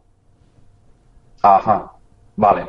Ajá. 1.42 1.92
Vale. 2.34 2.66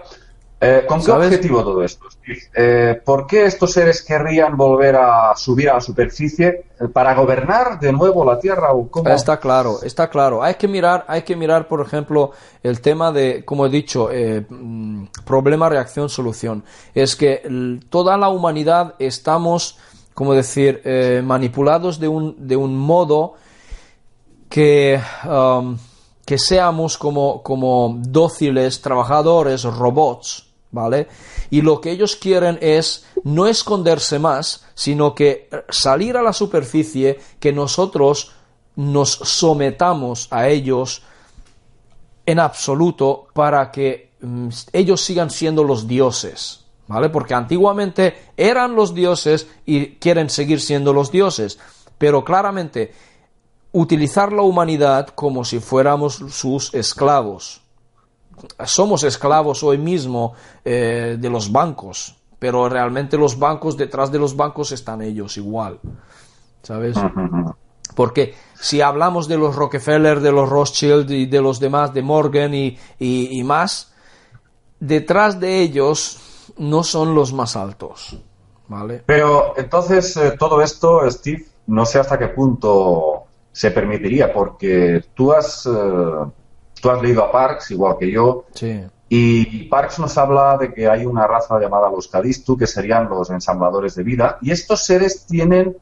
Eh, 0.61 0.85
¿Con 0.87 1.03
qué 1.03 1.11
objetivo 1.11 1.63
todo 1.63 1.83
esto? 1.83 2.07
Eh, 2.55 2.99
¿Por 3.03 3.27
qué 3.27 3.45
estos 3.45 3.73
seres 3.73 4.01
querrían 4.01 4.55
volver 4.55 4.95
a 4.95 5.35
subir 5.35 5.69
a 5.69 5.75
la 5.75 5.81
superficie 5.81 6.65
Eh, 6.77 6.87
para 6.89 7.13
gobernar 7.13 7.79
de 7.79 7.91
nuevo 7.93 8.25
la 8.25 8.37
Tierra 8.37 8.73
o 8.73 8.89
cómo? 8.89 9.09
Está 9.09 9.39
claro, 9.39 9.79
está 9.83 10.09
claro. 10.09 10.43
Hay 10.43 10.55
que 10.55 10.67
mirar, 10.67 11.05
hay 11.07 11.21
que 11.21 11.35
mirar, 11.35 11.67
por 11.67 11.79
ejemplo, 11.79 12.31
el 12.63 12.81
tema 12.81 13.11
de, 13.13 13.45
como 13.45 13.65
he 13.65 13.69
dicho, 13.69 14.09
eh, 14.11 14.45
mm, 14.49 15.05
problema, 15.25 15.69
reacción, 15.69 16.09
solución. 16.09 16.63
Es 16.93 17.15
que 17.15 17.41
toda 17.89 18.17
la 18.17 18.27
humanidad 18.27 18.95
estamos, 18.99 19.77
como 20.13 20.33
decir, 20.33 20.81
manipulados 21.23 21.99
de 21.99 22.07
un, 22.09 22.35
de 22.47 22.55
un 22.57 22.77
modo 22.77 23.35
que, 24.49 24.99
um, 25.25 25.77
que 26.26 26.38
seamos 26.38 26.97
como, 26.97 27.43
como 27.43 27.95
dóciles, 27.99 28.82
trabajadores, 28.82 29.63
robots, 29.63 30.47
¿vale? 30.71 31.07
Y 31.51 31.61
lo 31.61 31.80
que 31.80 31.91
ellos 31.91 32.15
quieren 32.15 32.57
es 32.61 33.05
no 33.23 33.47
esconderse 33.47 34.19
más, 34.19 34.65
sino 34.73 35.13
que 35.13 35.49
salir 35.69 36.17
a 36.17 36.23
la 36.23 36.34
superficie, 36.34 37.19
que 37.39 37.53
nosotros 37.53 38.32
nos 38.76 39.11
sometamos 39.11 40.28
a 40.32 40.47
ellos 40.49 41.03
en 42.26 42.39
absoluto 42.39 43.28
para 43.34 43.71
que 43.71 44.11
mm, 44.19 44.49
ellos 44.73 45.01
sigan 45.01 45.30
siendo 45.30 45.63
los 45.63 45.88
dioses, 45.88 46.65
¿vale? 46.88 47.09
Porque 47.09 47.36
antiguamente 47.36 48.32
eran 48.36 48.76
los 48.76 48.93
dioses 48.93 49.47
y 49.65 49.95
quieren 49.95 50.30
seguir 50.30 50.59
siendo 50.59 50.91
los 50.91 51.11
dioses, 51.11 51.59
pero 51.97 52.26
claramente 52.26 52.93
utilizar 53.76 54.32
la 54.32 54.41
humanidad 54.41 55.09
como 55.09 55.43
si 55.43 55.59
fuéramos 55.59 56.15
sus 56.30 56.73
esclavos. 56.73 57.61
Somos 58.65 59.03
esclavos 59.03 59.63
hoy 59.63 59.78
mismo 59.78 60.34
eh, 60.63 61.17
de 61.19 61.30
los 61.30 61.51
bancos, 61.51 62.15
pero 62.39 62.69
realmente 62.69 63.17
los 63.17 63.38
bancos, 63.38 63.76
detrás 63.78 64.11
de 64.11 64.19
los 64.19 64.36
bancos 64.36 64.71
están 64.71 65.01
ellos 65.01 65.36
igual, 65.38 65.80
¿sabes? 66.63 66.95
Porque 67.95 68.34
si 68.59 68.82
hablamos 68.82 69.28
de 69.28 69.38
los 69.38 69.55
Rockefeller, 69.55 70.19
de 70.21 70.32
los 70.32 70.49
Rothschild 70.49 71.09
y 71.11 71.26
de 71.26 71.41
los 71.41 71.59
demás, 71.59 71.93
de 71.93 72.01
Morgan 72.01 72.53
y, 72.53 72.78
y- 72.99 73.39
y 73.39 73.43
más, 73.43 73.93
detrás 74.80 75.39
de 75.39 75.59
ellos 75.61 76.19
no 76.57 76.84
son 76.84 77.13
los 77.15 77.34
más 77.34 77.55
altos, 77.55 78.17
¿vale? 78.67 79.03
Pero 79.05 79.53
entonces 79.57 80.15
eh, 80.17 80.36
todo 80.38 80.61
esto, 80.61 81.09
Steve, 81.09 81.45
no 81.67 81.86
sé 81.86 81.99
hasta 81.99 82.17
qué 82.19 82.28
punto 82.28 83.14
se 83.55 83.71
permitiría, 83.71 84.33
porque 84.33 85.01
tú 85.13 85.31
has, 85.31 85.65
eh, 85.65 85.69
tú 86.81 86.89
has 86.89 87.01
leído 87.01 87.23
a 87.23 87.31
Parks, 87.31 87.71
igual 87.71 87.95
que 87.97 88.11
yo, 88.11 88.43
Sí. 88.53 88.83
y 89.07 89.63
Parks 89.69 89.97
nos 89.99 90.17
habla 90.17 90.57
de 90.57 90.73
que 90.73 90.89
hay 90.89 91.05
una 91.05 91.25
raza 91.25 91.57
llamada 91.57 91.89
los 91.89 92.09
Kadistu, 92.09 92.57
que 92.57 92.67
serían 92.67 93.07
los 93.07 93.29
ensambladores 93.29 93.95
de 93.95 94.03
vida, 94.03 94.39
y 94.41 94.51
estos 94.51 94.83
seres 94.83 95.25
tienen 95.25 95.77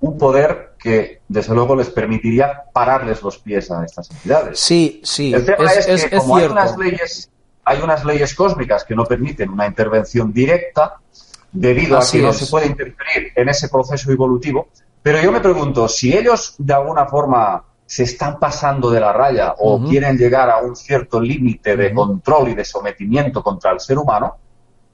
un 0.00 0.18
poder 0.18 0.74
que, 0.78 1.22
desde 1.26 1.54
luego, 1.54 1.74
les 1.74 1.88
permitiría 1.88 2.64
pararles 2.74 3.22
los 3.22 3.38
pies 3.38 3.70
a 3.70 3.82
estas 3.82 4.10
entidades. 4.10 4.60
Sí, 4.60 5.00
sí, 5.02 5.32
El 5.32 5.46
tema 5.46 5.64
es, 5.72 5.86
que 5.86 5.94
es 5.94 6.22
como 6.22 6.36
hay 6.36 6.44
unas 6.44 6.76
leyes, 6.76 7.30
hay 7.64 7.80
unas 7.80 8.04
leyes 8.04 8.34
cósmicas 8.34 8.84
que 8.84 8.94
no 8.94 9.04
permiten 9.06 9.48
una 9.48 9.66
intervención 9.66 10.30
directa, 10.30 10.96
debido 11.50 11.96
Así 11.96 12.18
a 12.18 12.20
que 12.20 12.26
no 12.26 12.32
se 12.34 12.46
puede 12.48 12.66
interferir 12.66 13.32
en 13.34 13.48
ese 13.48 13.70
proceso 13.70 14.12
evolutivo. 14.12 14.68
Pero 15.04 15.20
yo 15.20 15.30
me 15.30 15.40
pregunto, 15.40 15.86
si 15.86 16.16
ellos 16.16 16.54
de 16.56 16.72
alguna 16.72 17.04
forma 17.04 17.62
se 17.84 18.04
están 18.04 18.38
pasando 18.38 18.90
de 18.90 19.00
la 19.00 19.12
raya 19.12 19.54
o 19.58 19.84
quieren 19.84 20.16
llegar 20.16 20.48
a 20.48 20.62
un 20.62 20.74
cierto 20.74 21.20
límite 21.20 21.76
de 21.76 21.92
control 21.92 22.48
y 22.48 22.54
de 22.54 22.64
sometimiento 22.64 23.42
contra 23.42 23.72
el 23.72 23.80
ser 23.80 23.98
humano, 23.98 24.38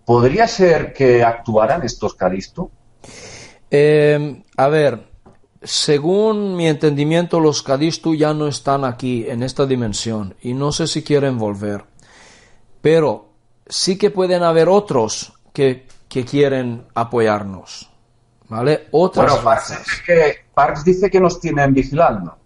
¿podría 0.04 0.48
ser 0.48 0.92
que 0.92 1.22
actuaran 1.22 1.84
estos 1.84 2.14
Calisto? 2.14 2.72
Eh, 3.70 4.42
a 4.56 4.66
ver, 4.66 5.06
según 5.62 6.56
mi 6.56 6.66
entendimiento, 6.66 7.38
los 7.38 7.62
Kadistu 7.62 8.16
ya 8.16 8.34
no 8.34 8.48
están 8.48 8.84
aquí, 8.84 9.26
en 9.28 9.44
esta 9.44 9.64
dimensión, 9.64 10.34
y 10.42 10.54
no 10.54 10.72
sé 10.72 10.88
si 10.88 11.04
quieren 11.04 11.38
volver. 11.38 11.84
Pero 12.80 13.28
sí 13.68 13.96
que 13.96 14.11
pueden 14.11 14.42
haber 14.42 14.68
otros 14.68 15.34
que, 15.52 15.86
que 16.08 16.24
quieren 16.24 16.88
apoyarnos. 16.96 17.89
¿Vale? 18.51 18.88
Otras 18.90 19.30
Bueno, 19.30 19.42
Parks 19.44 20.03
que, 20.05 20.34
Parks 20.53 20.84
dice 20.84 21.09
que 21.09 21.20
nos 21.20 21.40
tienen 21.40 21.72
vigilando, 21.72 22.36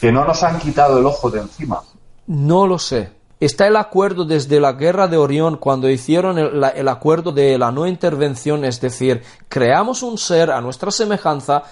que 0.00 0.10
no 0.10 0.24
nos 0.24 0.42
han 0.42 0.58
quitado 0.58 0.98
el 0.98 1.06
ojo 1.06 1.30
de 1.30 1.40
encima. 1.40 1.82
No 2.26 2.66
lo 2.66 2.78
sé. 2.78 3.10
Está 3.38 3.66
el 3.66 3.76
acuerdo 3.76 4.24
desde 4.24 4.58
la 4.60 4.72
guerra 4.72 5.06
de 5.08 5.16
Orión 5.16 5.56
cuando 5.56 5.88
hicieron 5.88 6.38
el, 6.38 6.60
la- 6.60 6.68
el 6.70 6.88
acuerdo 6.88 7.32
de 7.32 7.56
la 7.58 7.70
no 7.72 7.86
intervención, 7.86 8.64
es 8.64 8.80
decir, 8.80 9.22
creamos 9.48 10.02
un 10.02 10.18
ser 10.18 10.50
a 10.50 10.60
nuestra 10.60 10.90
semejanza, 10.90 11.62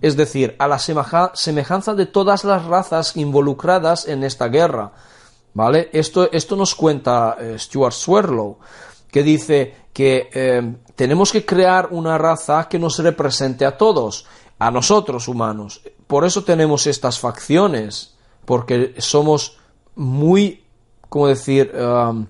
es 0.00 0.16
decir, 0.16 0.54
a 0.58 0.66
la 0.68 0.78
semeja- 0.78 1.32
semejanza 1.34 1.94
de 1.94 2.06
todas 2.06 2.44
las 2.44 2.64
razas 2.66 3.16
involucradas 3.16 4.06
en 4.08 4.24
esta 4.24 4.48
guerra. 4.48 4.92
¿Vale? 5.54 5.88
Esto, 5.92 6.30
esto 6.32 6.54
nos 6.56 6.74
cuenta 6.74 7.36
eh, 7.40 7.56
Stuart 7.58 7.92
Swirlow, 7.94 8.58
que 9.10 9.22
dice 9.22 9.74
que 9.92 10.28
eh, 10.32 10.74
tenemos 10.98 11.30
que 11.30 11.46
crear 11.46 11.90
una 11.92 12.18
raza 12.18 12.68
que 12.68 12.76
nos 12.76 12.98
represente 12.98 13.64
a 13.64 13.76
todos, 13.76 14.26
a 14.58 14.68
nosotros 14.72 15.28
humanos. 15.28 15.80
Por 16.08 16.24
eso 16.24 16.42
tenemos 16.42 16.88
estas 16.88 17.20
facciones, 17.20 18.16
porque 18.44 18.96
somos 18.98 19.58
muy, 19.94 20.64
¿cómo 21.08 21.28
decir? 21.28 21.72
Um, 21.72 22.26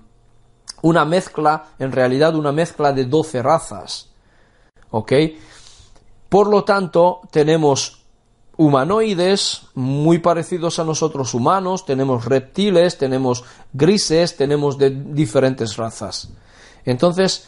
una 0.83 1.03
mezcla, 1.03 1.69
en 1.79 1.91
realidad 1.91 2.35
una 2.35 2.51
mezcla 2.51 2.93
de 2.93 3.05
12 3.05 3.41
razas. 3.41 4.09
¿Ok? 4.91 5.13
Por 6.29 6.47
lo 6.47 6.63
tanto, 6.63 7.21
tenemos 7.31 8.03
humanoides 8.55 9.63
muy 9.73 10.19
parecidos 10.19 10.77
a 10.77 10.83
nosotros 10.83 11.33
humanos, 11.33 11.87
tenemos 11.87 12.25
reptiles, 12.25 12.99
tenemos 12.99 13.43
grises, 13.73 14.37
tenemos 14.37 14.77
de 14.77 14.91
diferentes 14.91 15.75
razas. 15.75 16.29
Entonces, 16.85 17.47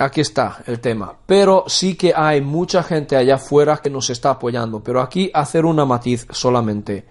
aquí 0.00 0.20
está 0.20 0.62
el 0.66 0.80
tema. 0.80 1.14
Pero 1.26 1.64
sí 1.66 1.94
que 1.94 2.12
hay 2.14 2.40
mucha 2.40 2.82
gente 2.82 3.16
allá 3.16 3.36
afuera 3.36 3.78
que 3.78 3.90
nos 3.90 4.10
está 4.10 4.30
apoyando. 4.30 4.80
Pero 4.80 5.00
aquí 5.00 5.30
hacer 5.32 5.64
una 5.64 5.84
matiz 5.84 6.26
solamente. 6.30 7.06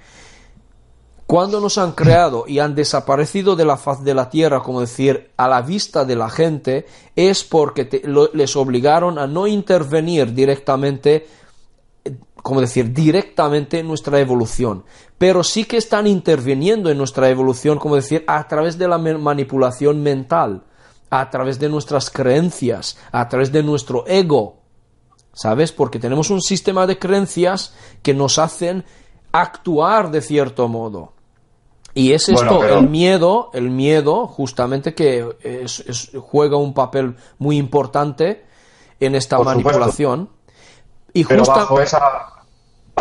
Cuando 1.25 1.61
nos 1.61 1.77
han 1.77 1.91
creado 1.91 2.45
y 2.47 2.57
han 2.57 2.73
desaparecido 2.73 3.55
de 3.55 3.63
la 3.63 3.77
faz 3.77 4.03
de 4.03 4.15
la 4.15 4.31
tierra, 4.31 4.63
como 4.63 4.81
decir, 4.81 5.29
a 5.37 5.47
la 5.47 5.61
vista 5.61 6.03
de 6.03 6.15
la 6.15 6.29
gente, 6.29 6.87
es 7.15 7.43
porque 7.43 8.01
les 8.33 8.55
obligaron 8.55 9.19
a 9.19 9.27
no 9.27 9.45
intervenir 9.45 10.33
directamente 10.33 11.27
como 12.41 12.61
decir, 12.61 12.93
directamente 12.93 13.79
en 13.79 13.87
nuestra 13.87 14.19
evolución, 14.19 14.83
pero 15.17 15.43
sí 15.43 15.65
que 15.65 15.77
están 15.77 16.07
interviniendo 16.07 16.89
en 16.89 16.97
nuestra 16.97 17.29
evolución, 17.29 17.77
como 17.77 17.95
decir, 17.95 18.23
a 18.27 18.47
través 18.47 18.77
de 18.77 18.87
la 18.87 18.97
manipulación 18.97 20.01
mental, 20.01 20.63
a 21.09 21.29
través 21.29 21.59
de 21.59 21.69
nuestras 21.69 22.09
creencias, 22.09 22.97
a 23.11 23.27
través 23.27 23.51
de 23.51 23.63
nuestro 23.63 24.05
ego, 24.07 24.57
¿sabes? 25.33 25.71
Porque 25.71 25.99
tenemos 25.99 26.29
un 26.29 26.41
sistema 26.41 26.85
de 26.87 26.99
creencias 26.99 27.73
que 28.01 28.13
nos 28.13 28.37
hacen 28.37 28.85
actuar 29.31 30.11
de 30.11 30.21
cierto 30.21 30.67
modo. 30.67 31.13
Y 31.93 32.13
es 32.13 32.29
esto, 32.29 32.63
el 32.63 32.87
miedo, 32.87 33.49
el 33.53 33.71
miedo, 33.71 34.27
justamente 34.27 34.93
que 34.93 35.27
juega 36.21 36.57
un 36.57 36.73
papel 36.73 37.15
muy 37.39 37.57
importante 37.57 38.45
en 38.99 39.15
esta 39.15 39.39
manipulación. 39.39 40.29
Y 41.13 41.25
Pero 41.25 41.43
bajo 41.43 41.81
esa, 41.81 42.38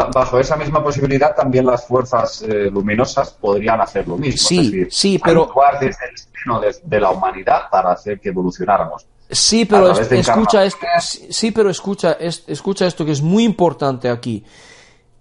bajo 0.06 0.38
esa 0.38 0.56
misma 0.56 0.82
posibilidad 0.82 1.34
también 1.34 1.66
las 1.66 1.86
fuerzas 1.86 2.42
eh, 2.42 2.70
luminosas 2.70 3.30
podrían 3.32 3.80
hacer 3.80 4.06
lo 4.06 4.16
mismo. 4.16 4.48
Sí, 4.48 4.86
sí, 4.90 5.20
pero... 5.22 5.44
Actuar 5.44 5.78
desde 5.80 6.08
el 6.10 6.18
seno 6.18 6.60
de, 6.60 7.00
la 7.00 7.10
humanidad 7.10 7.62
para 7.70 7.92
hacer 7.92 8.20
que 8.20 8.30
evolucionáramos. 8.30 9.06
Sí, 9.30 9.66
pero 9.66 9.90
escucha 9.92 10.64
esto, 10.64 10.86
sí, 11.28 11.50
pero 11.50 11.68
escucha, 11.68 12.12
escucha 12.12 12.86
esto 12.86 13.04
que 13.04 13.12
es 13.12 13.20
muy 13.20 13.44
importante 13.44 14.08
aquí. 14.08 14.42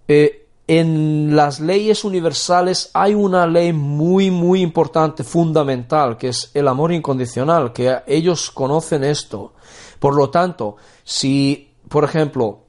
Eh, 0.06 0.46
en 0.66 1.34
las 1.34 1.60
leyes 1.60 2.04
universales 2.04 2.90
hay 2.92 3.14
una 3.14 3.46
ley 3.46 3.72
muy, 3.72 4.30
muy 4.30 4.60
importante, 4.60 5.24
fundamental, 5.24 6.16
que 6.16 6.28
es 6.28 6.50
el 6.54 6.68
amor 6.68 6.92
incondicional, 6.92 7.72
que 7.72 8.02
ellos 8.06 8.50
conocen 8.50 9.02
esto. 9.04 9.54
Por 9.98 10.14
lo 10.14 10.28
tanto, 10.28 10.76
si, 11.04 11.72
por 11.88 12.04
ejemplo, 12.04 12.67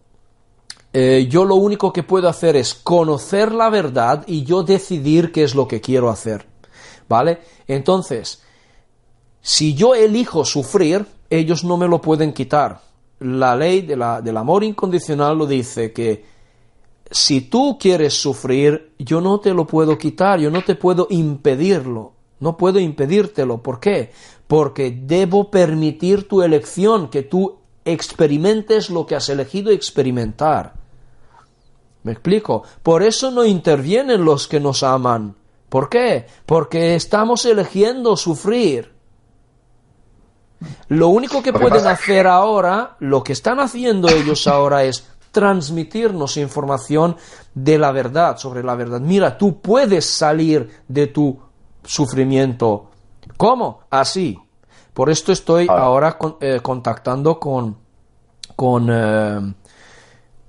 eh, 0.91 1.27
yo 1.29 1.45
lo 1.45 1.55
único 1.55 1.93
que 1.93 2.03
puedo 2.03 2.27
hacer 2.27 2.55
es 2.55 2.73
conocer 2.73 3.51
la 3.51 3.69
verdad 3.69 4.23
y 4.25 4.43
yo 4.43 4.63
decidir 4.63 5.31
qué 5.31 5.43
es 5.43 5.53
lo 5.53 5.67
que 5.67 5.81
quiero 5.81 6.09
hacer. 6.09 6.47
¿Vale? 7.07 7.39
Entonces, 7.67 8.41
si 9.41 9.73
yo 9.73 9.95
elijo 9.95 10.45
sufrir, 10.45 11.05
ellos 11.29 11.63
no 11.63 11.77
me 11.77 11.87
lo 11.87 12.01
pueden 12.01 12.33
quitar. 12.33 12.81
La 13.19 13.55
ley 13.55 13.81
de 13.81 13.95
la, 13.95 14.21
del 14.21 14.37
amor 14.37 14.63
incondicional 14.63 15.37
lo 15.37 15.45
dice 15.45 15.91
que 15.91 16.25
si 17.11 17.41
tú 17.41 17.77
quieres 17.79 18.13
sufrir, 18.13 18.93
yo 18.99 19.21
no 19.21 19.39
te 19.39 19.53
lo 19.53 19.65
puedo 19.65 19.97
quitar, 19.97 20.39
yo 20.39 20.51
no 20.51 20.63
te 20.63 20.75
puedo 20.75 21.07
impedirlo, 21.09 22.13
no 22.39 22.57
puedo 22.57 22.79
impedírtelo. 22.79 23.61
¿Por 23.61 23.79
qué? 23.79 24.11
Porque 24.47 24.91
debo 24.91 25.49
permitir 25.51 26.27
tu 26.27 26.41
elección, 26.41 27.09
que 27.09 27.23
tú 27.23 27.57
experimentes 27.85 28.89
lo 28.89 29.05
que 29.05 29.15
has 29.15 29.29
elegido 29.29 29.71
experimentar. 29.71 30.78
¿Me 32.03 32.13
explico? 32.13 32.63
Por 32.81 33.03
eso 33.03 33.31
no 33.31 33.43
intervienen 33.43 34.23
los 34.23 34.47
que 34.47 34.59
nos 34.59 34.83
aman. 34.83 35.35
¿Por 35.69 35.89
qué? 35.89 36.25
Porque 36.45 36.95
estamos 36.95 37.45
eligiendo 37.45 38.15
sufrir. 38.17 38.93
Lo 40.89 41.09
único 41.09 41.41
que 41.41 41.53
pueden 41.53 41.87
hacer 41.87 42.27
ahora, 42.27 42.97
lo 42.99 43.23
que 43.23 43.33
están 43.33 43.59
haciendo 43.59 44.09
ellos 44.09 44.47
ahora 44.47 44.83
es 44.83 45.07
transmitirnos 45.31 46.37
información 46.37 47.15
de 47.53 47.77
la 47.77 47.91
verdad, 47.91 48.37
sobre 48.37 48.63
la 48.63 48.75
verdad. 48.75 48.99
Mira, 48.99 49.37
tú 49.37 49.61
puedes 49.61 50.05
salir 50.05 50.69
de 50.87 51.07
tu 51.07 51.39
sufrimiento. 51.83 52.89
¿Cómo? 53.37 53.81
Así. 53.89 54.37
Por 54.93 55.09
esto 55.09 55.31
estoy 55.31 55.67
ahora 55.69 56.17
eh, 56.41 56.59
contactando 56.61 57.39
con, 57.39 57.77
con, 58.55 58.89
eh, 58.91 59.53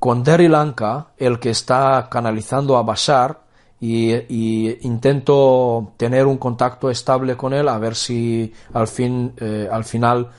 con 0.00 0.24
Derry 0.24 0.48
Lanka, 0.48 1.08
el 1.16 1.38
que 1.38 1.50
está 1.50 2.08
canalizando 2.10 2.76
a 2.76 2.82
Bashar, 2.82 3.42
y, 3.82 4.84
intento 4.84 5.92
tener 5.96 6.26
un 6.26 6.36
contacto 6.36 6.90
estable 6.90 7.36
con 7.36 7.54
él 7.54 7.66
a 7.68 7.78
ver 7.78 7.94
si 7.94 8.52
al 8.74 8.88
fin 8.88 9.32
eh, 9.38 9.68
al 9.72 9.84
final 9.84 10.30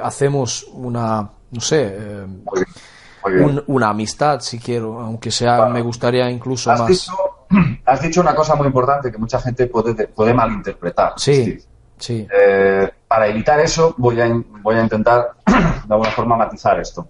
hacemos 0.00 0.66
una 0.72 1.28
no 1.50 1.60
sé 1.60 2.24
una 3.66 3.88
amistad, 3.88 4.40
si 4.40 4.58
quiero, 4.58 5.00
aunque 5.00 5.30
sea, 5.30 5.66
me 5.66 5.82
gustaría 5.82 6.30
incluso 6.30 6.70
más. 6.70 7.10
has 7.84 8.02
dicho 8.02 8.20
una 8.20 8.34
cosa 8.34 8.54
muy 8.54 8.66
importante 8.66 9.10
que 9.10 9.18
mucha 9.18 9.40
gente 9.40 9.66
puede, 9.66 10.08
puede 10.08 10.34
malinterpretar. 10.34 11.14
Sí, 11.16 11.58
sí. 11.98 12.26
Eh, 12.30 12.90
para 13.06 13.28
evitar 13.28 13.60
eso, 13.60 13.94
voy 13.98 14.20
a, 14.20 14.28
voy 14.62 14.76
a 14.76 14.82
intentar 14.82 15.32
de 15.46 15.94
alguna 15.94 16.10
forma 16.10 16.36
matizar 16.36 16.78
esto. 16.80 17.08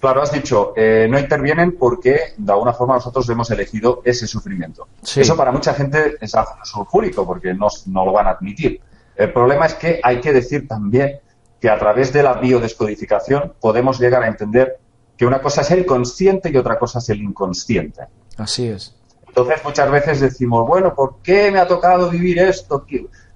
Claro, 0.00 0.22
has 0.22 0.32
dicho, 0.32 0.72
eh, 0.76 1.06
no 1.10 1.18
intervienen 1.18 1.76
porque 1.78 2.34
de 2.36 2.52
alguna 2.52 2.72
forma 2.72 2.94
nosotros 2.94 3.28
hemos 3.30 3.50
elegido 3.50 4.02
ese 4.04 4.26
sufrimiento. 4.26 4.88
Eso 5.02 5.36
para 5.36 5.52
mucha 5.52 5.72
gente 5.74 6.16
es 6.20 6.34
algo 6.34 6.52
sulfúrico 6.64 7.26
porque 7.26 7.54
no, 7.54 7.68
no 7.86 8.04
lo 8.04 8.12
van 8.12 8.26
a 8.26 8.30
admitir. 8.30 8.80
El 9.16 9.32
problema 9.32 9.66
es 9.66 9.74
que 9.74 10.00
hay 10.02 10.20
que 10.20 10.32
decir 10.32 10.68
también 10.68 11.20
que 11.60 11.70
a 11.70 11.78
través 11.78 12.12
de 12.12 12.22
la 12.22 12.34
biodescodificación 12.34 13.54
podemos 13.58 13.98
llegar 13.98 14.22
a 14.22 14.28
entender 14.28 14.78
que 15.16 15.24
una 15.24 15.40
cosa 15.40 15.62
es 15.62 15.70
el 15.70 15.86
consciente 15.86 16.50
y 16.50 16.56
otra 16.56 16.78
cosa 16.78 16.98
es 16.98 17.08
el 17.08 17.22
inconsciente. 17.22 18.02
Así 18.36 18.68
es. 18.68 18.94
Entonces 19.26 19.64
muchas 19.64 19.90
veces 19.90 20.20
decimos, 20.20 20.66
bueno, 20.66 20.94
¿por 20.94 21.16
qué 21.22 21.50
me 21.50 21.58
ha 21.58 21.66
tocado 21.66 22.10
vivir 22.10 22.38
esto? 22.38 22.84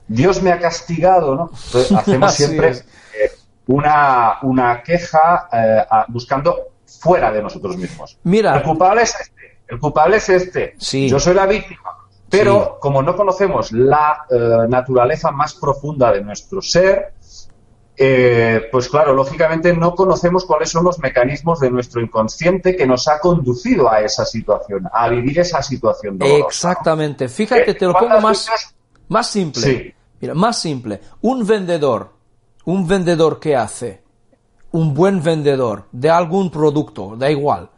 Dios 0.06 0.42
me 0.42 0.52
ha 0.52 0.58
castigado, 0.58 1.34
¿no? 1.34 1.50
hacemos 1.96 2.34
siempre 2.34 2.82
una, 3.70 4.38
una, 4.42 4.82
queja 4.82 5.48
eh, 5.52 5.84
buscando 6.08 6.70
fuera 6.84 7.30
de 7.30 7.42
nosotros 7.42 7.76
mismos. 7.76 8.18
Mira. 8.24 8.56
El 8.56 8.62
culpable 8.62 9.02
es 9.02 9.14
este, 9.20 9.60
el 9.68 9.78
culpable 9.78 10.16
es 10.16 10.28
este. 10.28 10.74
Sí. 10.78 11.08
Yo 11.08 11.20
soy 11.20 11.34
la 11.34 11.46
víctima. 11.46 11.96
Pero 12.28 12.78
como 12.80 13.02
no 13.02 13.16
conocemos 13.16 13.72
la 13.72 14.24
eh, 14.30 14.66
naturaleza 14.68 15.32
más 15.32 15.54
profunda 15.54 16.12
de 16.12 16.22
nuestro 16.22 16.62
ser, 16.62 17.14
eh, 17.96 18.68
pues 18.70 18.88
claro, 18.88 19.12
lógicamente 19.14 19.74
no 19.74 19.94
conocemos 19.96 20.44
cuáles 20.44 20.70
son 20.70 20.84
los 20.84 21.00
mecanismos 21.00 21.58
de 21.58 21.70
nuestro 21.70 22.00
inconsciente 22.00 22.76
que 22.76 22.86
nos 22.86 23.08
ha 23.08 23.18
conducido 23.18 23.90
a 23.90 24.00
esa 24.00 24.24
situación, 24.24 24.88
a 24.92 25.08
vivir 25.08 25.40
esa 25.40 25.60
situación 25.60 26.18
dolorosa. 26.18 26.46
Exactamente. 26.46 27.28
Fíjate, 27.28 27.74
te 27.74 27.84
lo 27.84 27.94
pongo 27.94 28.20
más, 28.20 28.48
más 29.08 29.28
simple. 29.28 29.96
Mira, 30.20 30.34
más 30.34 30.60
simple. 30.60 31.00
Un 31.22 31.44
vendedor, 31.44 32.19
un 32.64 32.86
vendedor 32.86 33.40
que 33.40 33.56
hace, 33.56 34.02
un 34.72 34.94
buen 34.94 35.22
vendedor 35.22 35.86
de 35.92 36.10
algún 36.10 36.50
producto, 36.50 37.16
da 37.16 37.30
igual. 37.30 37.70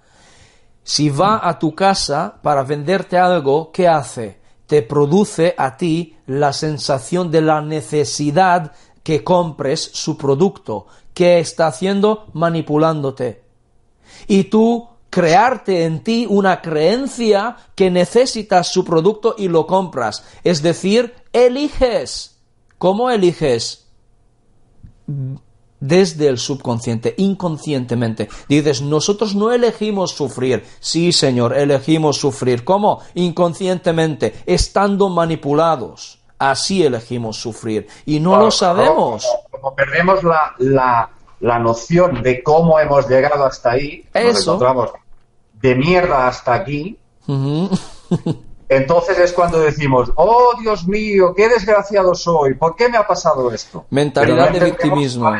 Si 0.84 1.08
va 1.08 1.46
a 1.46 1.58
tu 1.58 1.74
casa 1.74 2.40
para 2.42 2.64
venderte 2.64 3.16
algo, 3.16 3.70
¿qué 3.72 3.86
hace? 3.86 4.40
Te 4.66 4.82
produce 4.82 5.54
a 5.56 5.76
ti 5.76 6.16
la 6.26 6.52
sensación 6.52 7.30
de 7.30 7.40
la 7.40 7.60
necesidad 7.60 8.72
que 9.02 9.22
compres 9.22 9.90
su 9.92 10.16
producto. 10.16 10.86
¿Qué 11.14 11.38
está 11.38 11.68
haciendo? 11.68 12.26
Manipulándote. 12.32 13.42
Y 14.26 14.44
tú 14.44 14.88
crearte 15.10 15.84
en 15.84 16.02
ti 16.02 16.26
una 16.28 16.62
creencia 16.62 17.56
que 17.74 17.90
necesitas 17.90 18.68
su 18.68 18.84
producto 18.84 19.34
y 19.36 19.48
lo 19.48 19.66
compras. 19.66 20.24
Es 20.42 20.62
decir, 20.62 21.14
eliges. 21.32 22.38
¿Cómo 22.78 23.10
eliges? 23.10 23.81
Desde 25.80 26.28
el 26.28 26.38
subconsciente, 26.38 27.14
inconscientemente. 27.18 28.28
Dices, 28.48 28.82
nosotros 28.82 29.34
no 29.34 29.52
elegimos 29.52 30.12
sufrir. 30.12 30.64
Sí, 30.78 31.12
Señor, 31.12 31.56
elegimos 31.56 32.18
sufrir. 32.18 32.64
¿Cómo? 32.64 33.00
Inconscientemente, 33.14 34.34
estando 34.46 35.08
manipulados 35.08 36.22
así 36.50 36.84
elegimos 36.84 37.36
sufrir. 37.36 37.86
Y 38.04 38.18
no 38.18 38.36
lo 38.36 38.50
sabemos. 38.50 39.26
Como, 39.50 39.74
perdemos 39.74 40.24
la, 40.24 40.54
la, 40.58 41.10
la, 41.40 41.58
noción 41.58 42.22
de 42.22 42.42
cómo 42.42 42.80
hemos 42.80 43.08
llegado 43.08 43.44
hasta 43.44 43.72
ahí, 43.72 44.04
Eso. 44.12 44.28
nos 44.28 44.42
encontramos 44.42 44.90
de 45.60 45.74
mierda 45.76 46.26
hasta 46.26 46.54
aquí, 46.54 46.98
entonces 48.76 49.18
es 49.18 49.32
cuando 49.32 49.60
decimos, 49.60 50.12
oh 50.16 50.54
Dios 50.60 50.86
mío, 50.86 51.34
qué 51.34 51.48
desgraciado 51.48 52.14
soy, 52.14 52.54
¿por 52.54 52.76
qué 52.76 52.88
me 52.88 52.96
ha 52.96 53.06
pasado 53.06 53.52
esto? 53.52 53.86
Mentalidad 53.90 54.50
de 54.50 54.60
victimismo. 54.60 55.30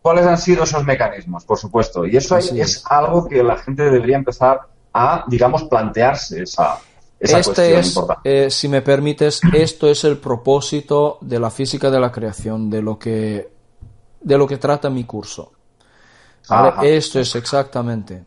Cuáles 0.00 0.26
han, 0.26 0.38
sido 0.38 0.64
esos 0.64 0.84
mecanismos, 0.84 1.44
por 1.44 1.58
supuesto. 1.58 2.06
Y 2.06 2.16
eso 2.16 2.36
es 2.38 2.82
algo 2.86 3.28
que 3.28 3.42
la 3.42 3.58
gente 3.58 3.82
debería 3.82 4.16
empezar 4.16 4.60
a, 4.92 5.24
digamos, 5.28 5.64
plantearse 5.64 6.42
esa, 6.44 6.78
este 7.20 7.78
es, 7.78 8.00
eh, 8.22 8.48
si 8.50 8.68
me 8.68 8.80
permites, 8.80 9.40
esto 9.52 9.88
es 9.88 10.04
el 10.04 10.18
propósito 10.18 11.18
de 11.20 11.40
la 11.40 11.50
física 11.50 11.90
de 11.90 11.98
la 11.98 12.12
creación, 12.12 12.70
de 12.70 12.80
lo 12.80 12.98
que, 12.98 13.50
de 14.20 14.38
lo 14.38 14.46
que 14.46 14.56
trata 14.56 14.88
mi 14.88 15.04
curso. 15.04 15.52
Esto 16.82 17.18
es 17.18 17.34
exactamente. 17.34 18.24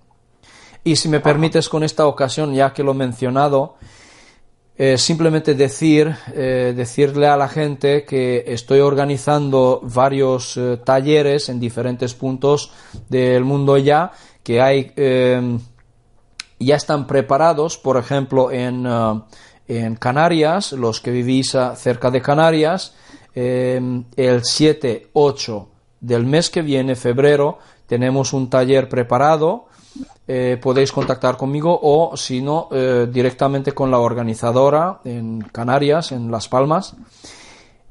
Y 0.84 0.96
si 0.98 1.08
me 1.08 1.22
permites 1.22 1.70
con 1.70 1.84
esta 1.84 2.06
ocasión, 2.06 2.54
ya 2.54 2.74
que 2.74 2.84
lo 2.84 2.92
he 2.92 2.96
mencionado, 2.96 3.78
eh, 4.84 4.98
simplemente 4.98 5.54
decir, 5.54 6.16
eh, 6.34 6.74
decirle 6.76 7.28
a 7.28 7.38
la 7.38 7.48
gente 7.48 8.04
que 8.04 8.44
estoy 8.48 8.80
organizando 8.80 9.80
varios 9.84 10.60
talleres 10.84 11.50
en 11.50 11.60
diferentes 11.60 12.16
puntos 12.16 12.72
del 13.10 13.44
mundo 13.44 13.78
ya, 13.78 14.12
que 14.44 14.60
hay 14.60 14.94
ya 16.60 16.76
están 16.76 17.06
preparados, 17.08 17.78
por 17.78 17.98
ejemplo, 17.98 18.52
en, 18.52 18.88
en 19.68 19.96
Canarias, 19.96 20.72
los 20.74 21.00
que 21.00 21.12
vivís 21.12 21.56
cerca 21.76 22.12
de 22.12 22.22
Canarias, 22.22 22.94
eh, 23.34 24.04
el 24.18 24.44
7, 24.44 25.10
8 25.14 25.70
del 26.02 26.26
mes 26.26 26.50
que 26.50 26.62
viene, 26.62 26.96
febrero, 26.96 27.60
tenemos 27.86 28.34
un 28.34 28.50
taller 28.50 28.90
preparado. 28.90 29.68
Eh, 30.34 30.56
podéis 30.56 30.94
contactar 30.94 31.36
conmigo 31.36 31.78
o, 31.84 32.16
si 32.16 32.42
no, 32.42 32.70
eh, 32.72 33.06
directamente 33.12 33.74
con 33.74 33.92
la 33.92 34.00
organizadora 34.00 35.02
en 35.04 35.42
Canarias, 35.42 36.14
en 36.14 36.32
Las 36.32 36.48
Palmas. 36.48 36.96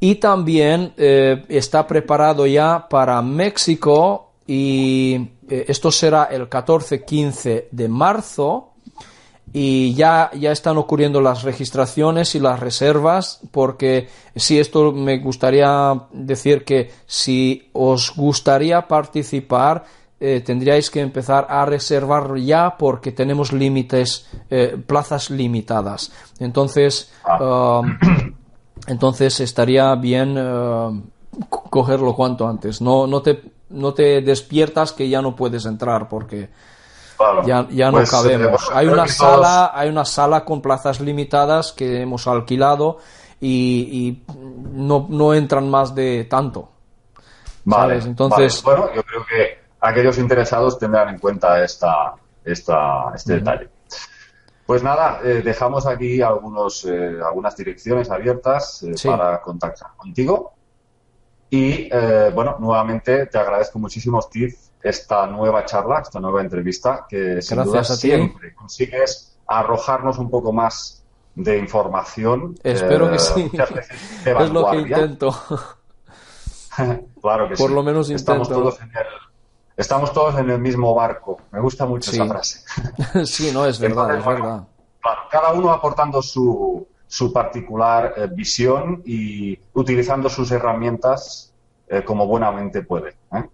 Y 0.00 0.14
también 0.14 0.94
eh, 0.96 1.44
está 1.50 1.86
preparado 1.86 2.46
ya 2.46 2.88
para 2.88 3.20
México 3.20 4.30
y 4.46 5.20
esto 5.50 5.90
será 5.90 6.28
el 6.30 6.48
14-15 6.48 7.66
de 7.70 7.88
marzo 7.88 8.70
y 9.52 9.92
ya, 9.92 10.30
ya 10.32 10.52
están 10.52 10.78
ocurriendo 10.78 11.20
las 11.20 11.42
registraciones 11.42 12.34
y 12.34 12.40
las 12.40 12.58
reservas 12.58 13.40
porque 13.50 14.08
sí 14.34 14.58
esto 14.58 14.92
me 14.92 15.18
gustaría 15.18 16.04
decir 16.10 16.64
que 16.64 16.90
si 17.04 17.68
os 17.74 18.14
gustaría 18.16 18.88
participar 18.88 19.84
eh, 20.20 20.40
tendríais 20.44 20.90
que 20.90 21.00
empezar 21.00 21.46
a 21.48 21.64
reservar 21.64 22.36
ya 22.36 22.76
porque 22.76 23.10
tenemos 23.12 23.52
límites 23.52 24.26
eh, 24.50 24.76
plazas 24.86 25.30
limitadas 25.30 26.12
entonces 26.38 27.10
Ah. 27.24 27.80
um, 27.80 27.96
entonces 28.86 29.40
estaría 29.40 29.94
bien 29.94 30.36
uh, 30.38 31.02
cogerlo 31.48 32.14
cuanto 32.14 32.46
antes 32.46 32.80
no, 32.80 33.06
no 33.06 33.22
te 33.22 33.42
no 33.70 33.94
te 33.94 34.20
despiertas 34.20 34.92
que 34.92 35.08
ya 35.08 35.22
no 35.22 35.34
puedes 35.36 35.64
entrar 35.66 36.08
porque 36.08 36.48
Claro. 37.16 37.46
ya, 37.46 37.68
ya 37.70 37.90
no 37.90 37.98
Pues, 37.98 38.08
eh, 38.08 38.16
cabemos. 38.16 38.62
bueno, 38.64 38.78
hay 38.78 38.86
una 38.86 39.04
todos- 39.04 39.14
sala, 39.16 39.70
hay 39.74 39.88
una 39.90 40.04
sala 40.06 40.42
con 40.42 40.62
plazas 40.62 41.00
limitadas 41.00 41.72
que 41.72 42.00
hemos 42.00 42.26
alquilado 42.26 42.96
y, 43.38 43.52
y 43.92 44.22
no, 44.72 45.06
no 45.10 45.34
entran 45.34 45.68
más 45.68 45.94
de 45.94 46.24
tanto. 46.24 46.70
Vale, 47.64 47.92
¿sabes? 48.00 48.06
Entonces- 48.06 48.62
vale. 48.62 48.78
Bueno, 48.80 48.94
yo 48.96 49.02
creo 49.02 49.24
que 49.26 49.59
aquellos 49.80 50.18
interesados 50.18 50.78
tendrán 50.78 51.08
en 51.08 51.18
cuenta 51.18 51.62
esta, 51.64 52.14
esta, 52.44 53.12
este 53.14 53.34
detalle. 53.34 53.68
Pues 54.66 54.82
nada, 54.84 55.20
eh, 55.24 55.42
dejamos 55.44 55.86
aquí 55.86 56.22
algunos, 56.22 56.84
eh, 56.84 57.18
algunas 57.24 57.56
direcciones 57.56 58.08
abiertas 58.10 58.82
eh, 58.84 58.92
Sí. 58.96 59.08
para 59.08 59.40
contactar 59.40 59.90
contigo. 59.96 60.52
Y 61.52 61.90
bueno, 62.32 62.56
nuevamente 62.60 63.26
te 63.26 63.36
agradezco 63.36 63.80
muchísimo, 63.80 64.22
Steve, 64.22 64.54
esta 64.80 65.26
nueva 65.26 65.64
charla, 65.64 65.98
esta 65.98 66.20
nueva 66.20 66.42
entrevista, 66.42 67.06
que 67.08 67.42
sin 67.42 67.64
duda 67.64 67.82
siempre 67.82 68.54
consigues 68.54 69.36
arrojarnos 69.48 70.18
un 70.18 70.30
poco 70.30 70.52
más 70.52 71.02
de 71.34 71.58
información. 71.58 72.54
Espero 72.62 73.10
que 73.10 73.18
sí. 73.18 73.50
Es 74.24 74.50
lo 74.50 74.70
que 74.70 74.76
intento. 74.76 75.32
claro 77.20 77.48
que 77.48 77.56
Por 77.56 77.68
sí. 77.68 77.74
lo 77.74 77.82
menos 77.82 78.10
estamos 78.10 78.46
intento. 78.48 78.62
todos 78.70 78.80
en 78.80 78.88
el 78.96 79.06
estamos 79.80 80.12
todos 80.12 80.38
en 80.38 80.50
el 80.50 80.60
mismo 80.60 80.94
barco. 80.94 81.38
Me 81.50 81.60
gusta 81.60 81.86
mucho 81.86 82.10
Sí. 82.10 82.16
esa 82.16 82.26
frase. 82.26 82.60
sí, 83.24 83.50
no, 83.52 83.66
es 83.66 83.78
verdad, 83.78 84.14
Entonces, 84.14 84.18
es 84.18 84.26
verdad. 84.26 84.64
Claro, 85.00 85.20
cada 85.30 85.52
uno 85.52 85.72
aportando 85.72 86.20
su, 86.20 86.86
su 87.06 87.32
particular 87.32 88.14
eh, 88.16 88.28
visión 88.30 89.02
y 89.04 89.58
utilizando 89.72 90.28
sus 90.28 90.50
herramientas 90.50 91.52
eh, 91.88 92.04
como 92.04 92.26
buenamente 92.26 92.82
puede. 92.82 93.16
¿eh? 93.32 93.48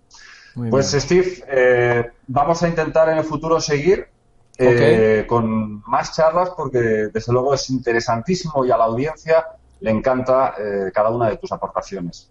Pues 0.70 0.90
bien. 0.92 1.00
Steve, 1.00 2.12
vamos 2.26 2.62
a 2.62 2.68
intentar 2.68 3.08
en 3.08 3.18
el 3.18 3.24
futuro 3.24 3.60
seguir 3.60 4.08
con 5.26 5.82
más 5.86 6.16
charlas 6.16 6.50
porque 6.56 6.78
desde 7.12 7.30
luego 7.30 7.52
es 7.52 7.68
interesantísimo 7.68 8.64
y 8.64 8.70
a 8.70 8.78
la 8.78 8.84
audiencia 8.84 9.44
le 9.80 9.90
encanta 9.90 10.54
cada 10.94 11.10
una 11.10 11.28
de 11.28 11.36
tus 11.36 11.52
aportaciones. 11.52 12.30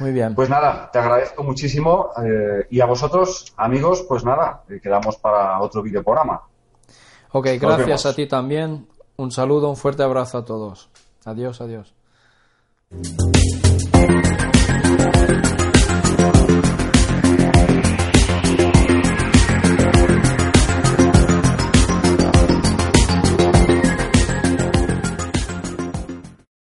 Muy 0.00 0.12
bien. 0.12 0.34
Pues 0.34 0.48
nada, 0.48 0.90
te 0.92 0.98
agradezco 0.98 1.42
muchísimo 1.42 2.10
eh, 2.24 2.66
y 2.70 2.80
a 2.80 2.86
vosotros, 2.86 3.52
amigos, 3.56 4.04
pues 4.08 4.24
nada, 4.24 4.62
eh, 4.68 4.80
quedamos 4.82 5.16
para 5.16 5.60
otro 5.60 5.82
videoprograma. 5.82 6.42
ok, 7.32 7.46
nos 7.46 7.60
gracias 7.60 7.86
vemos. 7.86 8.06
a 8.06 8.14
ti 8.14 8.26
también. 8.26 8.86
Un 9.16 9.32
saludo, 9.32 9.68
un 9.68 9.76
fuerte 9.76 10.04
abrazo 10.04 10.38
a 10.38 10.44
todos. 10.44 10.88
Adiós, 11.24 11.60
adiós. 11.60 11.92